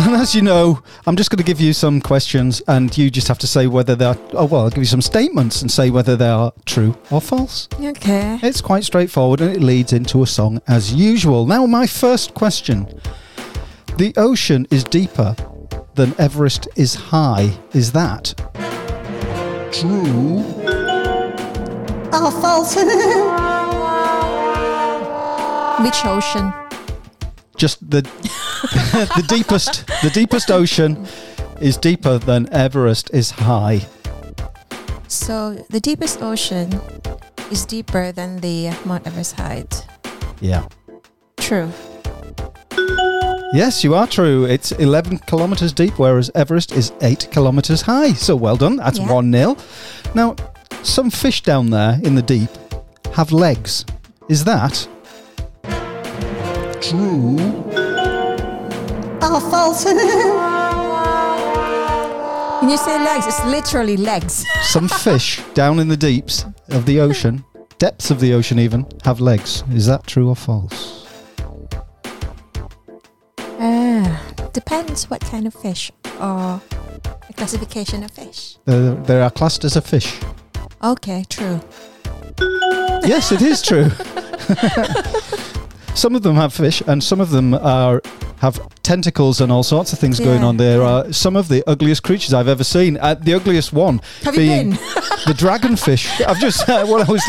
And 0.01 0.15
as 0.15 0.33
you 0.33 0.41
know, 0.41 0.81
I'm 1.05 1.17
just 1.17 1.29
going 1.29 1.39
to 1.39 1.43
give 1.43 1.59
you 1.59 1.73
some 1.73 1.99
questions, 1.99 2.61
and 2.69 2.97
you 2.97 3.11
just 3.11 3.27
have 3.27 3.37
to 3.39 3.47
say 3.47 3.67
whether 3.67 3.95
they're. 3.95 4.17
Oh 4.31 4.45
well, 4.45 4.61
I'll 4.61 4.69
give 4.69 4.79
you 4.79 4.85
some 4.85 5.01
statements 5.01 5.61
and 5.61 5.69
say 5.69 5.89
whether 5.89 6.15
they 6.15 6.29
are 6.29 6.53
true 6.65 6.97
or 7.11 7.19
false. 7.19 7.67
okay. 7.77 8.39
It's 8.41 8.61
quite 8.61 8.85
straightforward, 8.85 9.41
and 9.41 9.53
it 9.53 9.61
leads 9.61 9.91
into 9.91 10.23
a 10.23 10.27
song 10.27 10.61
as 10.69 10.93
usual. 10.93 11.45
Now, 11.45 11.65
my 11.65 11.85
first 11.85 12.33
question: 12.33 12.87
The 13.97 14.13
ocean 14.15 14.67
is 14.71 14.85
deeper 14.85 15.35
than 15.99 16.15
Everest 16.17 16.65
is 16.77 16.95
high. 16.95 17.59
Is 17.73 17.91
that 17.91 18.33
True. 19.69 20.39
Oh, 22.15 22.31
false. 22.41 22.75
Which 25.83 26.05
ocean? 26.05 26.53
just 27.57 27.77
the 27.91 28.01
the 29.19 29.25
deepest? 29.27 29.85
The 30.01 30.09
deepest 30.09 30.49
ocean 30.49 31.05
is 31.59 31.75
deeper 31.75 32.17
than 32.17 32.47
Everest 32.53 33.13
is 33.13 33.31
high. 33.31 33.85
So 35.09 35.65
the 35.69 35.81
deepest 35.81 36.21
ocean 36.21 36.79
is 37.51 37.65
deeper 37.65 38.13
than 38.13 38.39
the 38.39 38.71
Mount 38.85 39.05
Everest 39.05 39.35
height. 39.35 39.85
Yeah. 40.39 40.65
True. 41.37 41.69
Yes, 43.51 43.83
you 43.83 43.95
are 43.95 44.05
true. 44.05 44.45
It's 44.45 44.71
11 44.73 45.19
kilometres 45.19 45.73
deep, 45.73 45.97
whereas 45.97 46.29
Everest 46.35 46.71
is 46.71 46.91
8 47.01 47.29
kilometres 47.31 47.81
high. 47.81 48.13
So 48.13 48.35
well 48.35 48.55
done. 48.55 48.75
That's 48.75 48.99
Yeah. 48.99 49.11
1 49.11 49.31
0. 49.31 49.57
Now, 50.13 50.35
some 50.83 51.09
fish 51.09 51.41
down 51.41 51.71
there 51.71 51.99
in 52.03 52.13
the 52.15 52.21
deep 52.21 52.49
have 53.13 53.31
legs. 53.31 53.85
Is 54.27 54.43
that 54.43 54.87
True. 56.79 57.37
Oh, 59.21 59.39
false. 59.51 59.83
when 62.61 62.69
you 62.69 62.77
say 62.77 63.03
legs, 63.03 63.25
it's 63.27 63.43
literally 63.45 63.97
legs. 63.97 64.45
some 64.61 64.87
fish 65.05 65.41
down 65.53 65.79
in 65.79 65.87
the 65.87 65.97
deeps 65.97 66.45
of 66.69 66.85
the 66.85 66.99
ocean, 67.01 67.43
depths 67.79 68.11
of 68.11 68.19
the 68.19 68.33
ocean 68.33 68.59
even, 68.59 68.85
have 69.03 69.19
legs? 69.19 69.63
Is 69.73 69.87
that 69.87 70.05
true 70.07 70.29
or 70.29 70.35
false? 70.35 71.05
Depends 74.59 75.09
what 75.09 75.21
kind 75.21 75.47
of 75.47 75.53
fish 75.53 75.89
or 76.19 76.61
the 77.27 77.33
classification 77.37 78.03
of 78.03 78.11
fish. 78.11 78.57
There, 78.65 78.93
they 78.95 79.21
are 79.21 79.31
clusters 79.31 79.77
of 79.77 79.85
fish. 79.85 80.19
Okay, 80.83 81.23
true. 81.29 81.61
Yes, 83.11 83.31
it 83.31 83.41
is 83.41 83.61
true. 83.61 83.89
some 85.95 86.13
of 86.13 86.23
them 86.23 86.35
have 86.35 86.53
fish, 86.53 86.81
and 86.87 87.01
some 87.01 87.21
of 87.21 87.29
them 87.29 87.53
are 87.53 88.01
have 88.39 88.59
tentacles 88.83 89.39
and 89.41 89.51
all 89.51 89.63
sorts 89.63 89.93
of 89.93 89.99
things 89.99 90.19
going 90.19 90.43
on. 90.43 90.57
There 90.57 90.81
are 90.81 91.11
some 91.13 91.37
of 91.37 91.47
the 91.47 91.63
ugliest 91.65 92.03
creatures 92.03 92.33
I've 92.33 92.49
ever 92.49 92.65
seen. 92.65 92.97
Uh, 92.97 93.13
the 93.13 93.35
ugliest 93.35 93.71
one 93.71 94.01
Have 94.23 94.35
being 94.35 94.71
the 94.71 95.35
dragonfish. 95.37 96.21
I've 96.27 96.39
just 96.39 96.67
uh, 96.67 96.85
what 96.85 97.07
I 97.07 97.11
was. 97.11 97.23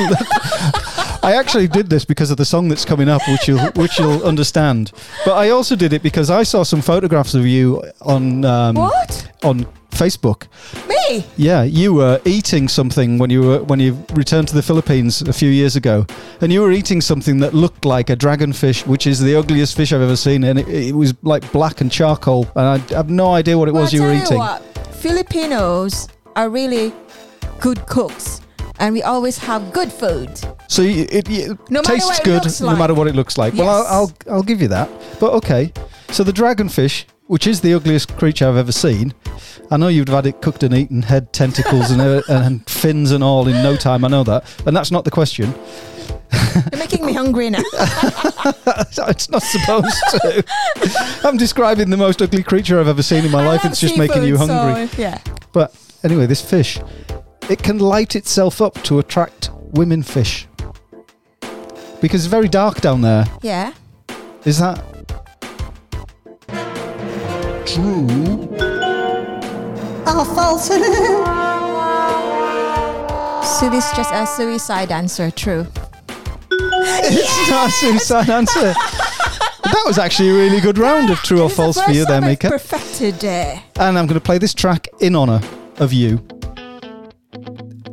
I 1.23 1.35
actually 1.35 1.69
did 1.69 1.91
this 1.91 2.05
because 2.07 2.31
of 2.31 2.39
the 2.39 2.45
song 2.47 2.69
that's 2.69 2.85
coming 2.85 3.09
up, 3.09 3.21
which 3.29 3.47
you'll 3.47 3.61
which 3.73 3.99
you'll 3.99 4.25
understand. 4.25 4.93
But 5.25 5.35
I 5.35 5.51
also 5.51 5.77
did 5.77 5.93
it 5.93 6.03
because 6.03 6.31
I 6.31 6.43
saw 6.45 6.63
some 6.63 6.81
photographs 6.81 7.35
of 7.35 7.47
you 7.47 7.83
on 8.01 8.45
um, 8.47 8.75
What? 8.77 9.31
on 9.43 9.67
Facebook. 9.91 10.47
Me? 10.89 11.27
Yeah, 11.37 11.63
you 11.63 11.93
were 11.93 12.21
eating 12.25 12.69
something 12.69 13.19
when 13.19 13.29
you 13.29 13.43
were 13.43 13.63
when 13.65 13.81
you 13.81 14.03
returned 14.15 14.49
to 14.49 14.55
the 14.55 14.63
Philippines 14.63 15.21
a 15.21 15.33
few 15.33 15.51
years 15.51 15.77
ago, 15.77 16.07
and 16.41 16.51
you 16.51 16.63
were 16.63 16.73
eating 16.73 17.03
something 17.03 17.39
that 17.41 17.53
looked 17.53 17.85
like 17.85 18.09
a 18.09 18.17
dragonfish, 18.17 18.87
which 18.87 19.07
is 19.07 19.21
the 19.21 19.37
ugliest 19.37 19.77
fish 19.77 19.93
I've 19.93 20.01
ever 20.01 20.17
seen, 20.17 20.43
and 20.45 20.59
it, 20.59 20.69
it 20.69 20.95
was 20.95 21.13
like 21.23 21.51
black 21.53 21.83
and 21.83 21.93
charcoal, 21.93 22.47
and 22.57 22.67
I 22.67 22.79
have 22.95 23.11
no 23.11 23.35
idea 23.35 23.59
what 23.59 23.69
it 23.69 23.75
Well, 23.75 23.83
was 23.83 23.93
you 23.93 24.03
were 24.03 24.15
eating. 24.15 24.39
what, 24.39 24.63
Filipinos 24.95 26.09
are 26.35 26.49
really 26.49 26.95
good 27.61 27.85
cooks, 27.87 28.41
and 28.81 28.95
we 28.95 29.03
always 29.03 29.39
have 29.39 29.73
good 29.73 29.93
food. 29.93 30.31
So 30.69 30.83
it, 30.83 31.29
it 31.29 31.71
No 31.71 31.83
tastes 31.83 32.19
good, 32.21 32.43
no 32.61 32.67
like. 32.67 32.79
matter 32.79 32.95
what 32.95 33.07
it 33.07 33.15
looks 33.15 33.39
like. 33.39 33.55
Well, 33.55 33.69
I'll, 33.69 33.87
I'll 33.87 34.13
I'll 34.37 34.43
give 34.43 34.61
you 34.61 34.69
that. 34.69 34.89
But 35.21 35.33
okay, 35.35 35.73
so 36.11 36.25
the 36.25 36.33
dragonfish, 36.33 37.05
which 37.27 37.47
is 37.47 37.61
the 37.61 37.75
ugliest 37.75 38.17
creature 38.17 38.49
I've 38.49 38.57
ever 38.57 38.73
seen. 38.73 39.15
I 39.71 39.77
know 39.77 39.89
you'd 39.89 40.09
have 40.09 40.25
had 40.25 40.27
it 40.27 40.43
cooked 40.43 40.63
and 40.65 40.75
eaten, 40.75 41.03
head, 41.03 41.33
tentacles, 41.33 41.93
and, 41.93 42.01
uh, 42.01 42.23
and 42.29 42.69
fins 42.69 43.13
and 43.13 43.23
all 43.23 43.47
in 43.47 43.63
no 43.63 43.77
time. 43.77 44.05
I 44.05 44.09
know 44.09 44.25
that, 44.25 44.45
and 44.67 44.77
that's 44.77 44.91
not 44.91 45.05
the 45.05 45.11
question. 45.13 45.55
You're 46.73 46.79
making 46.79 47.05
me 47.07 47.13
hungry 47.13 47.51
now. 47.51 47.63
it's 47.75 49.29
not 49.31 49.43
supposed 49.43 49.97
to. 50.13 50.45
I'm 51.25 51.37
describing 51.37 51.91
the 51.91 51.97
most 51.97 52.23
ugly 52.23 52.43
creature 52.43 52.81
I've 52.81 52.89
ever 52.89 53.03
seen 53.03 53.25
in 53.25 53.31
my 53.31 53.45
life. 53.47 53.65
It's 53.65 53.81
just 53.81 53.97
making 53.99 54.25
you 54.25 54.37
hungry. 54.37 54.87
so, 54.89 55.01
yeah. 55.01 55.21
But 55.53 55.75
anyway, 56.05 56.27
this 56.27 56.41
fish, 56.41 56.79
it 57.49 57.63
can 57.63 57.79
light 57.79 58.17
itself 58.17 58.61
up 58.61 58.75
to 58.83 58.99
attract 58.99 59.51
women 59.73 60.03
fish 60.03 60.47
because 62.01 62.25
it's 62.25 62.31
very 62.31 62.49
dark 62.49 62.81
down 62.81 63.03
there. 63.03 63.25
Yeah. 63.43 63.73
Is 64.45 64.59
that 64.59 64.83
True. 67.67 68.07
Oh, 70.07 70.25
false. 70.35 70.67
so 73.61 73.71
this 73.71 73.85
is 73.87 73.93
just 73.97 74.11
a 74.13 74.27
suicide 74.27 74.91
answer. 74.91 75.31
True. 75.31 75.67
It's 76.51 77.51
not 77.51 77.69
a 77.69 77.73
suicide 77.73 78.31
answer. 78.31 78.75
That 79.63 79.85
was 79.87 79.99
actually 79.99 80.31
a 80.31 80.35
really 80.35 80.61
good 80.61 80.79
round 80.79 81.11
of 81.11 81.19
true 81.19 81.43
or 81.43 81.49
false 81.49 81.81
for 81.81 81.93
you 81.93 82.05
there, 82.05 82.21
Mika. 82.21 82.49
Perfected. 82.49 83.25
Uh, 83.25 83.57
And 83.79 83.97
I'm 83.97 84.07
going 84.07 84.19
to 84.19 84.21
play 84.21 84.37
this 84.37 84.53
track 84.53 84.89
in 85.01 85.15
honour 85.15 85.41
of 85.79 85.93
you. 85.93 86.19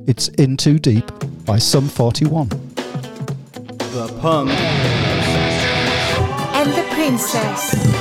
It's 0.07 0.29
In 0.29 0.55
Too 0.55 0.79
Deep 0.79 1.03
by 1.43 1.57
Sum 1.57 1.89
41. 1.89 2.47
The 2.47 4.17
punk. 4.21 4.49
and 6.55 6.71
the 6.71 6.83
princess. 6.93 7.96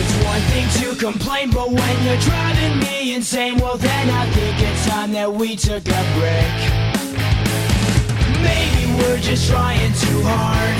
It's 0.00 0.14
one 0.24 0.40
thing 0.52 0.68
to 0.80 0.94
complain, 0.98 1.50
but 1.50 1.70
when 1.70 2.04
you're 2.04 2.18
driving 2.18 2.78
me 2.80 3.14
insane, 3.14 3.58
well 3.58 3.76
then 3.76 4.10
I 4.10 4.28
think 4.30 4.60
it's 4.60 4.86
time 4.86 5.12
that 5.12 5.32
we 5.32 5.56
took 5.56 5.86
a 5.86 6.02
break. 6.18 6.56
Maybe 8.42 8.92
we're 8.98 9.18
just 9.18 9.48
trying 9.48 9.92
too 9.94 10.22
hard, 10.24 10.76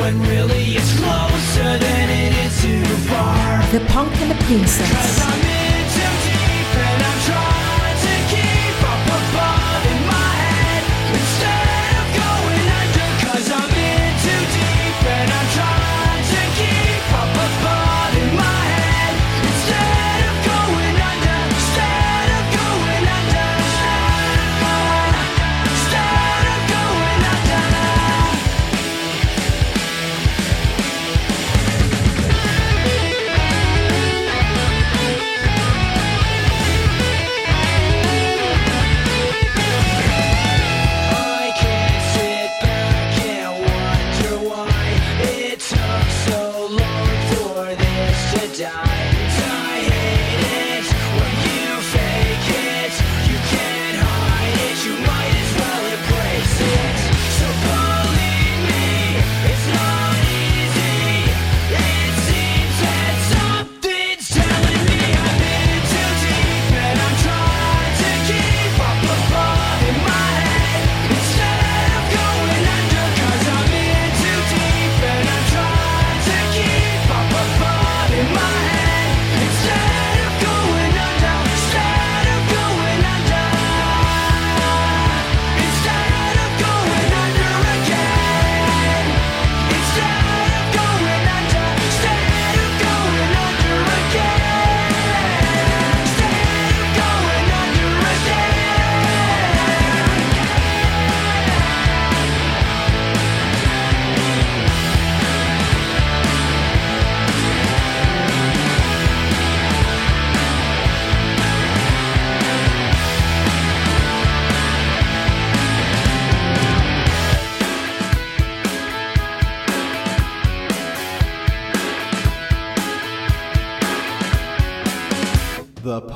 when 0.00 0.20
really 0.28 0.76
it's 0.76 0.92
closer 0.98 1.78
than 1.78 2.10
it 2.10 2.32
is 2.46 2.62
too 2.62 2.84
far. 3.08 3.62
The 3.72 3.80
punk 3.92 4.12
and 4.20 4.30
the 4.30 4.44
princess. 4.44 5.67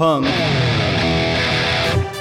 The. 0.03 0.27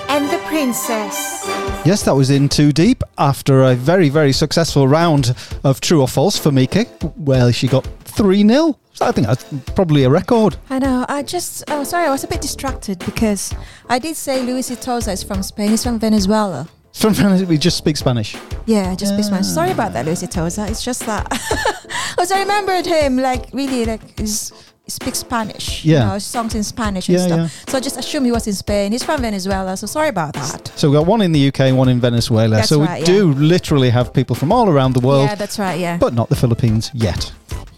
And 0.07 0.29
the 0.29 0.37
princess. 0.45 1.47
Yes, 1.83 2.03
that 2.03 2.13
was 2.13 2.29
in 2.29 2.47
too 2.47 2.71
deep 2.71 3.01
after 3.17 3.63
a 3.63 3.73
very, 3.73 4.07
very 4.09 4.33
successful 4.33 4.87
round 4.87 5.35
of 5.63 5.81
true 5.81 6.01
or 6.01 6.07
false 6.07 6.37
for 6.37 6.51
Mika. 6.51 6.85
Well, 7.17 7.51
she 7.51 7.67
got 7.67 7.83
3 8.03 8.47
0. 8.47 8.77
I 9.01 9.11
think 9.11 9.25
that's 9.25 9.45
probably 9.73 10.03
a 10.03 10.11
record. 10.11 10.57
I 10.69 10.77
know. 10.77 11.07
I 11.09 11.23
just. 11.23 11.63
Oh, 11.69 11.83
sorry. 11.83 12.05
I 12.05 12.11
was 12.11 12.23
a 12.23 12.27
bit 12.27 12.39
distracted 12.39 12.99
because 12.99 13.51
I 13.89 13.97
did 13.97 14.15
say 14.15 14.43
Luis 14.43 14.69
Itoza 14.69 15.13
is 15.13 15.23
from 15.23 15.41
Spain. 15.41 15.71
He's 15.71 15.83
from 15.83 15.97
Venezuela. 15.97 16.69
From 16.93 17.15
Venezuela, 17.15 17.49
we 17.49 17.57
just 17.57 17.77
speak 17.77 17.97
Spanish. 17.97 18.37
Yeah, 18.67 18.91
I 18.91 18.95
just 18.95 19.13
speak 19.13 19.25
Spanish. 19.25 19.47
Ah. 19.47 19.55
Sorry 19.55 19.71
about 19.71 19.93
that, 19.93 20.05
Luis 20.05 20.21
Itoza. 20.21 20.69
It's 20.69 20.83
just 20.83 21.03
that. 21.07 21.25
Because 22.11 22.33
I 22.33 22.41
remembered 22.41 22.85
him, 22.85 23.17
like, 23.17 23.49
really, 23.51 23.85
like, 23.85 24.19
he's, 24.19 24.51
he 24.51 24.70
speaks 24.87 25.19
Spanish. 25.19 25.85
Yeah. 25.85 25.99
You 26.01 26.05
know, 26.13 26.19
songs 26.19 26.55
in 26.55 26.63
Spanish 26.63 27.07
and 27.07 27.17
Yeah, 27.17 27.25
stuff. 27.27 27.39
yeah. 27.39 27.71
So 27.71 27.77
I 27.77 27.81
just 27.81 27.97
assume 27.97 28.25
he 28.25 28.31
was 28.31 28.47
in 28.47 28.53
Spain. 28.53 28.91
He's 28.91 29.03
from 29.03 29.21
Venezuela. 29.21 29.77
So 29.77 29.87
sorry 29.87 30.09
about 30.09 30.33
that. 30.33 30.71
So 30.75 30.89
we've 30.89 30.99
got 30.99 31.07
one 31.07 31.21
in 31.21 31.31
the 31.31 31.47
UK 31.47 31.73
one 31.75 31.87
in 31.89 31.99
Venezuela. 32.01 32.57
That's 32.57 32.69
so 32.69 32.79
we 32.79 32.85
right, 32.87 33.05
do 33.05 33.31
literally 33.33 33.89
have 33.89 34.13
people 34.13 34.35
from 34.35 34.51
all 34.51 34.67
around 34.69 34.93
the 34.93 34.99
world, 34.99 35.27
Yeah, 35.29 35.35
that's 35.35 35.57
right. 35.59 35.79
Yeah. 35.79 35.97
but 35.97 36.13
not 36.13 36.29
the 36.29 36.35
Philippines 36.35 36.91
yet. 36.93 37.31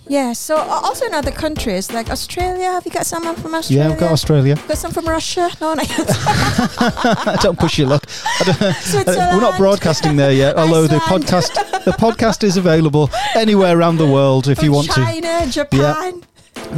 yeah. 0.07 0.33
So 0.33 0.55
also 0.57 1.05
in 1.05 1.13
other 1.13 1.31
countries 1.31 1.91
like 1.93 2.09
Australia. 2.09 2.71
Have 2.71 2.85
you 2.85 2.91
got 2.91 3.05
someone 3.05 3.35
from 3.35 3.53
Australia? 3.53 3.83
Yeah, 3.83 3.89
we've 3.91 3.99
got 3.99 4.11
Australia. 4.11 4.55
Got 4.67 4.77
some 4.77 4.91
from 4.91 5.05
Russia? 5.07 5.49
No, 5.61 5.73
no. 5.75 5.83
don't 7.41 7.59
push 7.59 7.77
your 7.77 7.89
luck. 7.89 8.03
Uh, 8.41 8.73
we're 9.05 9.39
not 9.41 9.57
broadcasting 9.57 10.15
there 10.15 10.31
yet, 10.31 10.55
although 10.57 10.87
the 10.87 10.97
podcast 10.99 11.53
the 11.85 11.91
podcast 11.91 12.43
is 12.43 12.57
available 12.57 13.09
anywhere 13.35 13.77
around 13.77 13.97
the 13.97 14.07
world 14.07 14.47
if 14.47 14.63
you 14.63 14.71
want 14.71 14.87
to. 14.87 14.93
China, 15.01 15.45
Japan, 15.49 16.23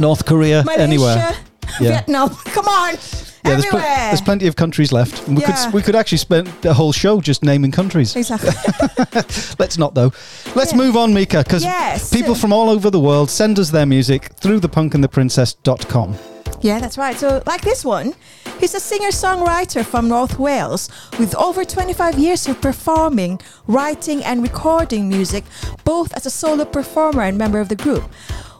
North 0.00 0.24
Korea, 0.26 0.62
Malaysia, 0.64 0.82
anywhere. 0.82 1.36
Yeah. 1.80 1.90
Vietnam. 1.90 2.30
Come 2.54 2.68
on. 2.68 2.94
Yeah, 2.94 3.56
there's, 3.56 3.66
pl- 3.66 3.80
there's 3.80 4.20
plenty 4.22 4.46
of 4.46 4.54
countries 4.56 4.92
left. 4.92 5.28
We 5.28 5.42
Yeah. 5.42 5.52
could 5.64 5.74
we 5.74 5.82
could 5.82 5.94
actually 5.96 6.18
spend 6.18 6.46
the 6.62 6.72
whole 6.72 6.92
show 6.92 7.20
just 7.20 7.42
naming 7.42 7.70
countries. 7.72 8.14
Exactly. 8.16 8.50
Let's 9.58 9.76
not 9.76 9.94
though. 9.94 10.12
Let's 10.54 10.72
move 10.74 10.96
on, 10.96 11.12
Mika, 11.12 11.42
because 11.42 11.62
Yes. 11.64 12.08
people 12.12 12.34
from 12.34 12.52
all 12.52 12.70
over 12.70 12.88
the 12.90 13.00
world 13.00 13.30
send 13.30 13.58
us 13.58 13.70
their 13.70 13.84
music 13.84 14.30
through 14.40 14.60
thepunkandtheprincess.com. 14.60 16.14
Yeah, 16.62 16.78
that's 16.80 16.96
right. 16.96 17.16
So, 17.18 17.42
like 17.46 17.60
this 17.62 17.84
one, 17.84 18.14
he's 18.60 18.74
a 18.74 18.80
singer 18.80 19.10
songwriter 19.10 19.84
from 19.84 20.08
North 20.08 20.38
Wales 20.38 20.88
with 21.18 21.34
over 21.34 21.64
25 21.64 22.18
years 22.18 22.48
of 22.48 22.60
performing, 22.62 23.38
writing, 23.66 24.24
and 24.24 24.42
recording 24.42 25.08
music, 25.08 25.44
both 25.84 26.14
as 26.14 26.24
a 26.26 26.30
solo 26.30 26.64
performer 26.64 27.22
and 27.22 27.36
member 27.36 27.60
of 27.60 27.68
the 27.68 27.76
group. 27.76 28.04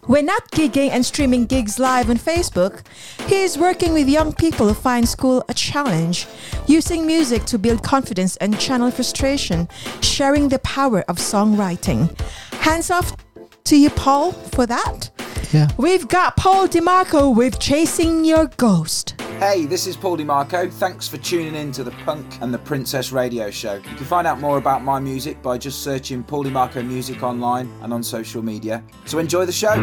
When 0.07 0.27
not 0.27 0.49
gigging 0.53 0.91
and 0.91 1.05
streaming 1.05 1.47
gigs 1.47 1.81
live 1.81 2.09
on 2.11 2.17
Facebook, 2.17 2.87
he 3.27 3.43
is 3.43 3.59
working 3.59 3.93
with 3.93 4.09
young 4.09 4.33
people 4.33 4.69
who 4.69 4.75
find 4.75 5.09
school 5.09 5.45
a 5.49 5.55
challenge, 5.55 6.29
using 6.69 7.05
music 7.05 7.45
to 7.47 7.59
build 7.59 7.83
confidence 7.83 8.37
and 8.37 8.57
channel 8.61 8.93
frustration, 8.93 9.69
sharing 10.03 10.49
the 10.49 10.61
power 10.61 11.01
of 11.09 11.17
songwriting. 11.17 12.17
Hands 12.61 12.89
off 12.89 13.17
to 13.65 13.77
you, 13.77 13.91
Paul, 13.91 14.31
for 14.31 14.65
that. 14.67 15.11
Yeah. 15.53 15.69
We've 15.77 16.07
got 16.07 16.37
Paul 16.37 16.69
DeMarco 16.69 17.35
with 17.35 17.59
Chasing 17.59 18.25
Your 18.25 18.47
Ghost. 18.59 19.21
Hey, 19.39 19.67
this 19.67 19.87
is 19.87 19.99
Paul 19.99 20.17
DeMarco. 20.17 20.73
Thanks 20.73 21.07
for 21.07 21.19
tuning 21.19 21.55
in 21.55 21.71
to 21.73 21.85
the 21.85 21.91
Punk 22.07 22.27
and 22.41 22.55
the 22.55 22.59
Princess 22.59 23.13
radio 23.13 23.51
show. 23.51 23.75
You 23.75 23.83
can 23.83 24.07
find 24.07 24.27
out 24.27 24.41
more 24.41 24.57
about 24.57 24.83
my 24.83 24.99
music 24.99 25.43
by 25.43 25.59
just 25.59 25.83
searching 25.83 26.25
Paul 26.25 26.45
DeMarco 26.45 26.83
Music 26.83 27.23
online 27.23 27.71
and 27.83 27.93
on 27.93 28.03
social 28.03 28.43
media. 28.43 28.83
So 29.05 29.19
enjoy 29.19 29.45
the 29.45 29.53
show. 29.53 29.75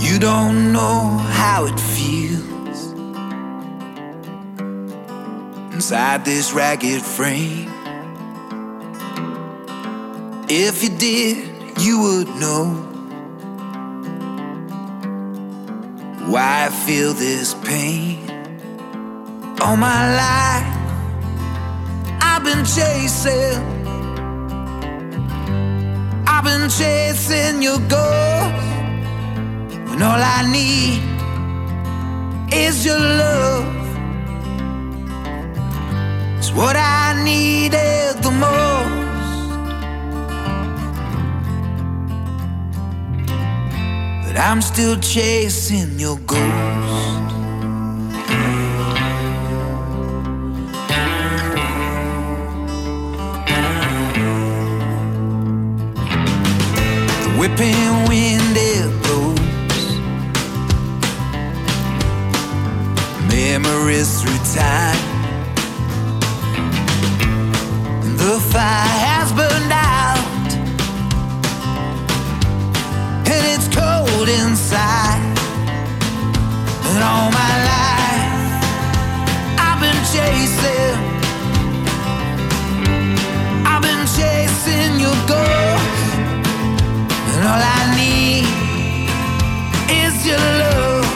You 0.00 0.18
don't 0.18 0.74
know 0.74 1.16
how 1.30 1.64
it 1.64 1.80
feels 1.80 2.92
inside 5.72 6.26
this 6.26 6.52
ragged 6.52 7.00
frame. 7.00 7.70
If 10.50 10.82
you 10.82 10.90
did, 10.90 11.80
you 11.80 12.02
would 12.02 12.28
know 12.38 12.66
why 16.28 16.66
I 16.66 16.68
feel 16.68 17.14
this 17.14 17.54
pain. 17.64 18.29
All 19.62 19.76
my 19.76 20.16
life, 20.16 20.66
I've 22.22 22.42
been 22.42 22.64
chasing. 22.64 23.60
I've 26.26 26.44
been 26.44 26.70
chasing 26.70 27.60
your 27.62 27.78
ghost. 27.80 28.54
When 29.88 30.00
all 30.02 30.18
I 30.18 30.50
need 30.50 31.02
is 32.54 32.86
your 32.86 32.98
love. 32.98 33.66
It's 36.38 36.50
what 36.52 36.76
I 36.76 37.22
needed 37.22 38.22
the 38.22 38.30
most. 38.30 39.10
But 44.26 44.38
I'm 44.38 44.62
still 44.62 44.96
chasing 45.00 45.98
your 45.98 46.16
ghost. 46.26 47.39
Whipping 57.60 58.08
wind 58.08 58.56
it 58.56 58.88
blows 59.02 59.38
memories 63.28 64.22
through 64.22 64.40
time. 64.54 65.02
The 68.16 68.40
fire 68.50 68.94
has 69.04 69.28
burned 69.32 69.72
out, 69.72 70.48
and 73.28 73.42
it's 73.52 73.68
cold 73.68 74.28
inside. 74.30 75.20
And 76.88 77.02
all 77.04 77.30
my 77.30 77.54
life, 77.72 78.32
I've 79.66 79.80
been 79.84 80.02
chasing, 80.14 80.96
I've 83.66 83.82
been 83.82 84.06
chasing 84.16 84.98
your 84.98 85.18
ghost, 85.28 85.79
all 87.50 87.62
I 87.80 87.82
need 87.98 88.46
is 90.02 90.14
your 90.24 90.46
love. 90.62 91.06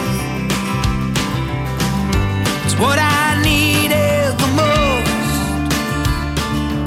It's 2.64 2.76
what 2.82 2.98
I 2.98 3.40
needed 3.50 4.34
the 4.42 4.50
most. 4.62 5.36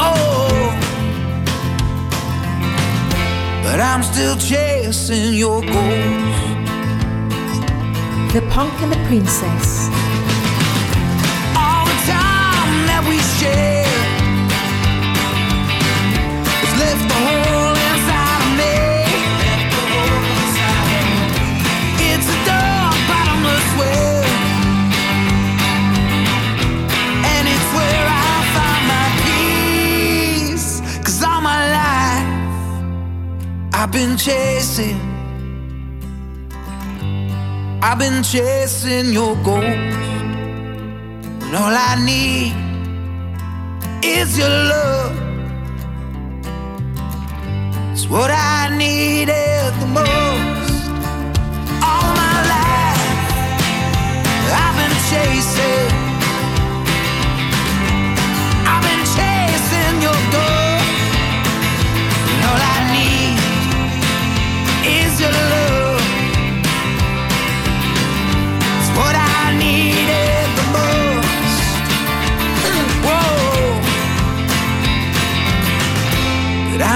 Oh, 0.09 0.51
but 3.63 3.79
I'm 3.79 4.03
still 4.03 4.35
chasing 4.35 5.33
your 5.33 5.61
ghost. 5.61 6.43
The 8.33 8.41
Punk 8.53 8.73
and 8.83 8.91
the 8.91 9.01
Princess. 9.07 9.67
All 11.61 11.85
the 11.91 11.99
time 12.15 12.75
that 12.89 13.03
we 13.09 13.17
shared 13.37 13.87
has 16.59 16.73
left 16.81 17.11
a 17.15 17.19
hole 17.27 17.76
I've 33.87 33.93
been 33.93 34.17
chasing. 34.17 34.99
I've 37.81 37.97
been 37.97 38.21
chasing 38.21 39.13
your 39.13 39.37
ghost. 39.37 39.63
And 39.63 41.55
all 41.55 41.73
I 41.73 41.95
need 42.03 42.53
is 44.03 44.37
your 44.37 44.49
love. 44.49 45.15
It's 47.93 48.09
what 48.09 48.29
I 48.29 48.75
needed 48.75 49.73
the 49.79 49.87
most. 49.87 50.89
All 51.81 52.11
my 52.21 52.37
life 52.51 53.31
I've 54.51 54.75
been 54.75 54.97
chasing. 55.09 56.06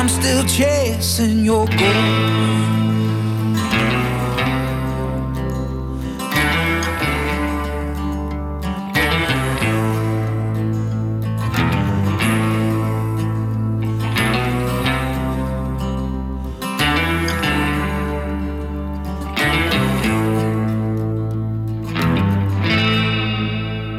I'm 0.02 0.10
still 0.10 0.44
chasing 0.45 1.45
your 1.45 1.68
ghost. 1.68 1.80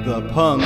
The 0.04 0.28
Punk. 0.32 0.64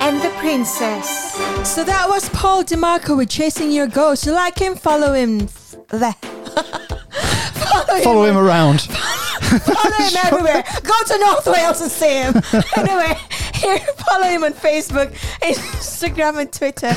And 0.00 0.22
the 0.22 0.30
Princess. 0.38 1.25
So 1.66 1.84
that 1.84 2.08
was 2.08 2.28
Paul 2.30 2.64
DeMarco 2.64 3.16
with 3.16 3.28
Chasing 3.28 3.70
Your 3.70 3.88
Ghost. 3.88 4.24
You 4.24 4.32
like 4.32 4.58
him? 4.58 4.76
Follow 4.76 5.12
him 5.12 5.48
there. 5.88 6.14
follow, 6.14 8.00
Follow 8.02 8.24
him 8.24 8.36
around. 8.38 8.80
Follow 8.82 9.96
him 9.96 10.16
everywhere. 10.24 10.64
Go 10.82 10.94
to 11.06 11.18
North 11.18 11.46
Wales 11.46 11.82
and 11.82 11.90
see 11.90 12.22
him. 12.22 12.34
anyway, 12.78 13.18
here, 13.54 13.78
follow 13.78 14.26
him 14.26 14.44
on 14.44 14.54
Facebook, 14.54 15.12
Instagram, 15.42 16.40
and 16.40 16.52
Twitter. 16.52 16.92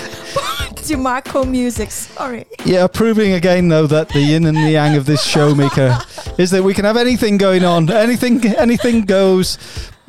DeMarco 0.86 1.50
Music. 1.50 1.92
Sorry. 1.92 2.46
Yeah, 2.64 2.88
proving 2.88 3.34
again 3.34 3.68
though 3.68 3.88
that 3.88 4.10
the 4.10 4.22
yin 4.22 4.46
and 4.46 4.56
the 4.56 4.72
yang 4.72 4.96
of 4.96 5.06
this 5.06 5.24
show 5.24 5.54
maker 5.54 6.00
is 6.38 6.52
that 6.52 6.64
we 6.64 6.74
can 6.74 6.86
have 6.86 6.96
anything 6.96 7.38
going 7.38 7.66
on, 7.66 7.92
anything, 7.92 8.46
anything 8.56 9.02
goes. 9.02 9.58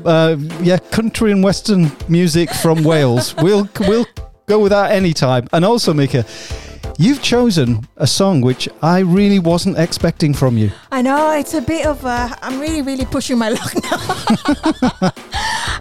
Uh, 0.04 0.36
yeah, 0.60 0.78
country 0.78 1.32
and 1.32 1.42
western 1.42 1.90
music 2.08 2.50
from 2.50 2.84
Wales. 2.84 3.34
We'll 3.36 3.68
we'll 3.80 4.06
go 4.50 4.58
with 4.58 4.72
that 4.72 4.90
anytime. 4.90 5.46
And 5.52 5.64
also, 5.64 5.94
Mika, 5.94 6.24
you've 6.98 7.22
chosen 7.22 7.86
a 7.98 8.06
song 8.06 8.40
which 8.40 8.68
I 8.82 8.98
really 8.98 9.38
wasn't 9.38 9.78
expecting 9.78 10.34
from 10.34 10.58
you. 10.58 10.72
I 10.90 11.02
know 11.02 11.30
it's 11.30 11.54
a 11.54 11.60
bit 11.60 11.86
of 11.86 12.04
a. 12.04 12.36
I'm 12.42 12.58
really, 12.58 12.82
really 12.82 13.04
pushing 13.04 13.38
my 13.38 13.48
luck 13.58 13.72
now. 13.76 13.98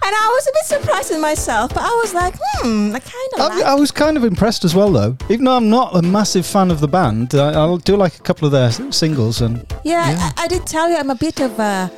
and 0.06 0.12
I 0.22 0.26
was 0.36 0.46
a 0.46 0.52
bit 0.52 0.66
surprised 0.66 1.10
with 1.10 1.20
myself, 1.20 1.74
but 1.74 1.82
I 1.82 1.92
was 2.02 2.14
like, 2.14 2.34
hmm, 2.38 2.94
I 2.94 3.00
kind 3.00 3.30
of 3.34 3.40
I, 3.40 3.48
like. 3.48 3.64
I 3.64 3.74
was 3.74 3.90
kind 3.90 4.16
of 4.16 4.22
impressed 4.22 4.64
as 4.64 4.72
well, 4.72 4.92
though. 4.92 5.16
Even 5.28 5.46
though 5.46 5.56
I'm 5.56 5.68
not 5.68 5.96
a 5.96 6.02
massive 6.02 6.46
fan 6.46 6.70
of 6.70 6.78
the 6.78 6.88
band, 6.88 7.34
I, 7.34 7.54
I'll 7.54 7.78
do 7.78 7.96
like 7.96 8.14
a 8.20 8.22
couple 8.22 8.46
of 8.46 8.52
their 8.52 8.70
singles 8.92 9.40
and 9.40 9.66
Yeah, 9.82 10.04
I, 10.36 10.44
I 10.44 10.46
did 10.46 10.64
tell 10.64 10.88
you 10.88 10.96
I'm 10.96 11.10
a 11.10 11.16
bit 11.16 11.40
of 11.40 11.58
a 11.58 11.90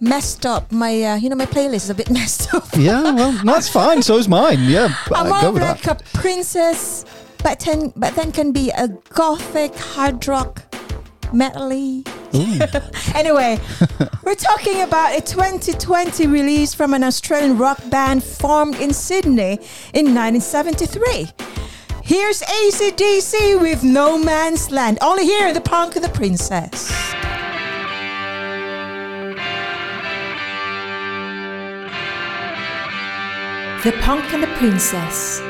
messed 0.00 0.46
up. 0.46 0.70
My, 0.72 1.02
uh, 1.02 1.16
you 1.16 1.28
know, 1.28 1.36
my 1.36 1.46
playlist 1.46 1.74
is 1.74 1.90
a 1.90 1.94
bit 1.94 2.10
messed 2.18 2.54
up. 2.54 2.68
yeah, 2.76 3.12
well, 3.12 3.32
that's 3.44 3.68
fine. 3.68 4.02
So 4.02 4.16
is 4.16 4.28
mine. 4.28 4.58
Yeah, 4.64 4.94
I'm 5.14 5.28
more 5.28 5.40
go 5.40 5.48
of 5.48 5.54
with 5.54 5.62
like 5.62 5.82
that. 5.82 6.02
a 6.02 6.18
princess, 6.18 7.04
but 7.42 7.60
then, 7.60 7.92
but 7.96 8.14
then 8.14 8.32
can 8.32 8.52
be 8.52 8.70
a 8.70 8.88
gothic 8.88 9.74
hard 9.76 10.26
rock, 10.28 10.62
metally 11.32 12.06
anyway, 13.14 13.58
we're 14.22 14.34
talking 14.34 14.82
about 14.82 15.16
a 15.16 15.22
2020 15.22 16.26
release 16.26 16.74
from 16.74 16.92
an 16.92 17.02
Australian 17.02 17.56
rock 17.56 17.78
band 17.88 18.22
formed 18.22 18.76
in 18.76 18.92
Sydney 18.92 19.58
in 19.94 20.14
1973. 20.14 21.30
Here's 22.02 22.42
AC/DC 22.42 23.60
with 23.60 23.82
No 23.82 24.18
Man's 24.18 24.70
Land, 24.70 24.98
only 25.00 25.24
here 25.24 25.48
in 25.48 25.54
The 25.54 25.60
Punk 25.62 25.96
and 25.96 26.04
the 26.04 26.10
Princess. 26.10 26.90
The 33.86 33.92
Punk 34.02 34.34
and 34.34 34.42
the 34.42 34.48
Princess. 34.58 35.45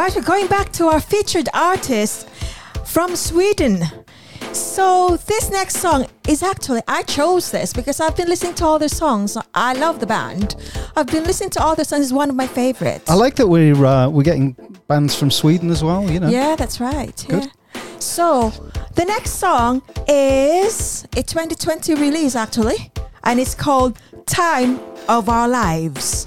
Right, 0.00 0.16
we're 0.16 0.22
going 0.22 0.46
back 0.46 0.72
to 0.72 0.86
our 0.86 0.98
featured 0.98 1.50
artist 1.52 2.26
from 2.86 3.14
Sweden. 3.14 3.82
So 4.54 5.18
this 5.26 5.50
next 5.50 5.76
song 5.76 6.06
is 6.26 6.42
actually 6.42 6.80
I 6.88 7.02
chose 7.02 7.50
this 7.50 7.74
because 7.74 8.00
I've 8.00 8.16
been 8.16 8.26
listening 8.28 8.54
to 8.54 8.64
all 8.64 8.78
their 8.78 8.88
songs. 8.88 9.36
I 9.52 9.74
love 9.74 10.00
the 10.00 10.06
band. 10.06 10.56
I've 10.96 11.08
been 11.08 11.24
listening 11.24 11.50
to 11.50 11.62
all 11.62 11.76
their 11.76 11.84
songs. 11.84 12.04
It's 12.04 12.12
one 12.14 12.30
of 12.30 12.34
my 12.34 12.46
favorites. 12.46 13.10
I 13.10 13.14
like 13.14 13.36
that 13.36 13.46
we're 13.46 13.84
uh, 13.84 14.08
we're 14.08 14.22
getting 14.22 14.56
bands 14.88 15.14
from 15.14 15.30
Sweden 15.30 15.68
as 15.68 15.84
well. 15.84 16.10
You 16.10 16.18
know. 16.18 16.30
Yeah, 16.30 16.56
that's 16.56 16.80
right. 16.80 17.22
Good. 17.28 17.44
Yeah. 17.44 17.82
So 17.98 18.52
the 18.94 19.04
next 19.04 19.32
song 19.32 19.82
is 20.08 21.06
a 21.14 21.22
2020 21.22 21.96
release 21.96 22.36
actually, 22.36 22.90
and 23.24 23.38
it's 23.38 23.54
called 23.54 23.98
"Time 24.24 24.80
of 25.10 25.28
Our 25.28 25.46
Lives." 25.46 26.26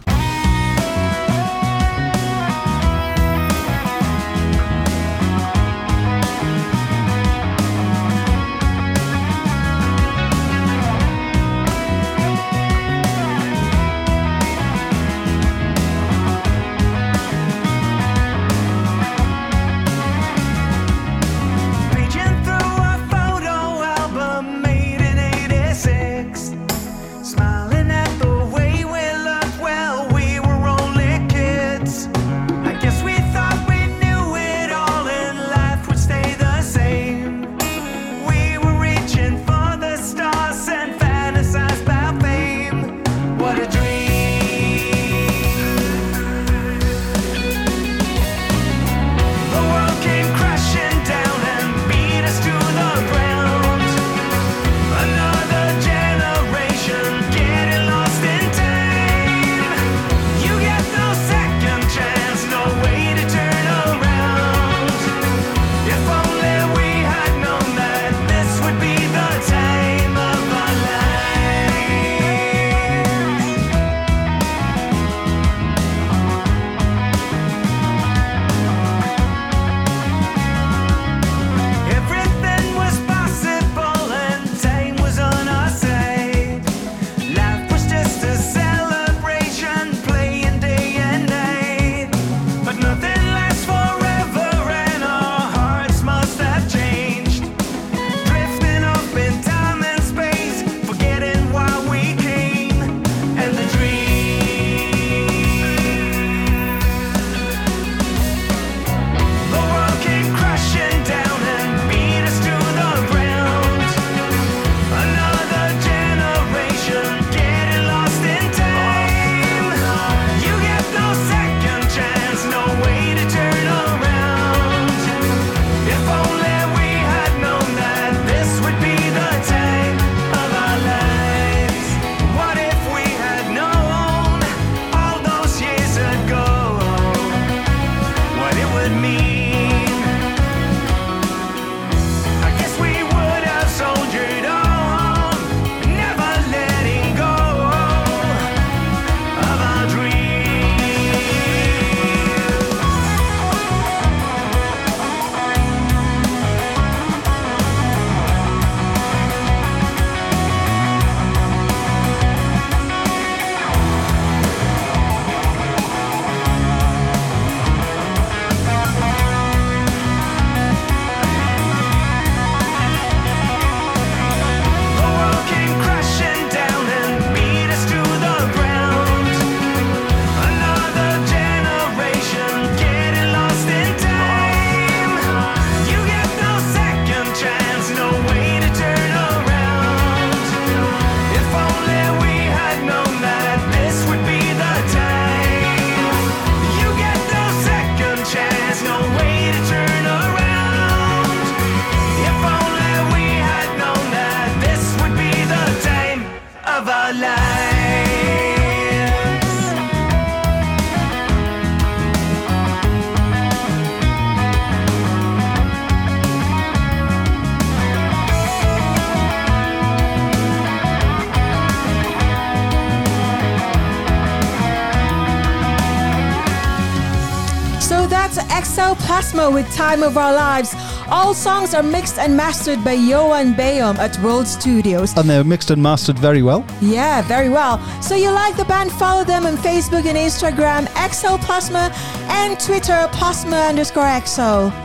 XO 229.34 229.39
Plasma 229.39 229.51
with 229.51 229.76
Time 229.76 230.03
of 230.03 230.18
Our 230.18 230.34
Lives. 230.34 230.76
All 231.10 231.34
songs 231.34 231.73
are 231.73 231.84
mixed 231.84 232.19
and 232.19 232.38
mastered 232.38 232.84
by 232.84 232.93
Johan 232.93 233.55
Bayum 233.55 233.97
at 233.97 234.18
World 234.19 234.47
Studios. 234.47 235.15
And 235.18 235.30
they're 235.30 235.43
mixed 235.43 235.72
and 235.72 235.81
mastered 235.81 236.19
very 236.19 236.43
well. 236.43 236.64
Yeah, 236.81 237.22
very 237.23 237.49
well. 237.49 237.80
So 238.01 238.15
you 238.15 238.31
like 238.31 238.55
the 238.57 238.65
band, 238.65 238.91
follow 238.91 239.23
them 239.23 239.45
on 239.45 239.57
Facebook 239.57 240.05
and 240.05 240.18
Instagram, 240.18 240.85
XO 241.10 241.39
Plasma, 241.41 241.91
and 242.30 242.60
Twitter, 242.60 243.10
Plasma 243.11 243.57
underscore 243.57 244.03
XO. 244.03 244.82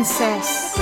Princess. 0.00 0.78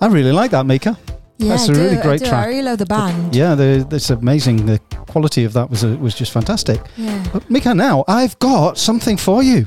I 0.00 0.06
really 0.08 0.32
like 0.32 0.50
that, 0.50 0.66
Mika. 0.66 0.98
Yeah, 1.36 1.50
That's 1.50 1.68
I 1.68 1.72
a 1.72 1.74
do, 1.76 1.80
really 1.84 1.98
I 1.98 2.02
great 2.02 2.20
do. 2.20 2.26
track. 2.26 2.46
I 2.46 2.48
really 2.48 2.62
love 2.62 2.78
the 2.78 2.86
band. 2.86 3.32
Yeah, 3.32 3.54
the, 3.54 3.86
that's 3.88 4.10
amazing. 4.10 4.66
The 4.66 4.80
quality 5.06 5.44
of 5.44 5.52
that 5.52 5.70
was 5.70 5.84
uh, 5.84 5.96
was 6.00 6.16
just 6.16 6.32
fantastic. 6.32 6.80
Yeah. 6.96 7.24
But 7.32 7.48
Mika, 7.48 7.76
now 7.76 8.04
I've 8.08 8.36
got 8.40 8.76
something 8.76 9.16
for 9.16 9.40
you. 9.44 9.66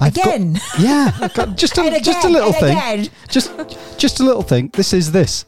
I've 0.00 0.14
got- 0.14 0.28
Again? 0.28 0.58
yeah, 0.78 1.10
I've 1.20 1.34
got 1.34 1.58
just 1.58 1.76
a 1.76 1.82
And 1.84 2.02
just 2.02 2.24
a 2.24 2.30
little 2.30 2.54
thing. 2.54 2.74
again. 2.78 3.08
Just 3.28 3.52
just 3.98 4.20
a 4.20 4.24
little 4.24 4.42
thing. 4.42 4.70
This 4.72 4.94
is 4.94 5.12
this. 5.12 5.44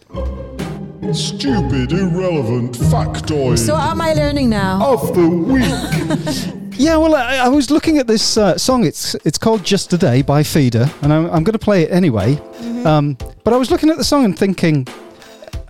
Stupid, 1.14 1.92
irrelevant 1.92 2.74
factoid 2.76 3.56
So 3.58 3.72
what 3.76 3.84
am 3.92 4.02
I 4.02 4.12
learning 4.12 4.50
now? 4.50 4.92
of 4.92 5.14
the 5.14 5.26
week. 5.26 6.52
Yeah, 6.78 6.98
well, 6.98 7.14
I, 7.14 7.36
I 7.36 7.48
was 7.48 7.70
looking 7.70 7.96
at 7.96 8.06
this 8.06 8.36
uh, 8.36 8.58
song. 8.58 8.84
It's 8.84 9.14
it's 9.24 9.38
called 9.38 9.64
"Just 9.64 9.92
a 9.94 9.98
Day" 9.98 10.20
by 10.20 10.42
Feeder, 10.42 10.90
and 11.00 11.12
I'm, 11.12 11.24
I'm 11.26 11.42
going 11.42 11.54
to 11.54 11.58
play 11.58 11.84
it 11.84 11.90
anyway. 11.90 12.34
Mm-hmm. 12.34 12.86
Um, 12.86 13.16
but 13.44 13.54
I 13.54 13.56
was 13.56 13.70
looking 13.70 13.88
at 13.88 13.96
the 13.96 14.04
song 14.04 14.26
and 14.26 14.38
thinking, 14.38 14.86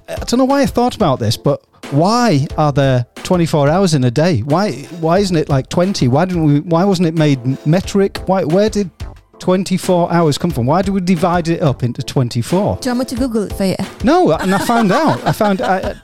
I 0.09 0.17
don't 0.17 0.39
know 0.39 0.45
why 0.45 0.63
I 0.63 0.67
thought 0.67 0.97
about 0.97 1.21
this, 1.21 1.37
but 1.37 1.65
why 1.93 2.49
are 2.59 2.73
there 2.73 3.07
24 3.23 3.69
hours 3.69 3.95
in 3.95 4.03
a 4.03 4.11
day? 4.11 4.41
Why 4.41 4.73
why 5.01 5.19
isn't 5.19 5.37
it 5.37 5.49
like 5.49 5.69
20? 5.69 6.09
Why 6.09 6.25
didn't 6.25 6.45
we? 6.45 6.61
Why 6.61 6.85
wasn't 6.85 7.07
it 7.07 7.15
made 7.15 7.65
metric? 7.65 8.19
Why 8.27 8.43
where 8.43 8.69
did 8.69 8.91
24 9.39 10.13
hours 10.13 10.39
come 10.39 10.51
from? 10.51 10.67
Why 10.67 10.83
do 10.83 10.93
we 10.93 11.01
divide 11.01 11.47
it 11.47 11.63
up 11.63 11.85
into 11.85 12.03
24? 12.03 12.79
Do 12.81 12.89
you 12.89 12.97
want 12.97 13.11
me 13.11 13.17
to 13.17 13.23
Google 13.23 13.43
it 13.45 13.53
for 13.53 13.65
you? 13.65 13.77
No, 14.03 14.33
and 14.33 14.53
I 14.53 14.59
found 14.59 14.91
out. 14.91 15.25
I 15.25 15.31
found 15.31 15.61
I, 15.61 15.95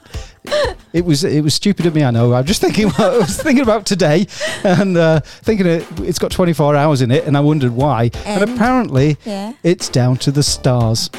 it 0.93 1.05
was 1.05 1.23
it 1.23 1.43
was 1.43 1.53
stupid 1.53 1.85
of 1.85 1.95
me. 1.95 2.03
I 2.03 2.11
know. 2.11 2.33
I'm 2.33 2.45
just 2.45 2.61
thinking. 2.61 2.91
I 2.97 3.17
was 3.17 3.41
thinking 3.41 3.63
about 3.63 3.85
today, 3.85 4.27
and 4.63 4.97
uh, 4.97 5.19
thinking 5.21 5.65
it, 5.67 5.85
it's 6.01 6.19
got 6.19 6.31
24 6.31 6.75
hours 6.75 7.01
in 7.01 7.11
it, 7.11 7.25
and 7.25 7.35
I 7.37 7.39
wondered 7.39 7.71
why. 7.71 8.11
And, 8.25 8.41
And? 8.43 8.51
apparently, 8.51 9.17
Yeah. 9.25 9.53
it's 9.63 9.89
down 9.89 10.17
to 10.17 10.31
the 10.31 10.43
stars 10.43 11.09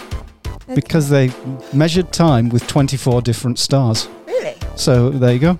because 0.74 1.08
they 1.08 1.30
measured 1.72 2.12
time 2.12 2.48
with 2.48 2.66
24 2.66 3.22
different 3.22 3.58
stars. 3.58 4.08
Really? 4.26 4.54
So 4.76 5.10
there 5.10 5.32
you 5.32 5.38
go. 5.38 5.58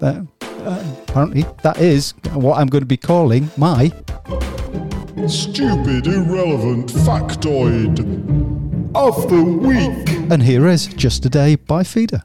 That, 0.00 0.26
uh, 0.42 0.84
apparently, 1.06 1.44
that 1.62 1.78
is 1.78 2.12
what 2.32 2.58
I'm 2.58 2.66
going 2.68 2.82
to 2.82 2.86
be 2.86 2.96
calling 2.96 3.50
my 3.56 3.92
Stupid, 5.26 6.06
irrelevant 6.06 6.90
factoid 6.90 7.98
of 8.94 9.28
the 9.30 9.42
week. 9.42 10.30
And 10.30 10.42
here 10.42 10.66
is 10.66 10.86
Just 10.86 11.24
a 11.24 11.30
Day 11.30 11.54
by 11.54 11.82
Feeder. 11.84 12.22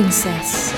Princess. 0.00 0.69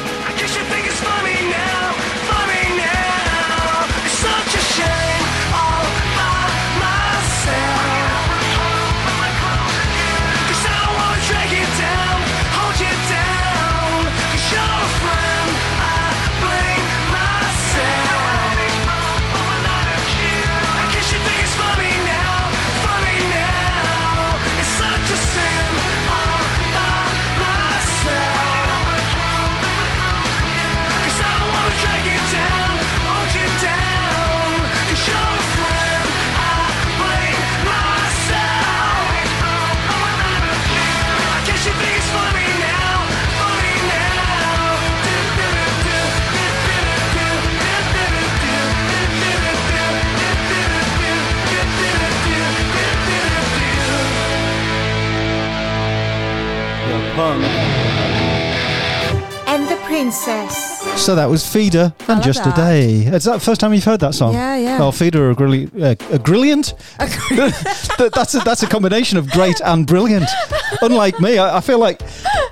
So 61.03 61.17
that 61.17 61.29
was 61.29 61.45
Feeder 61.45 61.93
and 62.07 62.23
Just 62.23 62.45
that. 62.45 62.57
a 62.57 62.61
Day. 62.61 62.91
Is 63.07 63.25
that 63.25 63.33
the 63.35 63.41
first 63.41 63.61
time 63.61 63.75
you've 63.75 63.83
heard 63.83 63.99
that 64.01 64.15
song? 64.15 64.35
Yeah, 64.35 64.57
yeah. 64.57 64.79
Oh, 64.81 64.93
Feeder 64.93 65.31
or 65.31 65.35
Grilli- 65.35 65.69
uh, 65.83 65.97
a 66.15 66.19
Brilliant? 66.21 66.75
That- 67.01 68.13
that's, 68.15 68.35
a, 68.35 68.39
that's 68.39 68.63
a 68.63 68.69
combination 68.69 69.19
of 69.19 69.29
great 69.31 69.61
and 69.65 69.85
brilliant. 69.87 70.29
Unlike 70.81 71.19
me, 71.21 71.39
I, 71.39 71.57
I 71.59 71.61
feel 71.61 71.79
like 71.81 72.01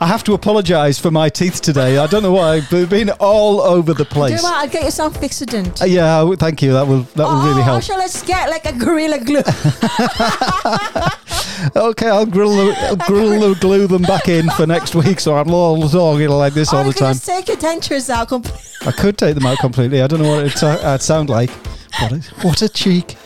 I 0.01 0.07
have 0.09 0.25
to 0.25 0.35
apologise 0.35 0.99
for 0.99 1.11
my 1.13 1.29
teeth 1.29 1.61
today. 1.63 1.99
I 1.99 2.07
don't 2.09 2.23
know 2.25 2.33
why, 2.33 2.61
but 2.71 2.89
been 2.91 3.11
all 3.21 3.61
over 3.61 3.95
the 3.95 4.05
Do 4.05 4.09
you 4.11 4.15
place. 4.15 4.43
know 4.43 4.49
what? 4.51 4.55
I'll 4.65 4.69
get 4.69 4.85
you 4.85 4.91
some 4.91 5.13
Fixodent. 5.15 5.81
Uh, 5.81 5.85
yeah, 5.87 6.23
I 6.25 6.35
thank 6.35 6.61
you. 6.61 6.73
That 6.73 6.87
will 6.89 7.03
that 7.15 7.27
will 7.29 7.43
really 7.47 7.61
Oh, 7.63 7.65
help. 7.65 7.83
shall 7.85 7.99
let's 7.99 8.21
get 8.23 8.51
like 8.51 8.67
a 8.67 8.73
gorilla 8.73 9.19
glue. 9.25 9.43
Okay, 11.77 12.09
I'll 12.09 12.27
grill 12.27 12.55
the, 12.57 12.75
I'll 12.79 12.97
grill 12.97 13.39
the 13.41 13.59
glue 13.61 13.87
them 13.87 14.03
back 14.03 14.29
in 14.29 14.49
for 14.51 14.67
next 14.67 14.95
week, 14.95 15.21
so 15.21 15.37
I'm 15.37 15.51
all 15.51 15.89
talking 15.89 16.29
like 16.29 16.55
this 16.55 16.73
all 16.73 16.85
the 16.85 16.93
time. 16.93 17.17
take 17.17 17.49
your 17.49 17.57
dentures 17.57 18.09
out 18.11 18.29
completely. 18.29 18.61
I 18.87 18.93
could 18.93 19.19
take 19.19 19.35
them 19.35 19.47
out 19.47 19.59
completely. 19.59 20.03
I 20.03 20.07
don't 20.07 20.23
know 20.23 20.29
what 20.37 20.47
it'd, 20.47 20.63
uh, 20.63 20.99
sound 20.99 21.29
like. 21.29 21.51
What 21.99 22.13
a, 22.13 22.17
what 22.43 22.63
a 22.63 22.69
cheek. 22.69 23.17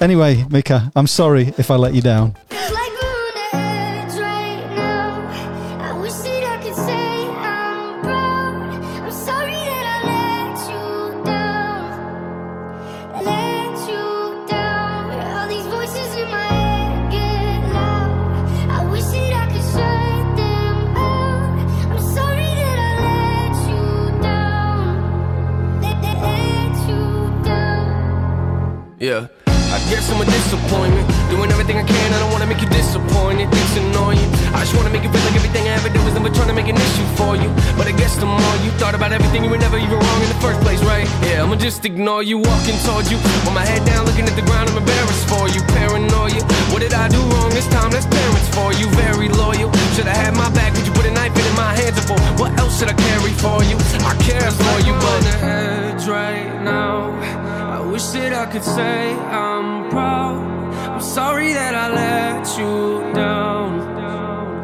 Anyway, 0.00 0.44
Mika, 0.50 0.90
I'm 0.96 1.06
sorry 1.06 1.52
if 1.58 1.70
I 1.70 1.76
let 1.76 1.94
you 1.94 2.02
down. 2.02 2.34
Yeah. 29.10 29.26
I 29.74 29.78
guess 29.90 30.06
I'm 30.06 30.22
a 30.22 30.24
disappointment. 30.24 31.02
Doing 31.34 31.50
everything 31.50 31.82
I 31.82 31.82
can, 31.82 32.08
I 32.14 32.18
don't 32.22 32.30
wanna 32.30 32.46
make 32.46 32.62
you 32.62 32.70
disappointed. 32.70 33.50
Things 33.50 33.74
annoy 33.82 34.14
you. 34.14 34.28
I 34.54 34.62
just 34.62 34.70
wanna 34.78 34.94
make 34.94 35.02
you 35.02 35.10
feel 35.10 35.24
like 35.26 35.34
everything 35.34 35.66
I 35.66 35.74
ever 35.82 35.90
do 35.90 35.98
was 36.06 36.14
never 36.14 36.30
trying 36.30 36.46
to 36.46 36.54
make 36.54 36.70
an 36.70 36.78
issue 36.78 37.06
for 37.18 37.34
you. 37.34 37.50
But 37.74 37.90
I 37.90 37.94
guess 37.98 38.14
the 38.22 38.30
more 38.30 38.54
you 38.62 38.70
thought 38.78 38.94
about 38.94 39.10
everything, 39.10 39.42
you 39.42 39.50
were 39.50 39.58
never 39.58 39.78
even 39.82 39.98
wrong 39.98 40.20
in 40.22 40.30
the 40.30 40.38
first 40.38 40.62
place, 40.62 40.78
right? 40.86 41.10
Yeah, 41.26 41.42
I'ma 41.42 41.56
just 41.56 41.84
ignore 41.84 42.22
you, 42.22 42.38
walking 42.38 42.78
towards 42.86 43.10
you. 43.10 43.18
With 43.42 43.50
my 43.50 43.66
head 43.66 43.82
down, 43.84 44.06
looking 44.06 44.30
at 44.30 44.36
the 44.38 44.46
ground, 44.46 44.70
I'm 44.70 44.78
embarrassed 44.78 45.26
for 45.26 45.50
you. 45.50 45.58
Paranoia. 45.74 46.42
What 46.70 46.78
did 46.86 46.94
I 46.94 47.10
do 47.10 47.18
wrong 47.34 47.50
this 47.50 47.66
time? 47.74 47.90
That's 47.90 48.06
parents 48.06 48.46
for 48.54 48.70
you. 48.78 48.86
Very 48.94 49.26
loyal. 49.42 49.74
Should 49.98 50.06
I 50.06 50.14
have 50.22 50.38
my 50.38 50.50
back? 50.54 50.70
Would 50.78 50.86
you 50.86 50.94
put 50.94 51.06
a 51.06 51.10
knife 51.10 51.34
in 51.34 51.54
my 51.58 51.74
hands? 51.74 51.98
Or 51.98 52.14
for 52.14 52.18
what 52.38 52.54
else 52.62 52.78
should 52.78 52.86
I 52.86 52.94
carry 52.94 53.34
for 53.42 53.58
you? 53.66 53.74
I 54.06 54.14
care 54.22 54.50
for 54.54 54.76
you, 54.86 54.94
but 55.02 55.26
edge 55.42 56.06
right 56.06 56.62
now. 56.62 57.39
Wish 58.00 58.12
that 58.12 58.32
I 58.32 58.46
could 58.50 58.64
say 58.64 59.12
I'm 59.12 59.90
proud. 59.90 60.40
I'm 60.88 61.02
sorry 61.02 61.52
that 61.52 61.74
I 61.74 61.86
let 62.02 62.48
you 62.58 63.12
down. 63.12 63.68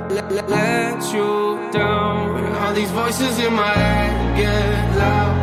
Let, 0.09 0.49
let 0.49 1.13
you 1.13 1.71
down. 1.71 2.55
All 2.57 2.73
these 2.73 2.91
voices 2.93 3.39
in 3.39 3.53
my 3.53 3.75
head 3.75 4.39
get 4.39 4.97
loud. 4.97 5.37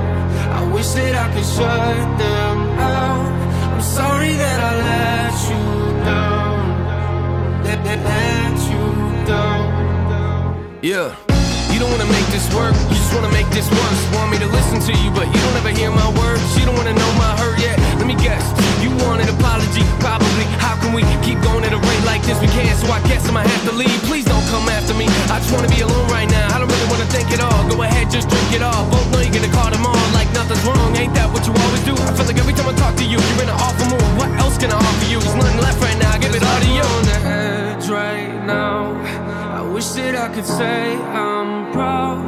I 0.58 0.74
wish 0.74 0.90
that 0.94 1.16
I 1.24 1.28
could 1.36 1.46
shut 1.46 2.18
them 2.18 2.58
out. 2.80 3.30
I'm 3.74 3.82
sorry 4.00 4.34
that 4.44 4.60
I 4.70 4.74
let 4.92 5.36
you 5.52 5.64
down. 6.10 7.64
Let, 7.64 7.80
let, 7.86 8.00
let 8.12 8.58
you 8.72 8.86
down. 9.28 10.80
Yeah. 10.82 11.33
You 11.74 11.80
don't 11.82 11.90
wanna 11.90 12.06
make 12.06 12.28
this 12.30 12.46
work, 12.54 12.78
you 12.94 12.96
just 13.02 13.10
wanna 13.18 13.34
make 13.34 13.50
this 13.50 13.66
worse. 13.66 14.02
Want 14.14 14.30
me 14.30 14.38
to 14.38 14.46
listen 14.46 14.78
to 14.78 14.94
you, 14.94 15.10
but 15.10 15.26
you 15.26 15.40
don't 15.42 15.58
ever 15.58 15.74
hear 15.74 15.90
my 15.90 16.06
words. 16.22 16.46
You 16.54 16.70
don't 16.70 16.78
wanna 16.78 16.94
know 16.94 17.12
my 17.18 17.34
hurt 17.42 17.58
yet. 17.58 17.82
Let 17.98 18.06
me 18.06 18.14
guess, 18.14 18.46
you 18.78 18.94
want 19.02 19.26
an 19.26 19.30
apology, 19.34 19.82
probably. 19.98 20.46
How 20.62 20.78
can 20.78 20.94
we 20.94 21.02
keep 21.26 21.42
going 21.42 21.66
at 21.66 21.74
a 21.74 21.82
rate 21.82 22.06
like 22.06 22.22
this? 22.30 22.38
We 22.38 22.48
can't, 22.54 22.78
so 22.78 22.86
I 22.94 23.02
guess 23.10 23.28
I 23.28 23.32
might 23.32 23.50
have 23.50 23.66
to 23.70 23.74
leave. 23.74 23.98
Please 24.06 24.26
don't 24.26 24.46
come 24.54 24.70
after 24.70 24.94
me. 24.94 25.10
I 25.34 25.42
just 25.42 25.52
wanna 25.52 25.68
be 25.68 25.82
alone 25.82 26.08
right 26.14 26.30
now. 26.30 26.46
I 26.54 26.62
don't 26.62 26.70
really 26.70 26.90
wanna 26.94 27.10
think 27.10 27.34
at 27.34 27.42
all. 27.42 27.62
Go 27.68 27.82
ahead, 27.82 28.06
just 28.12 28.30
drink 28.30 28.54
it 28.54 28.62
all. 28.62 28.86
Both 28.94 29.10
know 29.12 29.20
you're 29.26 29.34
gonna 29.34 29.50
call 29.50 29.72
them 29.74 29.84
all 29.84 30.08
like 30.14 30.30
nothing's 30.38 30.62
wrong. 30.70 30.96
Ain't 30.96 31.16
that 31.18 31.26
what 31.34 31.42
you 31.50 31.54
always 31.58 31.84
do? 31.90 31.98
I 32.06 32.14
feel 32.14 32.28
like 32.30 32.38
every 32.38 32.54
time 32.54 32.70
I 32.70 32.74
talk 32.78 32.94
to 33.02 33.04
you, 33.04 33.18
you're 33.18 33.42
in 33.42 33.50
an 33.50 33.58
awful 33.58 33.90
mood. 33.90 34.10
What 34.22 34.30
else 34.38 34.62
can 34.62 34.70
I 34.70 34.78
offer 34.78 35.08
you? 35.10 35.20
There's 35.20 35.34
nothing 35.34 35.58
left 35.58 35.82
right 35.82 35.98
now. 35.98 36.14
I 36.14 36.18
give 36.22 36.36
it 36.38 36.44
all 36.46 36.60
to 36.62 36.70
you. 36.70 36.86
On 36.86 37.04
the 37.10 37.18
edge 37.18 37.90
right 37.90 38.46
now. 38.46 39.33
I 39.74 39.76
wish 39.76 39.90
that 39.98 40.16
I 40.16 40.32
could 40.32 40.46
say 40.46 40.96
I'm 40.98 41.72
proud. 41.74 42.20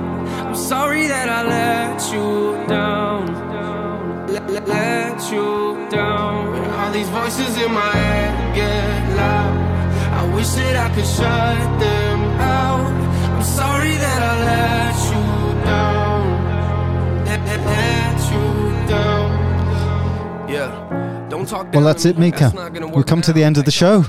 I'm 0.48 0.56
sorry 0.56 1.06
that 1.06 1.30
I 1.30 1.44
let 1.44 2.02
you 2.12 2.68
down. 2.68 3.28
Let, 4.34 4.50
let, 4.50 4.68
let 4.68 5.32
you 5.32 5.88
down. 5.92 6.58
All 6.74 6.92
these 6.92 7.08
voices 7.10 7.56
in 7.62 7.72
my 7.72 7.92
head 7.92 8.56
get 8.56 9.16
loud. 9.16 9.58
I 10.22 10.36
wish 10.36 10.50
that 10.58 10.76
I 10.76 10.90
could 10.96 11.06
shut 11.06 11.80
them 11.80 12.20
out. 12.42 12.92
I'm 13.36 13.44
sorry 13.44 13.94
that 13.94 14.22
I 14.24 14.34
let 14.52 14.98
you 15.14 15.24
down. 15.70 17.26
Let, 17.26 17.40
let, 17.46 17.60
let 17.60 18.20
you 18.34 18.88
down. 18.90 20.50
Yeah. 20.50 21.28
Don't 21.30 21.48
talk 21.48 21.72
Well, 21.72 21.84
that's 21.84 22.06
it, 22.06 22.18
Mika. 22.18 22.52
We've 22.96 23.06
come 23.06 23.22
to 23.22 23.32
the 23.32 23.44
end 23.44 23.60
of 23.60 23.66
the 23.66 23.72
show. 23.72 24.04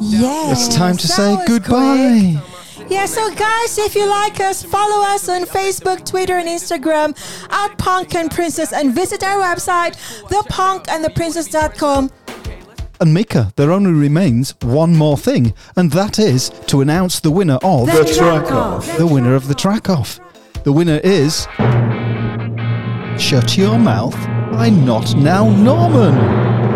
Yeah. 0.00 0.52
It's 0.52 0.74
time 0.74 0.96
to 0.96 1.06
that 1.06 1.14
say 1.14 1.44
goodbye. 1.46 2.40
quick. 2.40 2.49
Yeah, 2.90 3.06
so 3.06 3.32
guys, 3.36 3.78
if 3.78 3.94
you 3.94 4.04
like 4.10 4.40
us, 4.40 4.64
follow 4.64 5.06
us 5.06 5.28
on 5.28 5.44
Facebook, 5.44 6.04
Twitter, 6.04 6.34
and 6.34 6.48
Instagram 6.48 7.16
at 7.50 7.78
Punk 7.78 8.16
and 8.16 8.28
Princess 8.28 8.72
and 8.72 8.92
visit 8.92 9.22
our 9.22 9.40
website, 9.40 9.94
thepunkandtheprincess.com. 10.28 12.10
And 13.00 13.14
Mika, 13.14 13.52
there 13.54 13.70
only 13.70 13.92
remains 13.92 14.56
one 14.60 14.96
more 14.96 15.16
thing, 15.16 15.54
and 15.76 15.92
that 15.92 16.18
is 16.18 16.50
to 16.66 16.80
announce 16.80 17.20
the 17.20 17.30
winner 17.30 17.58
of 17.62 17.86
The 17.86 18.02
The 18.02 18.14
track 18.14 18.50
off. 18.50 18.98
The 18.98 19.06
winner 19.06 19.36
of 19.36 19.46
the 19.46 19.54
track 19.54 19.88
off. 19.88 20.18
The 20.64 20.72
winner 20.72 21.00
is 21.04 21.46
Shut 23.22 23.56
Your 23.56 23.78
Mouth 23.78 24.16
by 24.50 24.68
Not 24.68 25.14
Now 25.14 25.48
Norman. 25.48 26.69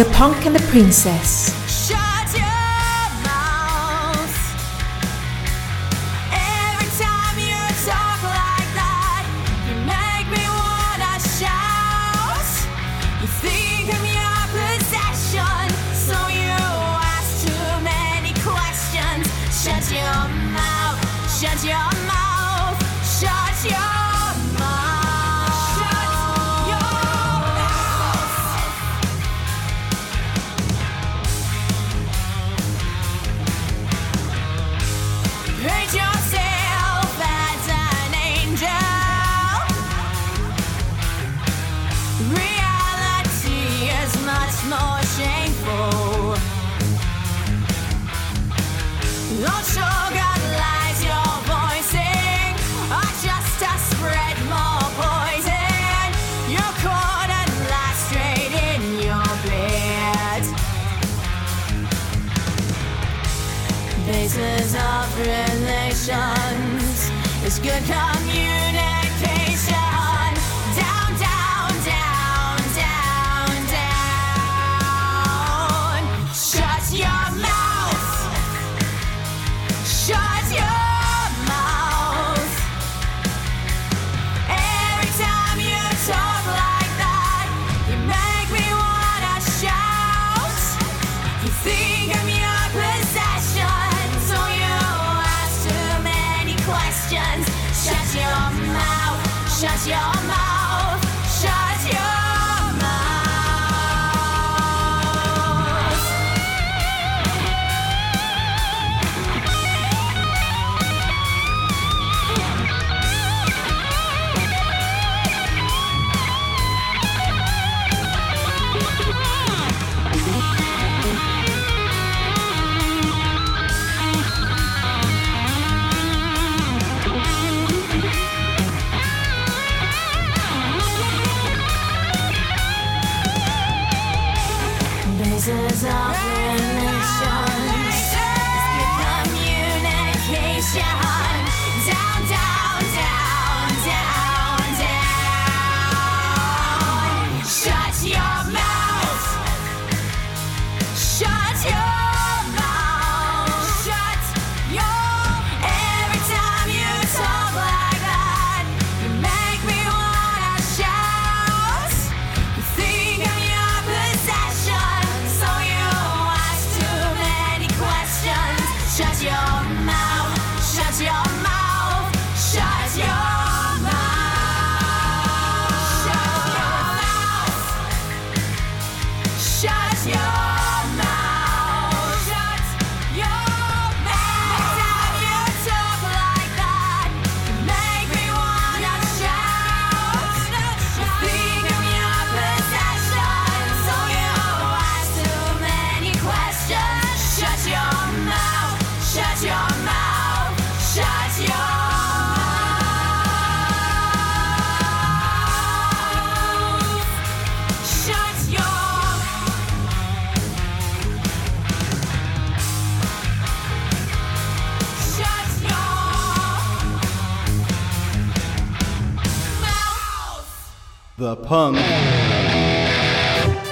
The 0.00 0.06
Punk 0.12 0.46
and 0.46 0.56
the 0.56 0.66
Princess. 0.68 1.49
Is 67.82 68.19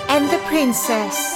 And 0.09 0.29
the 0.31 0.39
princess. 0.49 1.28